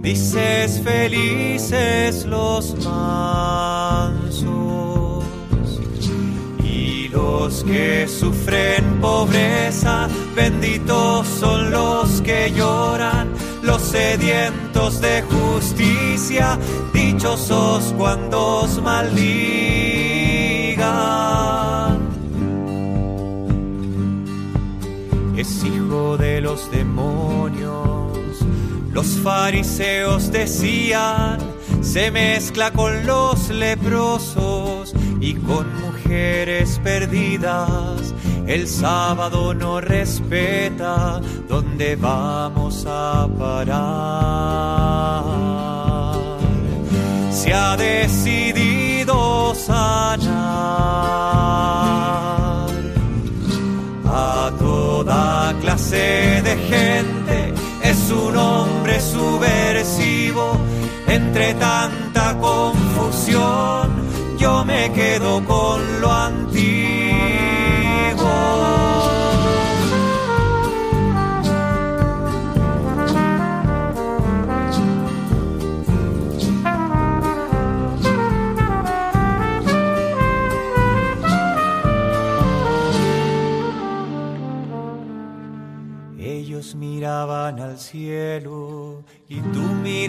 Dices 0.00 0.80
felices 0.82 2.24
los 2.24 2.82
mansos 2.82 4.46
y 6.64 7.08
los 7.08 7.62
que 7.64 8.08
sufren 8.08 9.02
pobreza, 9.02 10.08
benditos 10.34 11.26
son 11.26 11.70
los 11.70 12.22
que 12.22 12.50
lloran 12.56 13.29
los 13.62 13.82
sedientos 13.82 15.00
de 15.00 15.22
justicia, 15.22 16.58
dichosos 16.92 17.94
cuando 17.96 18.62
os 18.62 18.80
maldigan. 18.82 19.60
Es 25.36 25.64
hijo 25.64 26.16
de 26.16 26.40
los 26.40 26.70
demonios, 26.70 28.18
los 28.92 29.06
fariseos 29.22 30.30
decían, 30.30 31.38
se 31.80 32.10
mezcla 32.10 32.70
con 32.72 33.06
los 33.06 33.48
leprosos 33.48 34.94
y 35.20 35.34
con 35.34 35.66
mujeres 35.80 36.80
perdidas 36.82 38.14
el 38.50 38.66
sábado 38.66 39.54
no 39.54 39.80
respeta 39.80 41.20
dónde 41.48 41.94
vamos 41.94 42.84
a 42.84 43.28
parar. 43.38 45.24
Se 47.30 47.54
ha 47.54 47.76
decidido 47.76 49.54
sanar 49.54 50.30
a 54.04 54.50
toda 54.58 55.54
clase 55.60 56.42
de 56.42 56.56
gente. 56.56 57.54
Es 57.84 58.10
un 58.10 58.36
hombre 58.36 59.00
subversivo 59.00 60.58
entre 61.06 61.54
tanta 61.54 62.36
confusión. 62.38 64.10
Yo 64.38 64.64
me 64.64 64.90
quedo 64.92 65.44
con 65.44 66.00
lo 66.00 66.10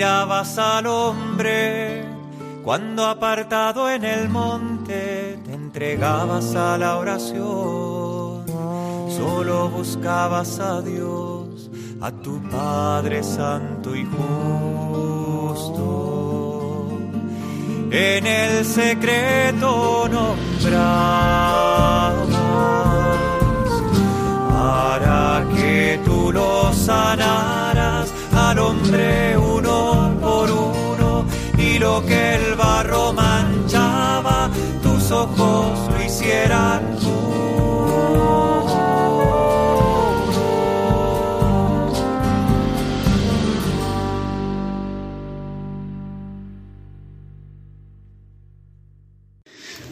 mirabas 0.02 0.58
al 0.58 0.88
hombre 0.88 2.04
cuando 2.64 3.06
apartado 3.06 3.88
en 3.88 4.04
el 4.04 4.30
monte 4.30 5.38
te 5.46 5.54
entregabas 5.54 6.56
a 6.56 6.76
la 6.76 6.98
oración 6.98 8.48
solo 9.16 9.70
buscabas 9.70 10.60
a 10.60 10.82
Dios, 10.82 11.70
a 12.02 12.12
tu 12.12 12.42
Padre 12.50 13.22
Santo 13.22 13.96
y 13.96 14.04
justo. 14.06 15.78
En 17.92 18.26
el 18.26 18.66
secreto 18.66 20.10
nombrabas 20.10 20.82
para 24.50 25.46
que 25.56 26.00
tú 26.04 26.32
lo 26.32 26.74
sanaras 26.74 27.52
al 27.52 27.61
hombre 28.62 29.38
uno 29.38 30.18
por 30.22 30.52
uno 30.52 31.26
y 31.58 31.80
lo 31.80 32.06
que 32.06 32.36
el 32.36 32.56
barro 32.56 33.14
manchaba, 33.14 34.50
tus 34.82 35.12
ojos 35.12 35.92
lo 35.92 36.04
hicieran 36.04 37.02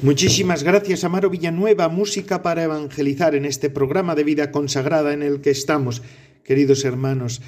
Muchísimas 0.01 0.63
gracias, 0.63 1.03
Amaro 1.03 1.29
Villanueva, 1.29 1.89
Música 1.89 2.41
para 2.41 2.63
Evangelizar, 2.63 3.36
en 3.36 3.43
este 3.43 3.69
programa 3.69 4.15
de 4.15 4.23
vida 4.23 4.49
consagrada 4.49 5.12
en 5.12 5.21
el 5.21 5.41
que 5.41 5.49
estamos. 5.49 6.01
Queridos 6.45 6.86
hermanos, 6.86 7.41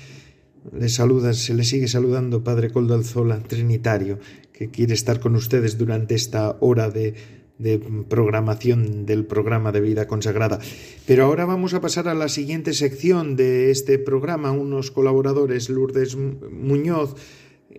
les 0.78 0.94
saluda, 0.94 1.34
se 1.34 1.54
les 1.54 1.70
sigue 1.70 1.88
saludando 1.88 2.44
Padre 2.44 2.70
Coldo 2.70 2.94
Alzola, 2.94 3.42
Trinitario, 3.42 4.20
que 4.54 4.70
quiere 4.70 4.94
estar 4.94 5.20
con 5.20 5.36
ustedes 5.36 5.78
durante 5.78 6.16
esta 6.16 6.58
hora 6.60 6.90
de, 6.90 7.16
de 7.58 7.80
programación 8.08 9.06
del 9.06 9.26
programa 9.26 9.72
de 9.72 9.82
vida 9.82 10.08
consagrada. 10.08 10.60
Pero 11.06 11.26
ahora 11.26 11.46
vamos 11.46 11.74
a 11.74 11.82
pasar 11.82 12.08
a 12.08 12.14
la 12.14 12.30
siguiente 12.30 12.74
sección 12.74 13.36
de 13.36 13.72
este 13.72 13.98
programa. 14.00 14.52
Unos 14.52 14.92
colaboradores, 14.92 15.70
Lourdes 15.70 16.16
Muñoz, 16.16 17.16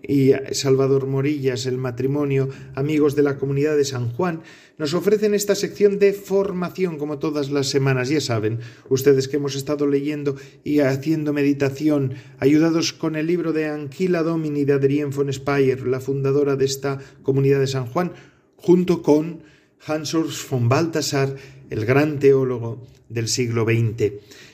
y 0.03 0.33
Salvador 0.53 1.07
Morillas, 1.07 1.67
el 1.67 1.79
matrimonio, 1.79 2.49
amigos 2.75 3.15
de 3.15 3.23
la 3.23 3.39
comunidad 3.39 3.77
de 3.77 3.85
San 3.85 4.11
Juan, 4.11 4.43
nos 4.79 4.95
ofrecen 4.95 5.35
esta 5.35 5.55
sección 5.55 5.99
de 5.99 6.13
formación 6.13 6.99
como 6.99 7.19
todas 7.19 7.51
las 7.51 7.69
semanas. 7.69 8.09
Ya 8.09 8.21
saben, 8.21 8.61
ustedes 8.89 9.29
que 9.29 9.37
hemos 9.37 9.55
estado 9.55 9.87
leyendo 9.87 10.37
y 10.65 10.81
haciendo 10.81 11.33
meditación, 11.33 12.15
ayudados 12.39 12.93
con 12.93 13.17
el 13.17 13.27
libro 13.27 13.53
de 13.53 13.69
Anquila 13.69 14.23
Domini 14.23 14.65
de 14.65 14.73
Adrienne 14.73 15.15
von 15.15 15.33
Speyer, 15.33 15.87
la 15.87 16.01
fundadora 16.01 16.57
de 16.57 16.65
esta 16.65 16.99
comunidad 17.23 17.61
de 17.61 17.67
San 17.67 17.87
Juan, 17.87 18.13
junto 18.57 19.03
con 19.03 19.43
Hans 19.87 20.15
Urs 20.15 20.47
von 20.49 20.69
Balthasar, 20.69 21.37
el 21.71 21.85
gran 21.85 22.19
teólogo 22.19 22.87
del 23.09 23.29
siglo 23.29 23.65
XX. 23.65 24.13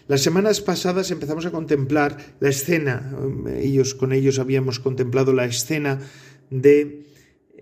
Las 0.08 0.22
semanas 0.22 0.62
pasadas 0.62 1.10
empezamos 1.10 1.44
a 1.44 1.50
contemplar 1.50 2.16
la 2.40 2.48
escena, 2.48 3.14
ellos 3.58 3.94
con 3.94 4.14
ellos 4.14 4.38
habíamos 4.38 4.80
contemplado 4.80 5.34
la 5.34 5.44
escena 5.44 5.98
de 6.48 7.04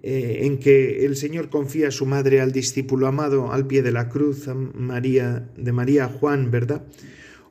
eh, 0.01 0.39
en 0.43 0.59
que 0.59 1.05
el 1.05 1.17
Señor 1.17 1.49
confía 1.51 1.89
a 1.89 1.91
su 1.91 2.07
madre 2.07 2.41
al 2.41 2.53
discípulo 2.53 3.09
amado 3.09 3.51
al 3.51 3.67
pie 3.67 3.83
de 3.83 3.91
la 3.91 4.09
cruz, 4.09 4.47
María, 4.47 5.51
de 5.57 5.73
María 5.73 6.07
Juan, 6.07 6.53
¿verdad? 6.53 6.87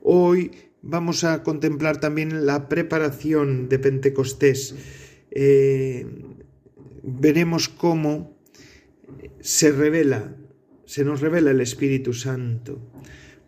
Hoy 0.01 0.51
vamos 0.81 1.25
a 1.25 1.43
contemplar 1.43 1.99
también 1.99 2.45
la 2.45 2.69
preparación 2.69 3.67
de 3.67 3.79
Pentecostés. 3.79 4.75
Eh, 5.29 6.07
veremos 7.03 7.67
cómo 7.67 8.39
se 9.41 9.73
revela, 9.73 10.37
se 10.85 11.03
nos 11.03 11.19
revela 11.19 11.51
el 11.51 11.59
Espíritu 11.59 12.13
Santo 12.13 12.79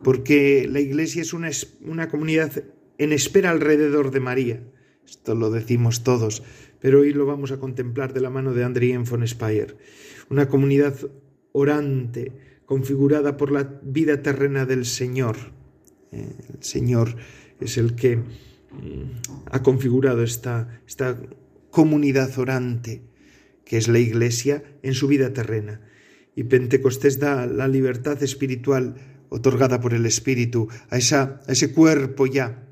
porque 0.03 0.67
la 0.69 0.79
Iglesia 0.79 1.21
es 1.21 1.33
una, 1.33 2.07
comunidad 2.09 2.63
en 2.97 3.11
espera 3.11 3.51
alrededor 3.51 4.11
de 4.11 4.19
María. 4.19 4.63
Esto 5.05 5.35
lo 5.35 5.51
decimos 5.51 6.03
todos, 6.03 6.43
pero 6.79 7.01
hoy 7.01 7.13
lo 7.13 7.25
vamos 7.25 7.51
a 7.51 7.59
contemplar 7.59 8.13
de 8.13 8.21
la 8.21 8.29
mano 8.29 8.53
de 8.53 8.63
Andrien 8.63 9.05
von 9.05 9.27
Speyer. 9.27 9.77
Una 10.29 10.47
comunidad 10.47 10.95
orante, 11.51 12.33
configurada 12.65 13.37
por 13.37 13.51
la 13.51 13.79
vida 13.81 14.21
terrena 14.21 14.65
del 14.65 14.85
Señor. 14.85 15.37
El 16.11 16.61
Señor 16.61 17.15
es 17.59 17.77
el 17.77 17.95
que 17.95 18.17
mm, 18.17 18.23
ha 19.45 19.63
configurado 19.63 20.23
esta, 20.23 20.81
esta 20.85 21.19
comunidad 21.71 22.37
orante, 22.37 23.03
que 23.65 23.77
es 23.77 23.87
la 23.87 23.99
Iglesia, 23.99 24.63
en 24.83 24.93
su 24.93 25.07
vida 25.07 25.33
terrena. 25.33 25.81
Y 26.35 26.43
Pentecostés 26.43 27.19
da 27.19 27.47
la 27.47 27.67
libertad 27.67 28.21
espiritual 28.21 28.95
otorgada 29.29 29.79
por 29.81 29.93
el 29.93 30.05
Espíritu, 30.05 30.67
a, 30.89 30.97
esa, 30.97 31.41
ese 31.47 31.71
cuerpo 31.71 32.25
ya. 32.27 32.63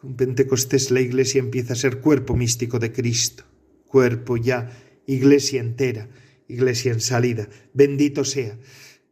Con 0.00 0.16
Pentecostés 0.16 0.90
la 0.90 1.00
Iglesia 1.00 1.40
empieza 1.40 1.74
a 1.74 1.76
ser 1.76 2.00
cuerpo 2.00 2.34
místico 2.36 2.78
de 2.78 2.92
Cristo, 2.92 3.44
cuerpo 3.86 4.36
ya, 4.36 4.70
Iglesia 5.06 5.60
entera, 5.60 6.08
Iglesia 6.48 6.92
en 6.92 7.00
salida. 7.00 7.48
Bendito 7.74 8.24
sea. 8.24 8.58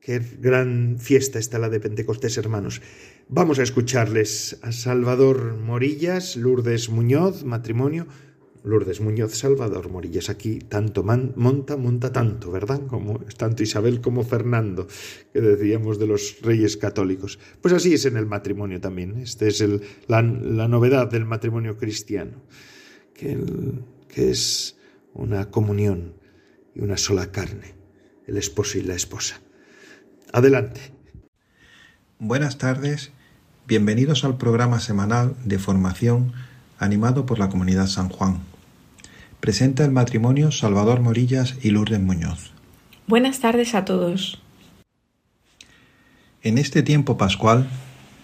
Qué 0.01 0.23
gran 0.41 0.97
fiesta 0.99 1.39
está 1.39 1.59
la 1.59 1.69
de 1.69 1.81
Pentecostés, 1.81 2.39
hermanos. 2.39 2.81
Vamos 3.29 3.59
a 3.59 3.63
escucharles 3.63 4.59
a 4.63 4.73
Salvador 4.73 5.59
Morillas, 5.59 6.37
Lourdes 6.37 6.89
Muñoz, 6.89 7.45
matrimonio, 7.45 8.07
Lourdes 8.65 9.01
Muñoz, 9.01 9.35
Salvador 9.35 9.91
Morillas. 9.91 10.31
Aquí 10.31 10.59
tanto 10.59 11.03
monta, 11.03 11.77
monta 11.77 12.13
tanto, 12.13 12.51
¿verdad? 12.51 12.87
Como 12.87 13.21
tanto 13.37 13.63
Isabel 13.63 14.01
como 14.01 14.25
Fernando, 14.25 14.87
que 15.33 15.41
decíamos 15.41 15.99
de 15.99 16.07
los 16.07 16.39
reyes 16.43 16.77
católicos. 16.77 17.39
Pues 17.61 17.75
así 17.75 17.95
es 17.95 18.05
en 18.05 18.17
el 18.17 18.27
matrimonio 18.27 18.81
también. 18.81 19.19
Esta 19.19 19.47
es 19.47 19.61
el, 19.61 19.83
la, 20.07 20.23
novedad 20.23 21.11
del 21.11 21.25
matrimonio 21.25 21.77
cristiano, 21.77 22.43
que, 23.15 23.39
que 24.09 24.31
es 24.31 24.77
una 25.15 25.51
comunión 25.51 26.15
y 26.75 26.81
una 26.81 26.97
sola 26.97 27.31
carne, 27.33 27.75
el 28.27 28.37
esposo 28.37 28.79
y 28.79 28.83
la 28.83 28.95
esposa. 28.95 29.41
Adelante. 30.33 30.81
Buenas 32.19 32.59
tardes, 32.59 33.13
bienvenidos 33.67 34.25
al 34.25 34.39
programa 34.39 34.81
semanal 34.81 35.37
de 35.45 35.59
formación 35.59 36.33
animado 36.79 37.27
por 37.27 37.39
la 37.39 37.49
comunidad 37.49 37.87
San 37.87 38.09
Juan. 38.09 38.41
Presenta 39.41 39.85
el 39.85 39.93
matrimonio 39.93 40.51
Salvador 40.51 41.01
Morillas 41.01 41.57
y 41.63 41.71
Lourdes 41.71 42.01
Muñoz. 42.01 42.53
Buenas 43.07 43.41
tardes 43.41 43.75
a 43.75 43.85
todos. 43.85 44.43
En 46.43 46.59
este 46.59 46.83
tiempo 46.83 47.17
pascual 47.17 47.69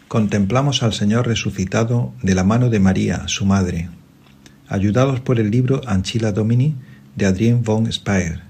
contemplamos 0.08 0.82
al 0.82 0.92
Señor 0.92 1.26
resucitado 1.26 2.12
de 2.22 2.34
la 2.34 2.44
mano 2.44 2.70
de 2.70 2.80
María, 2.80 3.26
su 3.26 3.46
madre, 3.46 3.88
ayudados 4.68 5.20
por 5.20 5.40
el 5.40 5.50
libro 5.50 5.80
Anchila 5.86 6.32
Domini 6.32 6.76
de 7.16 7.26
Adrienne 7.26 7.62
von 7.62 7.90
Speyer, 7.92 8.42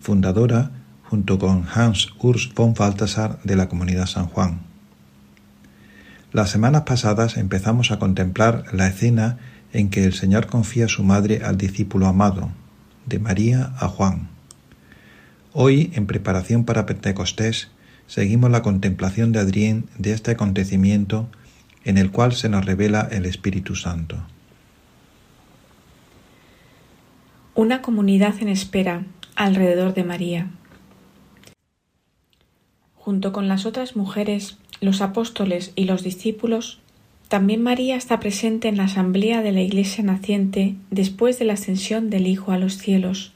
fundadora 0.00 0.70
junto 1.04 1.38
con 1.38 1.66
Hans 1.72 2.08
Urs 2.18 2.52
von 2.54 2.74
Balthasar 2.74 3.38
de 3.44 3.56
la 3.56 3.68
Comunidad 3.68 4.06
San 4.06 4.26
Juan. 4.26 4.71
Las 6.32 6.48
semanas 6.48 6.82
pasadas 6.82 7.36
empezamos 7.36 7.90
a 7.90 7.98
contemplar 7.98 8.64
la 8.72 8.86
escena 8.86 9.36
en 9.74 9.90
que 9.90 10.04
el 10.04 10.14
Señor 10.14 10.46
confía 10.46 10.88
su 10.88 11.04
madre 11.04 11.42
al 11.44 11.58
discípulo 11.58 12.06
amado, 12.06 12.48
de 13.04 13.18
María 13.18 13.74
a 13.78 13.88
Juan. 13.88 14.30
Hoy, 15.52 15.92
en 15.94 16.06
preparación 16.06 16.64
para 16.64 16.86
Pentecostés, 16.86 17.70
seguimos 18.06 18.50
la 18.50 18.62
contemplación 18.62 19.32
de 19.32 19.40
Adrián 19.40 19.84
de 19.98 20.12
este 20.12 20.30
acontecimiento 20.30 21.28
en 21.84 21.98
el 21.98 22.10
cual 22.10 22.32
se 22.32 22.48
nos 22.48 22.64
revela 22.64 23.06
el 23.10 23.26
Espíritu 23.26 23.74
Santo. 23.74 24.16
Una 27.54 27.82
comunidad 27.82 28.36
en 28.40 28.48
espera 28.48 29.04
alrededor 29.36 29.92
de 29.92 30.04
María. 30.04 30.50
Junto 32.94 33.34
con 33.34 33.48
las 33.48 33.66
otras 33.66 33.96
mujeres, 33.96 34.56
los 34.82 35.00
apóstoles 35.00 35.72
y 35.76 35.84
los 35.84 36.02
discípulos, 36.02 36.80
también 37.28 37.62
María 37.62 37.96
está 37.96 38.20
presente 38.20 38.68
en 38.68 38.76
la 38.76 38.84
asamblea 38.84 39.40
de 39.40 39.52
la 39.52 39.62
Iglesia 39.62 40.04
naciente 40.04 40.74
después 40.90 41.38
de 41.38 41.46
la 41.46 41.54
ascensión 41.54 42.10
del 42.10 42.26
Hijo 42.26 42.52
a 42.52 42.58
los 42.58 42.76
cielos. 42.76 43.32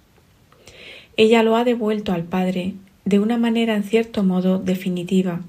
Ella 1.16 1.42
lo 1.42 1.56
ha 1.56 1.64
devuelto 1.64 2.12
al 2.12 2.24
Padre 2.24 2.74
de 3.06 3.20
una 3.20 3.38
manera 3.38 3.74
en 3.74 3.84
cierto 3.84 4.22
modo 4.22 4.58
definitiva, 4.58 5.40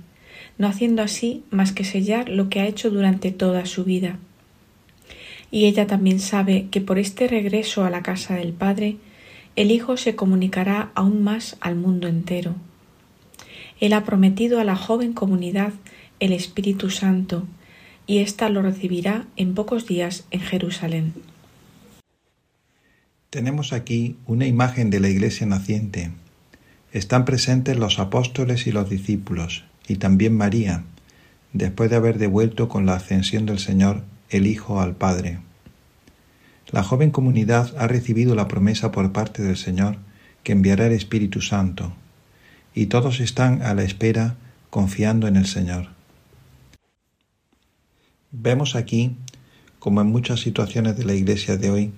no 0.58 0.68
haciendo 0.68 1.02
así 1.02 1.44
más 1.50 1.74
que 1.74 1.84
sellar 1.84 2.30
lo 2.30 2.48
que 2.48 2.62
ha 2.62 2.68
hecho 2.68 2.90
durante 2.90 3.32
toda 3.32 3.66
su 3.66 3.84
vida. 3.84 4.18
Y 5.50 5.66
ella 5.66 5.88
también 5.88 6.20
sabe 6.20 6.68
que 6.72 6.80
por 6.80 7.00
este 7.00 7.28
regreso 7.28 7.84
a 7.84 7.90
la 7.90 8.04
casa 8.04 8.36
del 8.36 8.54
Padre, 8.54 8.98
el 9.56 9.72
Hijo 9.72 9.98
se 9.98 10.16
comunicará 10.16 10.92
aún 10.94 11.24
más 11.24 11.58
al 11.60 11.76
mundo 11.76 12.08
entero. 12.08 12.56
Él 13.80 13.94
ha 13.94 14.04
prometido 14.04 14.60
a 14.60 14.64
la 14.64 14.76
joven 14.76 15.14
comunidad 15.14 15.74
el 16.20 16.34
Espíritu 16.34 16.90
Santo, 16.90 17.46
y 18.08 18.20
ésta 18.20 18.50
lo 18.50 18.62
recibirá 18.62 19.26
en 19.36 19.54
pocos 19.54 19.86
días 19.86 20.26
en 20.32 20.40
Jerusalén. 20.40 21.14
Tenemos 23.30 23.74
aquí 23.74 24.16
una 24.26 24.48
imagen 24.48 24.90
de 24.90 25.00
la 25.00 25.10
iglesia 25.10 25.46
naciente. 25.46 26.12
Están 26.94 27.26
presentes 27.26 27.78
los 27.78 28.00
apóstoles 28.00 28.66
y 28.66 28.72
los 28.72 28.90
discípulos, 28.90 29.66
y 29.88 29.98
también 29.98 30.36
María, 30.36 30.84
después 31.54 31.90
de 31.90 31.98
haber 31.98 32.18
devuelto 32.18 32.70
con 32.70 32.86
la 32.86 32.96
ascensión 32.96 33.46
del 33.46 33.60
Señor 33.60 34.04
el 34.30 34.48
Hijo 34.48 34.82
al 34.82 34.96
Padre. 34.96 35.40
La 36.72 36.84
joven 36.84 37.12
comunidad 37.12 37.74
ha 37.78 37.88
recibido 37.88 38.36
la 38.36 38.48
promesa 38.48 38.92
por 38.92 39.12
parte 39.12 39.44
del 39.44 39.58
Señor 39.58 39.98
que 40.44 40.54
enviará 40.54 40.88
el 40.88 40.94
Espíritu 40.94 41.42
Santo, 41.42 41.94
y 42.78 42.86
todos 42.86 43.22
están 43.22 43.64
a 43.64 43.74
la 43.74 43.82
espera 43.82 44.36
confiando 44.70 45.28
en 45.28 45.36
el 45.36 45.48
Señor. 45.48 45.88
Vemos 48.32 48.76
aquí, 48.76 49.16
como 49.80 50.02
en 50.02 50.12
muchas 50.12 50.42
situaciones 50.42 50.96
de 50.96 51.04
la 51.04 51.16
Iglesia 51.16 51.58
de 51.58 51.72
hoy, 51.72 51.92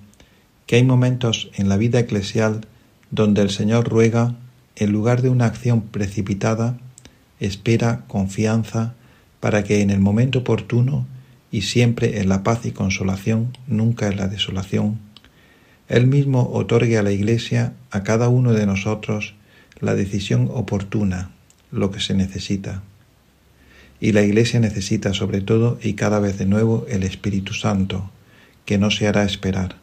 que 0.64 0.76
hay 0.76 0.84
momentos 0.84 1.50
en 1.54 1.68
la 1.68 1.76
vida 1.76 2.00
eclesial 2.00 2.62
donde 3.10 3.42
el 3.42 3.50
Señor 3.50 3.90
ruega, 3.90 4.36
en 4.74 4.90
lugar 4.90 5.20
de 5.20 5.28
una 5.28 5.44
acción 5.44 5.82
precipitada, 5.82 6.78
espera 7.40 8.06
confianza 8.08 8.94
para 9.38 9.64
que 9.64 9.82
en 9.82 9.90
el 9.90 10.00
momento 10.00 10.38
oportuno 10.38 11.06
y 11.50 11.60
siempre 11.60 12.20
en 12.20 12.30
la 12.30 12.42
paz 12.42 12.64
y 12.64 12.70
consolación, 12.70 13.54
nunca 13.66 14.08
en 14.08 14.16
la 14.16 14.28
desolación, 14.28 14.98
Él 15.88 16.06
mismo 16.06 16.50
otorgue 16.54 16.96
a 16.96 17.02
la 17.02 17.12
Iglesia, 17.12 17.74
a 17.90 18.02
cada 18.02 18.30
uno 18.30 18.54
de 18.54 18.64
nosotros, 18.64 19.34
la 19.80 19.94
decisión 19.94 20.48
oportuna, 20.52 21.30
lo 21.70 21.90
que 21.90 22.00
se 22.00 22.14
necesita. 22.14 22.82
Y 24.00 24.12
la 24.12 24.22
Iglesia 24.22 24.60
necesita 24.60 25.12
sobre 25.14 25.40
todo 25.40 25.78
y 25.82 25.94
cada 25.94 26.20
vez 26.20 26.38
de 26.38 26.46
nuevo 26.46 26.86
el 26.88 27.02
Espíritu 27.02 27.54
Santo, 27.54 28.10
que 28.64 28.78
no 28.78 28.90
se 28.90 29.06
hará 29.06 29.24
esperar. 29.24 29.76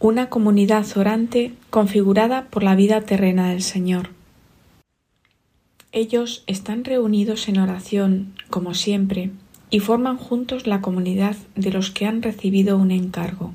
Una 0.00 0.28
comunidad 0.28 0.86
orante 0.96 1.52
configurada 1.70 2.46
por 2.50 2.62
la 2.62 2.76
vida 2.76 3.00
terrena 3.00 3.50
del 3.50 3.62
Señor. 3.62 4.10
Ellos 5.90 6.44
están 6.46 6.84
reunidos 6.84 7.48
en 7.48 7.58
oración, 7.58 8.34
como 8.50 8.74
siempre, 8.74 9.30
y 9.70 9.80
forman 9.80 10.16
juntos 10.16 10.66
la 10.66 10.80
comunidad 10.80 11.36
de 11.56 11.72
los 11.72 11.90
que 11.90 12.06
han 12.06 12.22
recibido 12.22 12.78
un 12.78 12.90
encargo. 12.90 13.54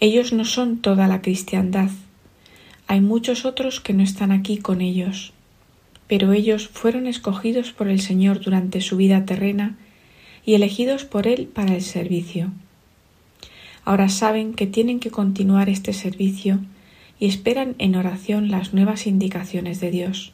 Ellos 0.00 0.32
no 0.32 0.44
son 0.44 0.78
toda 0.78 1.06
la 1.06 1.22
cristiandad. 1.22 1.90
Hay 2.86 3.00
muchos 3.00 3.44
otros 3.44 3.80
que 3.80 3.94
no 3.94 4.02
están 4.02 4.30
aquí 4.30 4.58
con 4.58 4.80
ellos, 4.80 5.32
pero 6.06 6.32
ellos 6.32 6.68
fueron 6.68 7.06
escogidos 7.06 7.72
por 7.72 7.88
el 7.88 8.00
Señor 8.00 8.40
durante 8.40 8.80
su 8.80 8.96
vida 8.96 9.24
terrena 9.24 9.76
y 10.44 10.54
elegidos 10.54 11.04
por 11.04 11.26
Él 11.26 11.46
para 11.46 11.74
el 11.74 11.82
servicio. 11.82 12.52
Ahora 13.84 14.08
saben 14.08 14.54
que 14.54 14.66
tienen 14.66 15.00
que 15.00 15.10
continuar 15.10 15.68
este 15.68 15.92
servicio 15.92 16.60
y 17.18 17.26
esperan 17.26 17.74
en 17.78 17.96
oración 17.96 18.50
las 18.50 18.74
nuevas 18.74 19.06
indicaciones 19.06 19.80
de 19.80 19.90
Dios. 19.90 20.32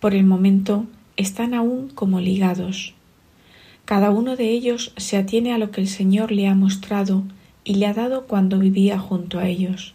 Por 0.00 0.14
el 0.14 0.24
momento 0.24 0.86
están 1.16 1.54
aún 1.54 1.88
como 1.88 2.20
ligados. 2.20 2.94
Cada 3.84 4.10
uno 4.10 4.36
de 4.36 4.50
ellos 4.50 4.92
se 4.96 5.16
atiene 5.16 5.52
a 5.52 5.58
lo 5.58 5.70
que 5.70 5.80
el 5.80 5.88
Señor 5.88 6.30
le 6.30 6.46
ha 6.46 6.54
mostrado 6.54 7.24
y 7.64 7.74
le 7.76 7.86
ha 7.86 7.94
dado 7.94 8.26
cuando 8.26 8.58
vivía 8.58 8.98
junto 8.98 9.38
a 9.38 9.48
ellos. 9.48 9.94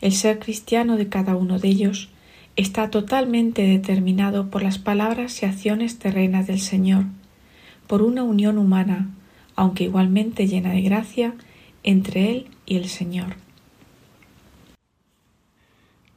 El 0.00 0.12
ser 0.12 0.38
cristiano 0.38 0.96
de 0.96 1.08
cada 1.08 1.34
uno 1.34 1.58
de 1.58 1.68
ellos 1.68 2.10
está 2.56 2.90
totalmente 2.90 3.62
determinado 3.62 4.50
por 4.50 4.62
las 4.62 4.78
palabras 4.78 5.42
y 5.42 5.46
acciones 5.46 5.98
terrenas 5.98 6.46
del 6.46 6.60
Señor, 6.60 7.04
por 7.86 8.02
una 8.02 8.22
unión 8.22 8.58
humana, 8.58 9.10
aunque 9.56 9.84
igualmente 9.84 10.46
llena 10.46 10.72
de 10.72 10.82
gracia, 10.82 11.34
entre 11.82 12.30
Él 12.30 12.46
y 12.66 12.76
el 12.76 12.88
Señor. 12.88 13.36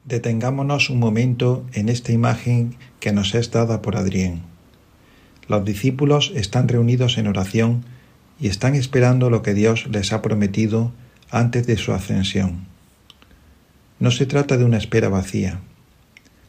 Detengámonos 0.03 0.89
un 0.89 0.99
momento 0.99 1.65
en 1.73 1.89
esta 1.89 2.11
imagen 2.11 2.75
que 2.99 3.11
nos 3.11 3.35
es 3.35 3.51
dada 3.51 3.81
por 3.81 3.95
Adrián. 3.95 4.41
Los 5.47 5.63
discípulos 5.63 6.31
están 6.35 6.67
reunidos 6.67 7.17
en 7.17 7.27
oración 7.27 7.85
y 8.39 8.47
están 8.47 8.73
esperando 8.73 9.29
lo 9.29 9.43
que 9.43 9.53
Dios 9.53 9.87
les 9.91 10.11
ha 10.11 10.21
prometido 10.21 10.91
antes 11.29 11.67
de 11.67 11.77
su 11.77 11.93
ascensión. 11.93 12.70
No 14.01 14.11
se 14.11 14.25
trata 14.25 14.57
de 14.57 14.65
una 14.65 14.77
espera 14.77 15.07
vacía, 15.07 15.61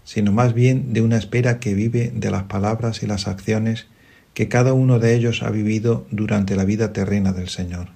sino 0.03 0.33
más 0.33 0.55
bien 0.55 0.93
de 0.93 1.03
una 1.03 1.17
espera 1.17 1.61
que 1.61 1.75
vive 1.75 2.11
de 2.13 2.33
las 2.33 2.43
palabras 2.45 3.05
y 3.05 3.07
las 3.07 3.29
acciones 3.29 3.87
que 4.35 4.49
cada 4.49 4.73
uno 4.73 4.99
de 4.99 5.15
ellos 5.15 5.45
ha 5.45 5.51
vivido 5.51 6.05
durante 6.11 6.57
la 6.57 6.65
vida 6.65 6.93
terrena 6.93 7.33
del 7.33 7.49
Señor. 7.49 7.91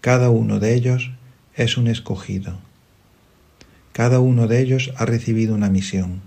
Cada 0.00 0.30
uno 0.30 0.58
de 0.58 0.74
ellos 0.74 1.12
es 1.54 1.76
un 1.76 1.86
escogido 1.86 2.58
cada 3.92 4.20
uno 4.20 4.48
de 4.48 4.60
ellos 4.60 4.92
ha 4.96 5.04
recibido 5.04 5.54
una 5.54 5.68
misión. 5.68 6.22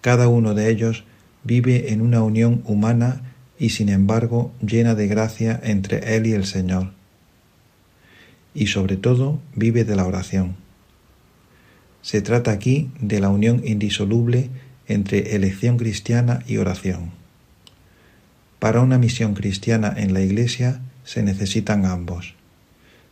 Cada 0.00 0.28
uno 0.28 0.54
de 0.54 0.70
ellos 0.70 1.04
vive 1.44 1.92
en 1.92 2.00
una 2.00 2.22
unión 2.22 2.62
humana 2.64 3.34
y 3.58 3.70
sin 3.70 3.90
embargo 3.90 4.52
llena 4.62 4.94
de 4.94 5.08
gracia 5.08 5.60
entre 5.62 6.16
Él 6.16 6.26
y 6.26 6.32
el 6.32 6.46
Señor. 6.46 6.92
Y 8.58 8.66
sobre 8.66 8.96
todo 8.96 9.38
vive 9.54 9.84
de 9.84 9.94
la 9.94 10.04
oración. 10.04 10.56
Se 12.02 12.22
trata 12.22 12.50
aquí 12.50 12.90
de 13.00 13.20
la 13.20 13.28
unión 13.28 13.62
indisoluble 13.64 14.50
entre 14.88 15.36
elección 15.36 15.76
cristiana 15.76 16.42
y 16.46 16.56
oración. 16.56 17.12
Para 18.58 18.80
una 18.80 18.98
misión 18.98 19.34
cristiana 19.34 19.94
en 19.96 20.12
la 20.12 20.22
Iglesia 20.22 20.80
se 21.04 21.22
necesitan 21.22 21.84
ambos 21.86 22.34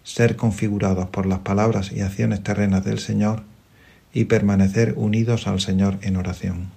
ser 0.07 0.37
configurados 0.37 1.09
por 1.09 1.27
las 1.27 1.41
palabras 1.41 1.91
y 1.91 2.01
acciones 2.01 2.41
terrenas 2.41 2.85
del 2.85 3.01
Señor 3.01 3.43
y 4.15 4.27
permanecer 4.27 4.95
unidos 4.97 5.49
al 5.49 5.61
Señor 5.61 5.99
en 6.01 6.17
oración. 6.17 6.71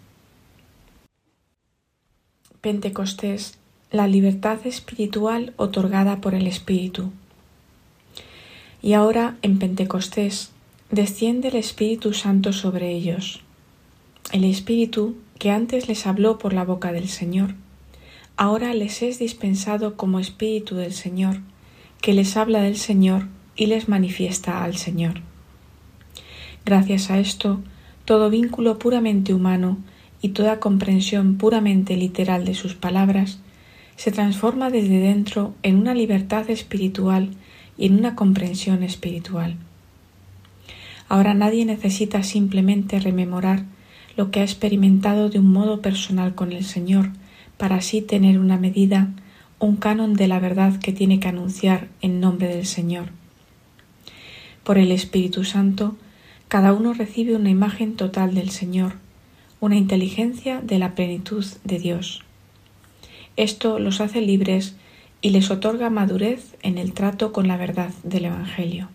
Pentecostés, 2.60 3.60
la 3.92 4.08
libertad 4.08 4.58
espiritual 4.66 5.54
otorgada 5.58 6.22
por 6.22 6.34
el 6.34 6.48
Espíritu. 6.48 7.12
Y 8.82 8.94
ahora 8.94 9.38
en 9.42 9.60
Pentecostés 9.60 10.52
desciende 10.92 11.50
el 11.50 11.56
Espíritu 11.56 12.14
Santo 12.14 12.54
sobre 12.54 12.92
ellos. 12.92 13.42
El 14.32 14.44
Espíritu 14.44 15.16
que 15.38 15.52
antes 15.52 15.88
les 15.88 16.06
habló 16.06 16.38
por 16.38 16.54
la 16.54 16.66
boca 16.66 16.92
del 16.92 17.08
Señor, 17.08 17.56
ahora 18.38 18.74
les 18.74 19.02
es 19.02 19.20
dispensado 19.20 19.96
como 19.96 20.20
Espíritu 20.20 20.76
del 20.76 20.94
Señor 20.94 21.42
que 22.02 22.14
les 22.14 22.38
habla 22.38 22.62
del 22.62 22.78
Señor 22.78 23.28
y 23.56 23.66
les 23.66 23.90
manifiesta 23.90 24.64
al 24.64 24.78
Señor. 24.78 25.22
Gracias 26.66 27.10
a 27.10 27.20
esto, 27.20 27.62
todo 28.06 28.30
vínculo 28.30 28.80
puramente 28.80 29.34
humano 29.34 29.78
y 30.22 30.30
toda 30.30 30.60
comprensión 30.60 31.38
puramente 31.38 31.96
literal 31.98 32.46
de 32.46 32.54
sus 32.54 32.76
palabras 32.76 33.40
se 33.96 34.12
transforma 34.12 34.70
desde 34.70 35.00
dentro 35.00 35.56
en 35.62 35.76
una 35.76 35.94
libertad 35.94 36.50
espiritual 36.50 37.32
y 37.80 37.88
en 37.88 37.98
una 37.98 38.16
comprensión 38.16 38.84
espiritual. 38.84 39.56
Ahora 41.08 41.34
nadie 41.34 41.66
necesita 41.66 42.22
simplemente 42.22 43.00
rememorar 43.00 43.64
lo 44.16 44.30
que 44.30 44.42
ha 44.42 44.44
experimentado 44.44 45.30
de 45.30 45.40
un 45.40 45.52
modo 45.52 45.82
personal 45.82 46.36
con 46.36 46.52
el 46.52 46.66
Señor 46.66 47.10
para 47.58 47.78
así 47.78 48.02
tener 48.02 48.38
una 48.38 48.58
medida 48.58 49.10
un 49.60 49.76
canon 49.76 50.14
de 50.14 50.28
la 50.28 50.40
verdad 50.40 50.80
que 50.80 50.94
tiene 50.94 51.20
que 51.20 51.28
anunciar 51.28 51.88
en 52.02 52.20
nombre 52.20 52.48
del 52.48 52.66
Señor. 52.66 53.10
Por 54.64 54.78
el 54.78 54.92
Espíritu 54.92 55.44
Santo, 55.44 55.96
cada 56.48 56.74
uno 56.74 56.94
recibe 56.94 57.36
una 57.36 57.50
imagen 57.50 57.96
total 57.96 58.36
del 58.36 58.52
Señor, 58.52 58.94
una 59.60 59.76
inteligencia 59.76 60.62
de 60.62 60.80
la 60.80 60.96
plenitud 60.96 61.46
de 61.64 61.80
Dios. 61.80 62.24
Esto 63.36 63.80
los 63.80 64.00
hace 64.00 64.22
libres 64.22 64.76
y 65.22 65.32
les 65.32 65.52
otorga 65.52 65.90
madurez 65.90 66.56
en 66.62 66.78
el 66.78 66.94
trato 66.94 67.32
con 67.34 67.48
la 67.48 67.58
verdad 67.58 67.92
del 68.04 68.26
Evangelio. 68.26 68.90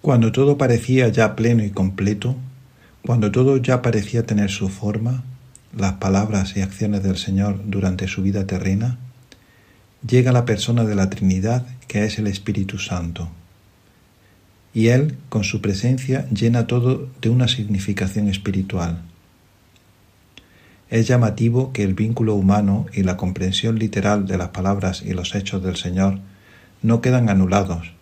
Cuando 0.00 0.32
todo 0.32 0.58
parecía 0.58 1.08
ya 1.08 1.34
pleno 1.34 1.64
y 1.64 1.70
completo, 1.70 2.36
cuando 3.06 3.30
todo 3.30 3.56
ya 3.58 3.80
parecía 3.80 4.26
tener 4.26 4.50
su 4.50 4.68
forma, 4.68 5.24
las 5.76 5.94
palabras 5.94 6.56
y 6.56 6.60
acciones 6.60 7.02
del 7.02 7.16
Señor 7.16 7.60
durante 7.64 8.06
su 8.08 8.22
vida 8.22 8.46
terrena, 8.46 8.98
llega 10.06 10.32
la 10.32 10.44
persona 10.44 10.84
de 10.84 10.94
la 10.94 11.10
Trinidad 11.10 11.66
que 11.88 12.04
es 12.04 12.18
el 12.18 12.26
Espíritu 12.26 12.78
Santo. 12.78 13.28
Y 14.72 14.88
Él, 14.88 15.16
con 15.28 15.44
su 15.44 15.60
presencia, 15.60 16.28
llena 16.30 16.66
todo 16.66 17.08
de 17.20 17.30
una 17.30 17.48
significación 17.48 18.28
espiritual. 18.28 19.02
Es 20.90 21.08
llamativo 21.08 21.72
que 21.72 21.82
el 21.82 21.94
vínculo 21.94 22.34
humano 22.34 22.86
y 22.92 23.02
la 23.02 23.16
comprensión 23.16 23.78
literal 23.78 24.26
de 24.26 24.38
las 24.38 24.48
palabras 24.48 25.02
y 25.02 25.12
los 25.12 25.34
hechos 25.34 25.62
del 25.62 25.76
Señor 25.76 26.18
no 26.82 27.00
quedan 27.00 27.28
anulados. 27.28 27.92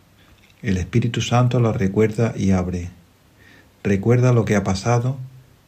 El 0.62 0.76
Espíritu 0.76 1.20
Santo 1.20 1.60
los 1.60 1.76
recuerda 1.76 2.34
y 2.36 2.50
abre. 2.50 2.90
Recuerda 3.82 4.32
lo 4.32 4.44
que 4.44 4.56
ha 4.56 4.64
pasado 4.64 5.16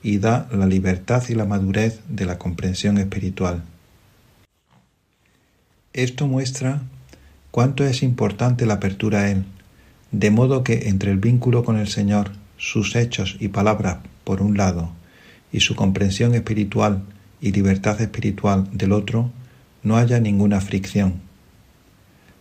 y 0.03 0.19
da 0.19 0.49
la 0.53 0.67
libertad 0.67 1.23
y 1.29 1.35
la 1.35 1.47
madurez 1.47 2.01
de 2.09 2.27
la 2.27 2.39
comprensión 2.39 2.99
espiritual. 2.99 3.62
Esto 5.93 6.27
muestra 6.27 6.83
cuánto 7.51 7.85
es 7.85 8.03
importante 8.03 8.67
la 8.67 8.75
apertura 8.75 9.21
a 9.21 9.31
Él, 9.31 9.45
de 10.11 10.31
modo 10.31 10.65
que 10.65 10.89
entre 10.89 11.12
el 11.12 11.19
vínculo 11.19 11.65
con 11.65 11.79
el 11.79 11.89
Señor, 11.89 12.33
sus 12.57 12.97
hechos 12.97 13.37
y 13.41 13.49
palabras 13.49 13.99
por 14.25 14.43
un 14.43 14.57
lado, 14.57 14.93
y 15.55 15.61
su 15.61 15.77
comprensión 15.77 16.35
espiritual 16.35 17.05
y 17.41 17.53
libertad 17.53 18.01
espiritual 18.01 18.67
del 18.73 18.91
otro, 18.91 19.31
no 19.85 19.97
haya 19.97 20.19
ninguna 20.19 20.61
fricción. 20.61 21.21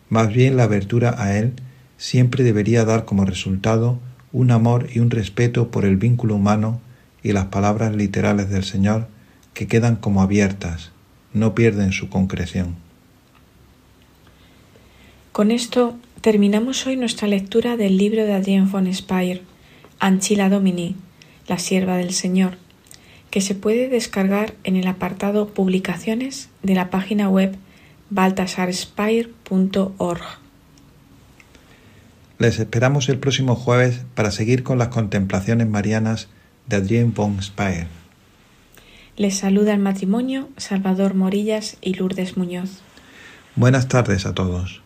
Más 0.09 0.33
bien 0.33 0.57
la 0.57 0.63
abertura 0.63 1.13
a 1.21 1.37
él 1.37 1.53
siempre 1.97 2.43
debería 2.43 2.85
dar 2.85 3.05
como 3.05 3.23
resultado 3.23 3.99
un 4.31 4.49
amor 4.49 4.87
y 4.91 4.97
un 4.97 5.11
respeto 5.11 5.69
por 5.69 5.85
el 5.85 5.97
vínculo 5.97 6.33
humano 6.33 6.81
y 7.21 7.33
las 7.33 7.45
palabras 7.45 7.95
literales 7.95 8.49
del 8.49 8.63
Señor 8.63 9.07
que 9.53 9.67
quedan 9.67 9.95
como 9.95 10.23
abiertas, 10.23 10.91
no 11.33 11.53
pierden 11.53 11.91
su 11.91 12.09
concreción. 12.09 12.77
Con 15.31 15.51
esto 15.51 15.95
terminamos 16.21 16.87
hoy 16.87 16.95
nuestra 16.95 17.27
lectura 17.27 17.77
del 17.77 17.95
libro 17.95 18.25
de 18.25 18.33
Adrien 18.33 18.71
von 18.71 18.91
Speyer, 18.91 19.43
Anchila 19.99 20.49
Domini, 20.49 20.95
la 21.47 21.59
sierva 21.59 21.97
del 21.97 22.11
Señor, 22.11 22.62
que 23.33 23.41
se 23.41 23.55
puede 23.55 23.89
descargar 23.89 24.53
en 24.63 24.75
el 24.75 24.85
apartado 24.85 25.47
Publicaciones 25.47 26.49
de 26.61 26.75
la 26.75 26.91
página 26.91 27.29
web 27.29 27.55
baltasarspire.org. 28.11 30.21
Les 32.37 32.59
esperamos 32.59 33.09
el 33.09 33.17
próximo 33.17 33.55
jueves 33.55 34.05
para 34.13 34.29
seguir 34.29 34.61
con 34.61 34.77
las 34.77 34.89
contemplaciones 34.89 35.67
marianas 35.67 36.27
de 36.67 36.75
Adrien 36.75 37.11
von 37.11 37.41
Speyer. 37.41 37.87
Les 39.17 39.35
saluda 39.35 39.73
el 39.73 39.79
matrimonio 39.79 40.49
Salvador 40.57 41.15
Morillas 41.15 41.77
y 41.81 41.95
Lourdes 41.95 42.37
Muñoz. 42.37 42.83
Buenas 43.55 43.87
tardes 43.87 44.27
a 44.27 44.35
todos. 44.35 44.82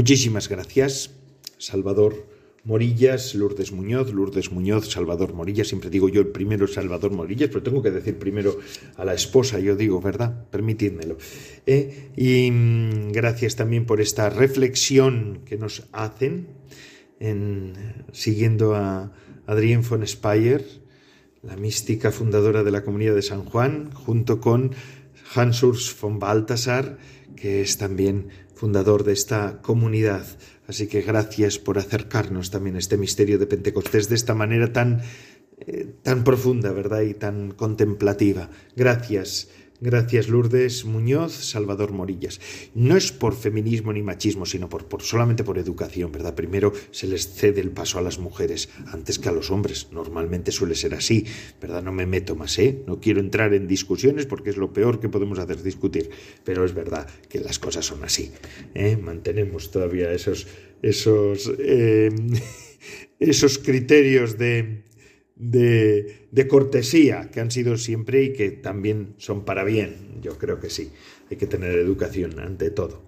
Muchísimas 0.00 0.48
gracias, 0.48 1.10
Salvador 1.58 2.26
Morillas, 2.64 3.34
Lourdes 3.34 3.70
Muñoz, 3.70 4.14
Lourdes 4.14 4.50
Muñoz, 4.50 4.90
Salvador 4.90 5.34
Morillas. 5.34 5.68
Siempre 5.68 5.90
digo 5.90 6.08
yo 6.08 6.22
el 6.22 6.28
primero 6.28 6.66
Salvador 6.66 7.12
Morillas, 7.12 7.50
pero 7.50 7.62
tengo 7.62 7.82
que 7.82 7.90
decir 7.90 8.18
primero 8.18 8.58
a 8.96 9.04
la 9.04 9.12
esposa, 9.12 9.58
yo 9.58 9.76
digo, 9.76 10.00
¿verdad? 10.00 10.48
Permitidmelo. 10.48 11.18
Eh, 11.66 12.12
y 12.16 12.50
mm, 12.50 13.12
gracias 13.12 13.56
también 13.56 13.84
por 13.84 14.00
esta 14.00 14.30
reflexión 14.30 15.40
que 15.44 15.58
nos 15.58 15.82
hacen, 15.92 16.48
en, 17.18 17.74
siguiendo 18.12 18.74
a 18.74 19.12
Adrienne 19.46 19.86
von 19.86 20.06
Speyer, 20.06 20.64
la 21.42 21.58
mística 21.58 22.10
fundadora 22.10 22.62
de 22.62 22.70
la 22.70 22.84
Comunidad 22.84 23.16
de 23.16 23.20
San 23.20 23.44
Juan, 23.44 23.92
junto 23.92 24.40
con 24.40 24.70
Hans 25.34 25.62
Urs 25.62 25.94
von 26.00 26.18
Balthasar, 26.18 26.96
que 27.36 27.60
es 27.60 27.76
también 27.76 28.28
fundador 28.60 29.04
de 29.04 29.14
esta 29.14 29.62
comunidad. 29.62 30.26
Así 30.68 30.86
que 30.86 31.00
gracias 31.00 31.58
por 31.58 31.78
acercarnos 31.78 32.50
también 32.50 32.76
a 32.76 32.78
este 32.78 32.98
misterio 32.98 33.38
de 33.38 33.46
Pentecostés 33.46 34.10
de 34.10 34.16
esta 34.16 34.34
manera 34.34 34.70
tan, 34.70 35.00
eh, 35.60 35.86
tan 36.02 36.24
profunda, 36.24 36.70
¿verdad? 36.70 37.00
Y 37.00 37.14
tan 37.14 37.52
contemplativa. 37.52 38.50
Gracias 38.76 39.48
Gracias 39.82 40.28
Lourdes 40.28 40.84
Muñoz, 40.84 41.32
Salvador 41.32 41.92
Morillas. 41.92 42.38
No 42.74 42.98
es 42.98 43.12
por 43.12 43.34
feminismo 43.34 43.94
ni 43.94 44.02
machismo, 44.02 44.44
sino 44.44 44.68
por, 44.68 44.84
solamente 45.02 45.42
por 45.42 45.56
educación, 45.56 46.12
¿verdad? 46.12 46.34
Primero 46.34 46.74
se 46.90 47.06
les 47.06 47.32
cede 47.32 47.62
el 47.62 47.70
paso 47.70 47.98
a 47.98 48.02
las 48.02 48.18
mujeres 48.18 48.68
antes 48.92 49.18
que 49.18 49.30
a 49.30 49.32
los 49.32 49.50
hombres. 49.50 49.88
Normalmente 49.90 50.52
suele 50.52 50.74
ser 50.74 50.92
así, 50.92 51.24
¿verdad? 51.62 51.82
No 51.82 51.92
me 51.92 52.04
meto 52.04 52.36
más, 52.36 52.58
¿eh? 52.58 52.82
No 52.86 53.00
quiero 53.00 53.20
entrar 53.20 53.54
en 53.54 53.66
discusiones 53.66 54.26
porque 54.26 54.50
es 54.50 54.58
lo 54.58 54.70
peor 54.74 55.00
que 55.00 55.08
podemos 55.08 55.38
hacer 55.38 55.62
discutir, 55.62 56.10
pero 56.44 56.66
es 56.66 56.74
verdad 56.74 57.08
que 57.30 57.40
las 57.40 57.58
cosas 57.58 57.86
son 57.86 58.04
así. 58.04 58.32
¿eh? 58.74 58.98
Mantenemos 58.98 59.70
todavía 59.70 60.12
esos, 60.12 60.46
esos, 60.82 61.50
eh, 61.58 62.10
esos 63.18 63.56
criterios 63.56 64.36
de 64.36 64.89
de, 65.40 66.26
de, 66.30 66.46
cortesía 66.46 67.30
que 67.30 67.40
han 67.40 67.50
sido 67.50 67.78
siempre 67.78 68.22
y 68.22 68.32
que 68.34 68.50
también 68.50 69.14
son 69.16 69.44
para 69.44 69.64
bien. 69.64 70.20
Yo 70.20 70.36
creo 70.36 70.60
que 70.60 70.68
sí, 70.68 70.90
hay 71.30 71.38
que 71.38 71.46
tener 71.46 71.72
educación 71.78 72.38
ante 72.40 72.70
todo. 72.70 73.02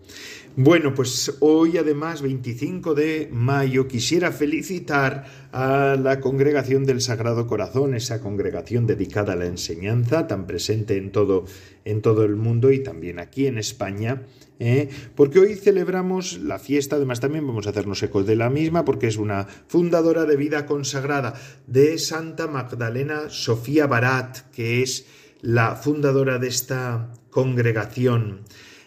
Bueno, 0.56 0.92
pues 0.92 1.38
hoy 1.40 1.78
además, 1.78 2.20
25 2.20 2.94
de 2.94 3.26
mayo, 3.32 3.88
quisiera 3.88 4.32
felicitar 4.32 5.24
a 5.50 5.96
la 5.98 6.20
Congregación 6.20 6.84
del 6.84 7.00
Sagrado 7.00 7.46
Corazón, 7.46 7.94
esa 7.94 8.20
congregación 8.20 8.86
dedicada 8.86 9.32
a 9.32 9.36
la 9.36 9.46
enseñanza, 9.46 10.26
tan 10.26 10.46
presente 10.46 10.98
en 10.98 11.10
todo, 11.10 11.46
en 11.86 12.02
todo 12.02 12.24
el 12.24 12.36
mundo 12.36 12.70
y 12.70 12.82
también 12.82 13.18
aquí 13.18 13.46
en 13.46 13.56
España, 13.56 14.26
¿eh? 14.58 14.90
porque 15.14 15.38
hoy 15.38 15.54
celebramos 15.54 16.36
la 16.36 16.58
fiesta, 16.58 16.96
además 16.96 17.20
también 17.20 17.46
vamos 17.46 17.66
a 17.66 17.70
hacernos 17.70 18.02
ecos 18.02 18.26
de 18.26 18.36
la 18.36 18.50
misma, 18.50 18.84
porque 18.84 19.06
es 19.06 19.16
una 19.16 19.46
fundadora 19.68 20.26
de 20.26 20.36
vida 20.36 20.66
consagrada 20.66 21.32
de 21.66 21.96
Santa 21.96 22.46
Magdalena 22.46 23.30
Sofía 23.30 23.86
Barat, 23.86 24.50
que 24.50 24.82
es 24.82 25.06
la 25.40 25.76
fundadora 25.76 26.38
de 26.38 26.48
esta 26.48 27.10
congregación. 27.30 28.42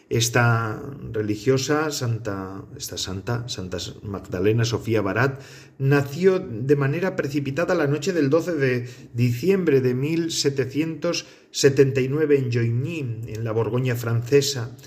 Esta 0.10 0.82
religiosa, 1.12 1.90
Santa, 1.90 2.64
esta 2.78 2.96
santa, 2.96 3.50
Santa 3.50 3.80
Magdalena 4.04 4.64
Sofía 4.64 5.02
Barat, 5.02 5.42
nació 5.80 6.38
de 6.38 6.76
manera 6.76 7.16
precipitada 7.16 7.74
la 7.74 7.88
noche 7.88 8.14
del 8.14 8.30
12 8.30 8.54
de 8.54 8.88
diciembre 9.14 9.82
de 9.82 9.96
1779 9.96 12.38
en 12.38 12.52
Joigny, 12.52 13.00
en 13.28 13.44
la 13.44 13.52
Borgoña 13.52 13.96
francesa. 13.96 14.78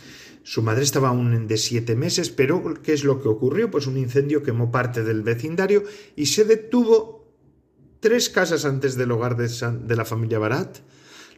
Su 0.44 0.62
madre 0.62 0.84
estaba 0.84 1.08
aún 1.08 1.48
de 1.48 1.56
siete 1.56 1.96
meses, 1.96 2.30
pero 2.30 2.62
¿qué 2.80 2.92
es 2.92 3.02
lo 3.02 3.20
que 3.20 3.28
ocurrió? 3.28 3.72
Pues 3.72 3.88
un 3.88 3.98
incendio 3.98 4.44
quemó 4.44 4.70
parte 4.70 5.02
del 5.02 5.22
vecindario 5.22 5.82
y 6.14 6.26
se 6.26 6.44
detuvo 6.44 7.26
tres 7.98 8.30
casas 8.30 8.64
antes 8.64 8.96
del 8.96 9.10
hogar 9.10 9.36
de, 9.36 9.48
de 9.48 9.96
la 9.96 10.04
familia 10.04 10.38
Barat. 10.38 10.78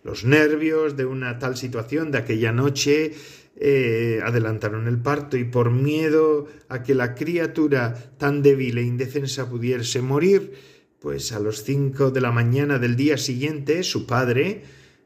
Los 0.02 0.24
nervios 0.24 0.96
de 0.96 1.04
una 1.06 1.38
tal 1.38 1.56
situación 1.56 2.10
de 2.10 2.18
aquella 2.18 2.52
noche 2.52 3.14
eh, 3.62 4.20
adelantaron 4.24 4.88
el 4.88 4.96
parto 5.02 5.36
y 5.36 5.44
por 5.44 5.70
miedo 5.70 6.48
a 6.70 6.82
que 6.82 6.94
la 6.94 7.14
criatura 7.14 7.92
tan 8.16 8.40
débil 8.40 8.78
e 8.78 8.82
indefensa 8.82 9.50
pudiese 9.50 10.00
morir, 10.00 10.54
pues 10.98 11.32
a 11.32 11.40
los 11.40 11.62
cinco 11.62 12.10
de 12.10 12.22
la 12.22 12.32
mañana 12.32 12.78
del 12.78 12.96
día 12.96 13.18
siguiente 13.18 13.82
su 13.82 14.06
padre 14.06 14.62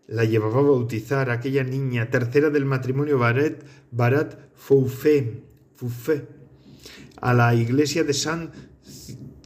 la 0.07 0.25
llevaba 0.25 0.61
a 0.61 0.63
bautizar 0.63 1.31
a 1.31 1.35
aquella 1.35 1.65
niña 1.65 2.11
tercera 2.11 2.49
del 2.51 2.65
matrimonio 2.65 3.19
Barat, 3.19 3.65
Barat 3.91 4.39
Foufé, 4.55 5.43
a 7.21 7.35
la 7.35 7.57
iglesia 7.57 8.05
de 8.05 8.15
San 8.15 8.53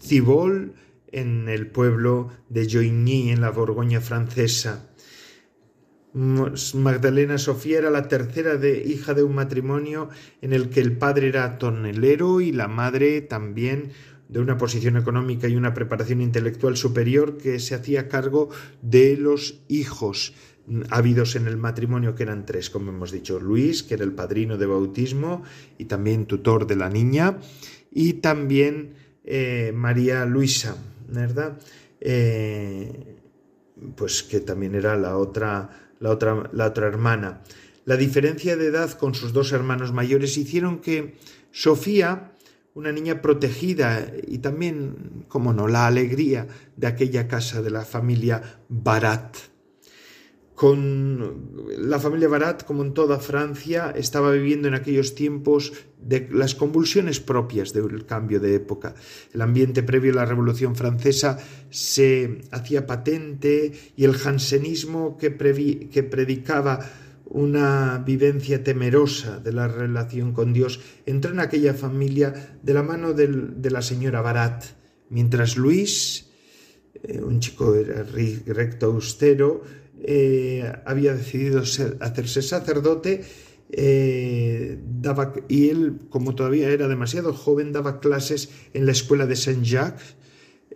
Cibol 0.03 0.75
en 1.11 1.49
el 1.49 1.71
pueblo 1.71 2.29
de 2.51 2.69
Joigny 2.69 3.31
en 3.31 3.41
la 3.41 3.51
Borgoña 3.53 4.03
francesa. 4.03 4.88
Magdalena 6.15 7.39
Sofía 7.39 7.79
era 7.79 7.91
la 7.91 8.09
tercera 8.09 8.57
de, 8.57 8.83
hija 8.83 9.15
de 9.15 9.23
un 9.23 9.35
matrimonio 9.35 10.09
en 10.41 10.53
el 10.53 10.71
que 10.71 10.81
el 10.81 10.97
padre 10.97 11.29
era 11.29 11.59
tonelero 11.59 12.41
y 12.41 12.53
la 12.53 12.67
madre 12.67 13.21
también 13.21 13.93
de 14.29 14.41
una 14.41 14.59
posición 14.59 14.97
económica 14.97 15.49
y 15.49 15.57
una 15.57 15.75
preparación 15.75 16.21
intelectual 16.21 16.77
superior 16.77 17.37
que 17.37 17.59
se 17.61 17.75
hacía 17.75 18.09
cargo 18.09 18.51
de 18.83 19.17
los 19.17 19.63
hijos 19.69 20.35
habidos 20.91 21.35
en 21.37 21.47
el 21.47 21.57
matrimonio, 21.57 22.15
que 22.15 22.25
eran 22.25 22.45
tres, 22.45 22.69
como 22.71 22.91
hemos 22.91 23.11
dicho, 23.11 23.41
Luis, 23.41 23.83
que 23.83 23.95
era 23.95 24.05
el 24.05 24.13
padrino 24.13 24.59
de 24.59 24.67
bautismo 24.67 25.43
y 25.79 25.87
también 25.87 26.27
tutor 26.27 26.67
de 26.67 26.77
la 26.77 26.91
niña, 26.91 27.39
y 27.91 28.15
también 28.15 28.95
eh, 29.25 29.73
María 29.75 30.27
Luisa, 30.27 30.77
¿verdad? 31.09 31.59
Eh, 32.01 33.17
pues 33.97 34.23
que 34.23 34.41
también 34.41 34.75
era 34.75 34.97
la 34.97 35.17
otra 35.17 35.88
la 36.01 36.11
otra, 36.11 36.51
la 36.53 36.67
otra 36.67 36.87
hermana. 36.87 37.43
La 37.85 37.97
diferencia 37.97 38.57
de 38.57 38.67
edad 38.67 38.93
con 38.93 39.15
sus 39.15 39.33
dos 39.33 39.53
hermanos 39.53 39.93
mayores 39.93 40.37
hicieron 40.37 40.81
que 40.81 41.17
Sofía, 41.51 42.33
una 42.75 42.93
niña 42.93 43.23
protegida 43.23 44.13
y 44.27 44.39
también, 44.39 45.25
como 45.29 45.53
no, 45.53 45.69
la 45.69 45.87
alegría 45.87 46.47
de 46.77 46.87
aquella 46.87 47.27
casa 47.27 47.63
de 47.63 47.71
la 47.71 47.85
familia 47.85 48.61
Barat, 48.69 49.37
con 50.59 51.53
la 51.79 52.01
familia 52.01 52.27
Barat, 52.27 52.65
como 52.65 52.83
en 52.83 52.93
toda 52.93 53.21
Francia, 53.21 53.95
estaba 53.95 54.33
viviendo 54.33 54.67
en 54.67 54.75
aquellos 54.75 55.15
tiempos 55.15 55.73
de 56.03 56.29
las 56.33 56.57
convulsiones 56.57 57.21
propias 57.21 57.73
del 57.73 58.07
cambio 58.07 58.41
de 58.41 58.57
época. 58.57 58.97
El 59.33 59.43
ambiente 59.43 59.85
previo 59.85 60.11
a 60.11 60.17
la 60.17 60.25
Revolución 60.25 60.75
Francesa 60.75 61.39
se 61.71 62.41
hacía 62.51 62.89
patente 62.89 63.71
y 63.95 64.05
el 64.05 64.15
jansenismo 64.15 65.17
que, 65.17 65.31
predicaba 65.31 66.81
una 67.27 68.03
vivencia 68.05 68.65
temerosa 68.65 69.39
de 69.39 69.53
la 69.53 69.69
relación 69.69 70.33
con 70.33 70.53
Dios 70.53 70.81
entró 71.07 71.31
en 71.31 71.39
aquella 71.39 71.75
familia 71.75 72.59
de 72.65 72.75
la 72.75 72.83
mano 72.83 73.13
de 73.13 73.71
la 73.71 73.83
señora 73.83 74.23
Barat, 74.23 74.65
mientras 75.09 75.57
Luis 75.57 76.29
eh, 77.05 77.21
un 77.23 77.39
chico 77.39 77.77
recto, 78.47 78.87
austero, 78.87 79.63
eh, 80.03 80.73
había 80.87 81.15
decidido 81.15 81.63
hacerse 82.01 82.43
sacerdote 82.43 83.25
daba, 83.71 85.35
y 85.49 85.69
él, 85.69 85.99
como 86.09 86.35
todavía 86.35 86.71
era 86.71 86.89
demasiado 86.89 87.35
joven, 87.35 87.73
daba 87.73 88.01
clases 88.01 88.49
en 88.73 88.87
la 88.87 88.93
escuela 88.93 89.27
de 89.27 89.37
Saint-Jacques, 89.37 90.17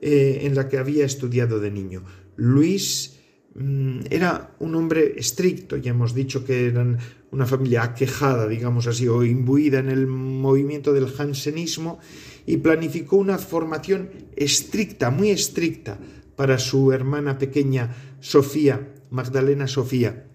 en 0.02 0.54
la 0.54 0.68
que 0.68 0.78
había 0.78 1.06
estudiado 1.06 1.58
de 1.60 1.70
niño. 1.70 2.04
Luis 2.36 3.18
mm, 3.54 4.00
era 4.10 4.54
un 4.58 4.74
hombre 4.74 5.14
estricto, 5.16 5.76
ya 5.76 5.90
hemos 5.90 6.14
dicho 6.14 6.44
que 6.44 6.66
eran 6.66 6.98
una 7.30 7.46
familia 7.46 7.82
aquejada, 7.82 8.46
digamos 8.48 8.86
así, 8.86 9.08
o 9.08 9.24
imbuida 9.24 9.78
en 9.78 9.88
el 9.88 10.06
movimiento 10.06 10.92
del 10.92 11.08
jansenismo, 11.08 11.98
y 12.46 12.58
planificó 12.58 13.16
una 13.16 13.38
formación 13.38 14.10
estricta, 14.36 15.10
muy 15.10 15.30
estricta, 15.30 15.98
para 16.36 16.58
su 16.58 16.92
hermana 16.92 17.38
pequeña 17.38 17.94
Sofía, 18.20 18.91
Magdalena 19.12 19.68
Sofía. 19.68 20.26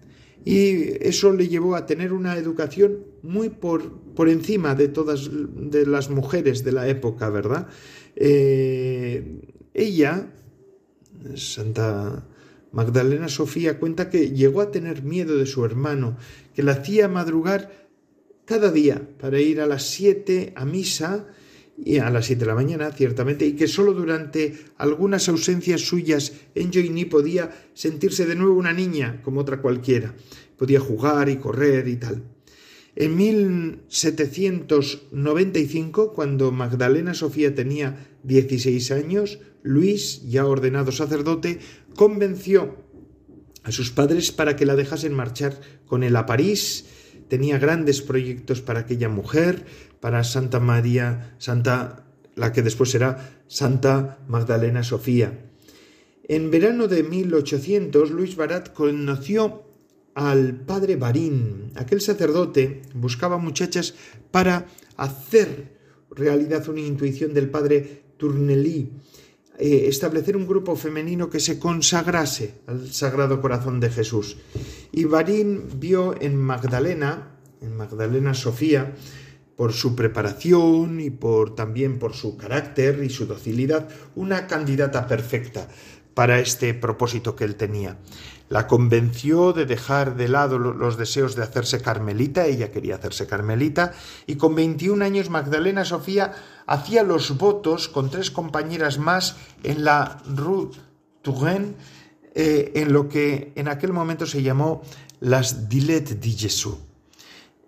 Y 0.44 1.04
eso 1.06 1.32
le 1.32 1.48
llevó 1.48 1.74
a 1.74 1.84
tener 1.84 2.12
una 2.12 2.36
educación 2.38 3.04
muy 3.22 3.50
por, 3.50 3.92
por 4.14 4.28
encima 4.28 4.74
de 4.74 4.88
todas 4.88 5.28
de 5.30 5.84
las 5.84 6.08
mujeres 6.08 6.64
de 6.64 6.72
la 6.72 6.88
época, 6.88 7.28
¿verdad? 7.28 7.68
Eh, 8.16 9.42
ella, 9.74 10.32
Santa 11.34 12.24
Magdalena 12.72 13.28
Sofía, 13.28 13.78
cuenta 13.78 14.08
que 14.08 14.30
llegó 14.30 14.60
a 14.60 14.70
tener 14.70 15.02
miedo 15.02 15.36
de 15.36 15.46
su 15.46 15.64
hermano, 15.64 16.16
que 16.54 16.62
la 16.62 16.72
hacía 16.72 17.08
madrugar 17.08 17.88
cada 18.44 18.70
día 18.70 19.06
para 19.20 19.40
ir 19.40 19.60
a 19.60 19.66
las 19.66 19.82
siete 19.82 20.52
a 20.56 20.64
misa 20.64 21.26
y 21.84 21.98
a 21.98 22.08
las 22.10 22.26
siete 22.26 22.40
de 22.40 22.48
la 22.48 22.54
mañana, 22.54 22.92
ciertamente, 22.92 23.46
y 23.46 23.52
que 23.52 23.68
sólo 23.68 23.94
durante 23.94 24.58
algunas 24.76 25.28
ausencias 25.28 25.82
suyas 25.82 26.32
Enjoyni 26.54 27.04
podía 27.04 27.70
sentirse 27.74 28.26
de 28.26 28.34
nuevo 28.34 28.54
una 28.54 28.72
niña 28.72 29.22
como 29.22 29.38
otra 29.40 29.62
cualquiera. 29.62 30.16
Podía 30.56 30.80
jugar 30.80 31.28
y 31.28 31.36
correr 31.36 31.86
y 31.88 31.96
tal. 31.96 32.24
En 32.96 33.16
1795, 33.16 36.12
cuando 36.12 36.50
Magdalena 36.50 37.14
Sofía 37.14 37.54
tenía 37.54 38.08
16 38.24 38.90
años, 38.90 39.38
Luis, 39.62 40.28
ya 40.28 40.44
ordenado 40.46 40.90
sacerdote, 40.90 41.60
convenció 41.94 42.74
a 43.62 43.70
sus 43.70 43.92
padres 43.92 44.32
para 44.32 44.56
que 44.56 44.66
la 44.66 44.74
dejasen 44.74 45.14
marchar 45.14 45.60
con 45.86 46.02
él 46.02 46.16
a 46.16 46.26
París. 46.26 46.86
Tenía 47.28 47.58
grandes 47.58 48.02
proyectos 48.02 48.60
para 48.60 48.80
aquella 48.80 49.08
mujer, 49.08 49.64
para 50.00 50.24
Santa 50.24 50.60
María, 50.60 51.34
Santa, 51.38 52.06
la 52.34 52.52
que 52.52 52.62
después 52.62 52.90
será 52.90 53.42
Santa 53.46 54.18
Magdalena 54.28 54.82
Sofía. 54.82 55.46
En 56.24 56.50
verano 56.50 56.88
de 56.88 57.02
1800, 57.02 58.10
Luis 58.10 58.36
Barat 58.36 58.72
conoció 58.72 59.64
al 60.14 60.54
padre 60.54 60.96
Barín. 60.96 61.72
Aquel 61.76 62.00
sacerdote 62.00 62.82
buscaba 62.92 63.38
muchachas 63.38 63.94
para 64.30 64.66
hacer 64.96 65.78
realidad 66.10 66.68
una 66.68 66.80
intuición 66.80 67.32
del 67.32 67.48
padre 67.48 68.02
Tournelly, 68.16 68.90
eh, 69.58 69.88
establecer 69.88 70.36
un 70.36 70.46
grupo 70.46 70.76
femenino 70.76 71.28
que 71.28 71.40
se 71.40 71.58
consagrase 71.58 72.60
al 72.66 72.92
Sagrado 72.92 73.40
Corazón 73.40 73.80
de 73.80 73.90
Jesús. 73.90 74.36
Y 74.92 75.04
Barín 75.04 75.68
vio 75.80 76.14
en 76.20 76.36
Magdalena, 76.36 77.32
en 77.60 77.76
Magdalena 77.76 78.34
Sofía, 78.34 78.94
por 79.56 79.72
su 79.72 79.96
preparación 79.96 81.00
y 81.00 81.10
por 81.10 81.56
también 81.56 81.98
por 81.98 82.14
su 82.14 82.36
carácter 82.36 83.02
y 83.02 83.10
su 83.10 83.26
docilidad, 83.26 83.88
una 84.14 84.46
candidata 84.46 85.08
perfecta 85.08 85.66
para 86.14 86.38
este 86.38 86.74
propósito 86.74 87.34
que 87.34 87.42
él 87.42 87.56
tenía. 87.56 87.96
La 88.48 88.66
convenció 88.66 89.52
de 89.52 89.66
dejar 89.66 90.16
de 90.16 90.28
lado 90.28 90.58
los 90.58 90.96
deseos 90.96 91.36
de 91.36 91.42
hacerse 91.42 91.82
carmelita, 91.82 92.46
ella 92.46 92.70
quería 92.70 92.96
hacerse 92.96 93.26
carmelita, 93.26 93.92
y 94.26 94.36
con 94.36 94.54
21 94.54 95.04
años 95.04 95.28
Magdalena 95.28 95.84
Sofía 95.84 96.34
hacía 96.66 97.02
los 97.02 97.36
votos 97.36 97.88
con 97.88 98.10
tres 98.10 98.30
compañeras 98.30 98.98
más 98.98 99.36
en 99.64 99.84
la 99.84 100.22
Rue 100.26 100.70
Touraine, 101.22 101.74
eh, 102.34 102.72
en 102.76 102.92
lo 102.92 103.08
que 103.08 103.52
en 103.54 103.68
aquel 103.68 103.92
momento 103.92 104.24
se 104.24 104.42
llamó 104.42 104.82
las 105.20 105.68
Dilettes 105.68 106.20
de 106.20 106.30
Jesús. 106.30 106.76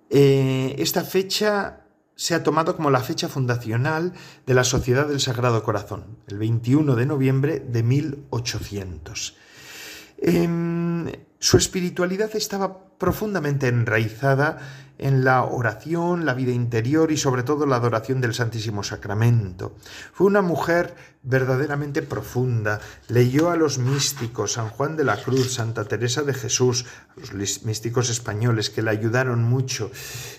Eh, 0.09 0.75
esta 0.79 1.05
fecha 1.05 1.81
se 2.17 2.35
ha 2.35 2.43
tomado 2.43 2.77
como 2.77 2.91
la 2.91 3.01
fecha 3.01 3.29
fundacional 3.29 4.13
de 4.47 4.55
la 4.55 4.65
Sociedad 4.65 5.07
del 5.07 5.21
Sagrado 5.21 5.63
Corazón, 5.63 6.19
el 6.27 6.39
21 6.39 6.95
de 6.97 7.07
noviembre 7.07 7.61
de 7.61 7.83
1800. 7.83 9.37
Em, 10.21 11.11
su 11.39 11.57
espiritualidad 11.57 12.31
estaba 12.35 12.91
profundamente 12.99 13.69
enraizada 13.69 14.59
en 14.99 15.25
la 15.25 15.45
oración, 15.45 16.27
la 16.27 16.35
vida 16.35 16.53
interior 16.53 17.11
y 17.11 17.17
sobre 17.17 17.43
todo 17.43 17.65
la 17.65 17.77
adoración 17.77 18.21
del 18.21 18.35
Santísimo 18.35 18.83
Sacramento. 18.83 19.75
Fue 20.13 20.27
una 20.27 20.43
mujer 20.43 20.95
verdaderamente 21.23 22.03
profunda. 22.03 22.81
Leyó 23.09 23.51
a 23.51 23.57
los 23.57 23.79
místicos, 23.79 24.53
San 24.53 24.69
Juan 24.69 24.97
de 24.97 25.05
la 25.05 25.17
Cruz, 25.17 25.55
Santa 25.55 25.87
Teresa 25.87 26.23
de 26.23 26.35
Jesús, 26.35 26.85
los 27.17 27.65
místicos 27.65 28.11
españoles 28.11 28.69
que 28.69 28.83
le 28.83 28.91
ayudaron 28.91 29.43
mucho. 29.43 29.91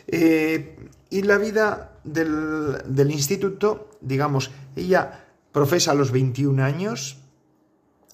Eh, 0.07 0.77
y 1.09 1.23
la 1.23 1.39
vida 1.39 1.99
del, 2.03 3.11
instituto, 3.11 3.89
digamos, 3.99 4.51
ella 4.75 5.25
profesa 5.51 5.91
a 5.91 5.95
los 5.95 6.11
21 6.11 6.63
años, 6.63 7.20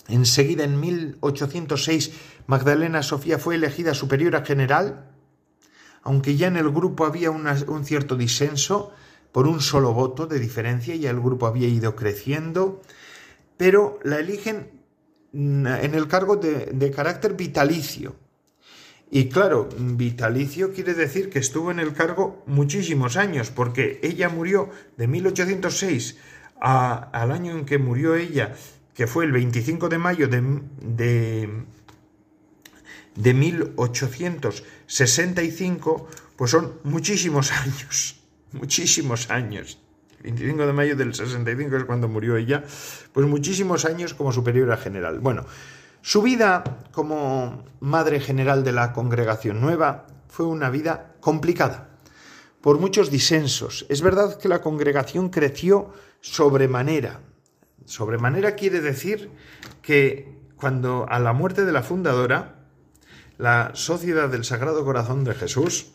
enseguida 0.07 0.63
en 0.63 0.79
1806 0.79 2.11
Magdalena 2.47 3.03
Sofía 3.03 3.39
fue 3.39 3.55
elegida 3.55 3.93
superiora 3.93 4.45
general, 4.45 5.11
aunque 6.03 6.37
ya 6.37 6.47
en 6.47 6.57
el 6.57 6.69
grupo 6.69 7.05
había 7.05 7.31
un 7.31 7.85
cierto 7.85 8.15
disenso, 8.15 8.93
por 9.31 9.47
un 9.47 9.59
solo 9.61 9.93
voto 9.93 10.25
de 10.25 10.39
diferencia, 10.39 10.95
ya 10.95 11.09
el 11.09 11.19
grupo 11.19 11.47
había 11.47 11.67
ido 11.67 11.95
creciendo, 11.95 12.81
pero 13.57 13.99
la 14.03 14.19
eligen 14.19 14.71
mm, 15.33 15.67
en 15.67 15.95
el 15.95 16.07
cargo 16.07 16.37
de 16.37 16.91
carácter 16.95 17.33
vitalicio, 17.33 18.15
y 19.09 19.29
claro, 19.29 19.69
vitalicio 19.77 20.73
quiere 20.73 20.93
decir 20.93 21.29
que 21.29 21.39
estuvo 21.39 21.71
en 21.71 21.79
el 21.79 21.93
cargo 21.93 22.43
muchísimos 22.45 23.15
años, 23.15 23.51
porque 23.51 23.99
ella 24.03 24.27
murió 24.27 24.69
de 24.97 25.07
1806 25.07 26.17
al 26.59 27.31
año 27.31 27.57
en 27.57 27.65
que 27.65 27.77
murió 27.77 28.15
ella, 28.15 28.55
que 28.97 29.05
fue 29.05 29.25
el 29.25 29.31
25 29.31 29.89
de 29.89 29.99
mayo 29.99 30.27
de, 30.27 30.41
de, 30.81 31.47
de 33.15 33.33
1865, 33.35 36.07
pues 36.35 36.49
son 36.49 36.79
muchísimos 36.83 37.51
años, 37.51 38.19
muchísimos 38.53 39.29
años. 39.29 39.77
25 40.23 40.65
de 40.65 40.73
mayo 40.73 40.95
del 40.95 41.13
65 41.13 41.77
es 41.77 41.83
cuando 41.83 42.07
murió 42.07 42.37
ella, 42.37 42.63
pues 43.13 43.27
muchísimos 43.27 43.85
años 43.85 44.15
como 44.15 44.31
superiora 44.31 44.77
general. 44.77 45.19
Bueno, 45.19 45.45
su 46.01 46.23
vida 46.23 46.63
como 46.91 47.65
madre 47.79 48.19
general 48.19 48.63
de 48.63 48.71
la 48.71 48.93
congregación 48.93 49.61
nueva 49.61 50.07
fue 50.27 50.47
una 50.47 50.71
vida 50.71 51.13
complicada, 51.19 51.99
por 52.61 52.79
muchos 52.79 53.11
disensos. 53.11 53.85
Es 53.89 54.01
verdad 54.01 54.39
que 54.39 54.49
la 54.49 54.63
congregación 54.63 55.29
creció 55.29 55.93
sobremanera. 56.19 57.26
Sobremanera 57.87 58.55
quiere 58.55 58.81
decir 58.81 59.31
que 59.81 60.35
cuando 60.57 61.05
a 61.09 61.19
la 61.19 61.31
muerte 61.31 61.63
de 61.63 61.71
la 61.71 61.83
fundadora, 61.83 62.65
la 63.37 63.71
Sociedad 63.75 64.27
del 64.27 64.43
Sagrado 64.43 64.83
Corazón 64.83 65.23
de 65.23 65.33
Jesús 65.33 65.93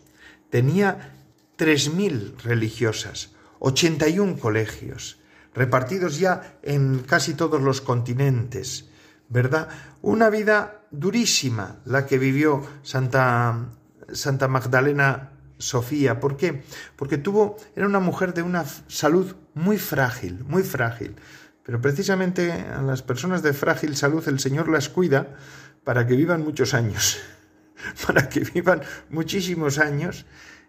tenía 0.48 1.12
3.000 1.58 2.40
religiosas, 2.44 3.34
81 3.58 4.38
colegios, 4.38 5.18
repartidos 5.54 6.18
ya 6.18 6.56
en 6.62 7.00
casi 7.00 7.34
todos 7.34 7.60
los 7.60 7.82
continentes, 7.82 8.88
¿verdad? 9.28 9.68
Una 10.00 10.30
vida 10.30 10.86
durísima 10.90 11.76
la 11.84 12.06
que 12.06 12.16
vivió 12.16 12.62
Santa, 12.82 13.68
Santa 14.10 14.48
Magdalena 14.48 15.32
Sofía. 15.58 16.20
¿Por 16.20 16.38
qué? 16.38 16.62
Porque 16.96 17.18
tuvo, 17.18 17.56
era 17.76 17.86
una 17.86 18.00
mujer 18.00 18.32
de 18.32 18.42
una 18.42 18.64
salud 18.88 19.36
muy 19.52 19.76
frágil, 19.76 20.42
muy 20.44 20.62
frágil. 20.62 21.16
Pero 21.64 21.80
precisamente 21.80 22.52
a 22.52 22.82
las 22.82 23.02
personas 23.02 23.42
de 23.42 23.52
frágil 23.52 23.96
salud 23.96 24.26
el 24.28 24.40
Señor 24.40 24.68
las 24.68 24.88
cuida 24.88 25.36
para 25.84 26.06
que 26.06 26.16
vivan 26.16 26.42
muchos 26.42 26.74
años, 26.74 27.18
para 28.06 28.28
que 28.28 28.40
vivan 28.40 28.82
muchísimos 29.10 29.78
años 29.78 30.26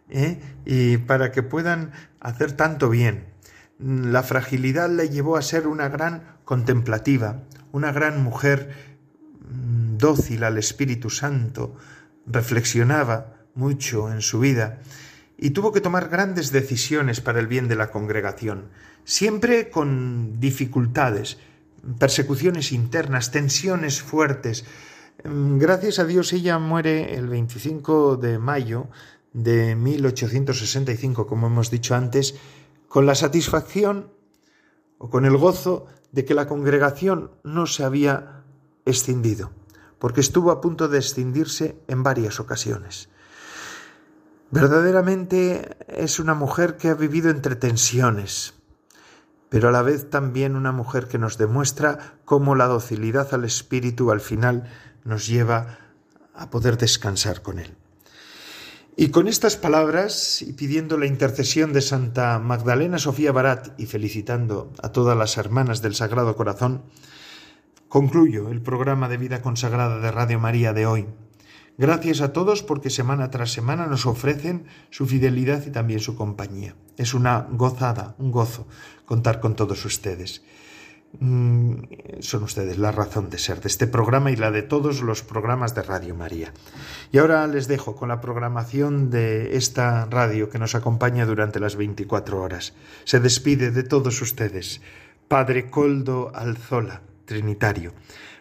¿eh? 0.10 0.40
y 0.66 0.98
para 0.98 1.32
que 1.32 1.44
puedan 1.44 1.92
hacer 2.20 2.54
tanto 2.54 2.90
bien. 2.90 3.26
La 3.80 4.24
fragilidad 4.24 4.90
la 4.90 5.06
llevó 5.06 5.36
a 5.36 5.42
ser 5.42 5.68
una 5.68 5.90
gran 5.90 6.38
contemplativa, 6.46 7.44
una 7.72 7.92
gran 7.92 8.22
mujer 8.22 8.70
mm, 9.42 9.98
dócil 9.98 10.44
al 10.44 10.58
Espíritu 10.58 11.10
Santo, 11.10 11.76
reflexionaba 12.28 13.34
mucho 13.56 14.12
en 14.12 14.22
su 14.22 14.40
vida 14.40 14.80
y 15.44 15.50
tuvo 15.50 15.74
que 15.74 15.82
tomar 15.82 16.08
grandes 16.08 16.54
decisiones 16.54 17.20
para 17.20 17.42
el 17.42 17.48
bien 17.48 17.68
de 17.68 17.76
la 17.76 17.92
congregación, 17.92 18.70
siempre 19.04 19.70
con 19.70 20.40
dificultades, 20.40 21.38
persecuciones 22.00 22.72
internas, 22.72 23.32
tensiones 23.32 24.02
fuertes. 24.02 24.64
Mm, 25.26 25.58
gracias 25.58 26.00
a 26.00 26.06
Dios 26.06 26.32
ella 26.32 26.60
muere 26.60 27.16
el 27.16 27.28
25 27.28 28.16
de 28.16 28.40
mayo 28.40 28.88
de 29.34 29.76
1865, 29.76 31.28
como 31.28 31.48
hemos 31.48 31.70
dicho 31.70 31.94
antes, 31.94 32.36
con 32.88 33.06
la 33.06 33.14
satisfacción 33.14 34.14
o 34.98 35.10
con 35.10 35.26
el 35.26 35.36
gozo 35.36 35.88
de 36.14 36.24
que 36.24 36.36
la 36.36 36.48
congregación 36.48 37.32
no 37.44 37.68
se 37.68 37.84
había 37.84 38.46
escindido, 38.86 39.52
porque 40.00 40.22
estuvo 40.22 40.52
a 40.52 40.62
punto 40.62 40.88
de 40.88 41.00
escindirse 41.00 41.76
en 41.90 42.02
varias 42.02 42.40
ocasiones. 42.40 43.10
Verdaderamente 44.54 45.78
es 45.88 46.20
una 46.20 46.36
mujer 46.36 46.78
que 46.78 46.90
ha 46.90 46.94
vivido 46.94 47.32
entre 47.32 47.56
tensiones, 47.56 48.54
pero 49.50 49.70
a 49.70 49.72
la 49.72 49.82
vez 49.82 50.12
también 50.12 50.56
una 50.56 50.72
mujer 50.72 51.08
que 51.08 51.18
nos 51.18 51.40
demuestra 51.40 52.20
cómo 52.24 52.54
la 52.54 52.68
docilidad 52.68 53.34
al 53.34 53.46
Espíritu 53.46 54.12
al 54.12 54.22
final 54.22 54.70
nos 55.06 55.26
lleva 55.26 55.80
a 56.36 56.52
poder 56.52 56.78
descansar 56.78 57.42
con 57.42 57.58
Él. 57.58 57.76
Y 58.96 59.10
con 59.10 59.28
estas 59.28 59.58
palabras, 59.58 60.44
y 60.44 60.54
pidiendo 60.54 61.00
la 61.00 61.08
intercesión 61.08 61.74
de 61.74 61.82
Santa 61.82 62.38
Magdalena 62.38 63.00
Sofía 63.00 63.32
Barat 63.32 63.70
y 63.80 63.88
felicitando 63.88 64.72
a 64.84 64.90
todas 64.90 65.18
las 65.18 65.36
hermanas 65.38 65.82
del 65.82 65.96
Sagrado 65.96 66.36
Corazón, 66.36 66.84
concluyo 67.88 68.52
el 68.52 68.62
programa 68.62 69.10
de 69.10 69.18
vida 69.18 69.42
consagrada 69.42 69.98
de 69.98 70.12
Radio 70.12 70.40
María 70.40 70.74
de 70.74 70.86
hoy. 70.86 71.08
Gracias 71.78 72.22
a 72.22 72.34
todos 72.34 72.62
porque 72.62 72.92
semana 72.92 73.32
tras 73.32 73.52
semana 73.52 73.88
nos 73.88 74.06
ofrecen 74.06 74.66
su 74.92 75.08
fidelidad 75.08 75.66
y 75.66 75.72
también 75.72 76.00
su 76.00 76.16
compañía. 76.16 76.76
Es 76.98 77.16
una 77.16 77.48
gozada, 77.50 78.16
un 78.20 78.32
gozo 78.32 78.68
contar 79.06 79.40
con 79.40 79.56
todos 79.56 79.84
ustedes. 79.86 80.44
Mm, 81.20 81.76
son 82.22 82.44
ustedes 82.44 82.78
la 82.78 82.92
razón 82.92 83.30
de 83.30 83.38
ser 83.38 83.62
de 83.62 83.68
este 83.68 83.86
programa 83.86 84.32
y 84.32 84.36
la 84.36 84.50
de 84.50 84.64
todos 84.64 85.02
los 85.02 85.22
programas 85.22 85.76
de 85.76 85.84
Radio 85.84 86.16
María. 86.16 86.54
Y 87.12 87.20
ahora 87.20 87.46
les 87.48 87.68
dejo 87.68 87.96
con 87.96 88.10
la 88.10 88.22
programación 88.22 89.12
de 89.12 89.56
esta 89.56 90.06
radio 90.06 90.50
que 90.50 90.60
nos 90.60 90.74
acompaña 90.76 91.26
durante 91.26 91.60
las 91.60 91.76
24 91.76 92.42
horas. 92.42 92.74
Se 93.04 93.20
despide 93.20 93.72
de 93.72 93.84
todos 93.84 94.22
ustedes, 94.22 94.82
Padre 95.28 95.70
Coldo 95.70 96.32
Alzola, 96.34 97.02
Trinitario. 97.26 97.94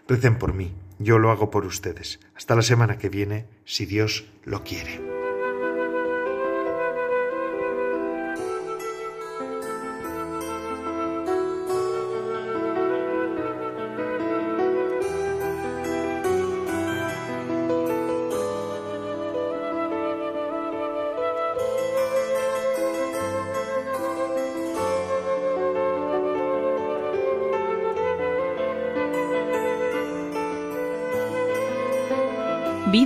Recen 0.09 0.39
por 0.39 0.55
mí, 0.55 0.73
yo 1.03 1.19
lo 1.19 1.31
hago 1.31 1.51
por 1.51 1.67
ustedes. 1.67 2.21
Hasta 2.35 2.55
la 2.55 2.63
semana 2.63 2.99
que 2.99 3.09
viene, 3.09 3.47
si 3.65 3.87
Dios 3.87 4.25
lo 4.45 4.65
quiere. 4.65 5.12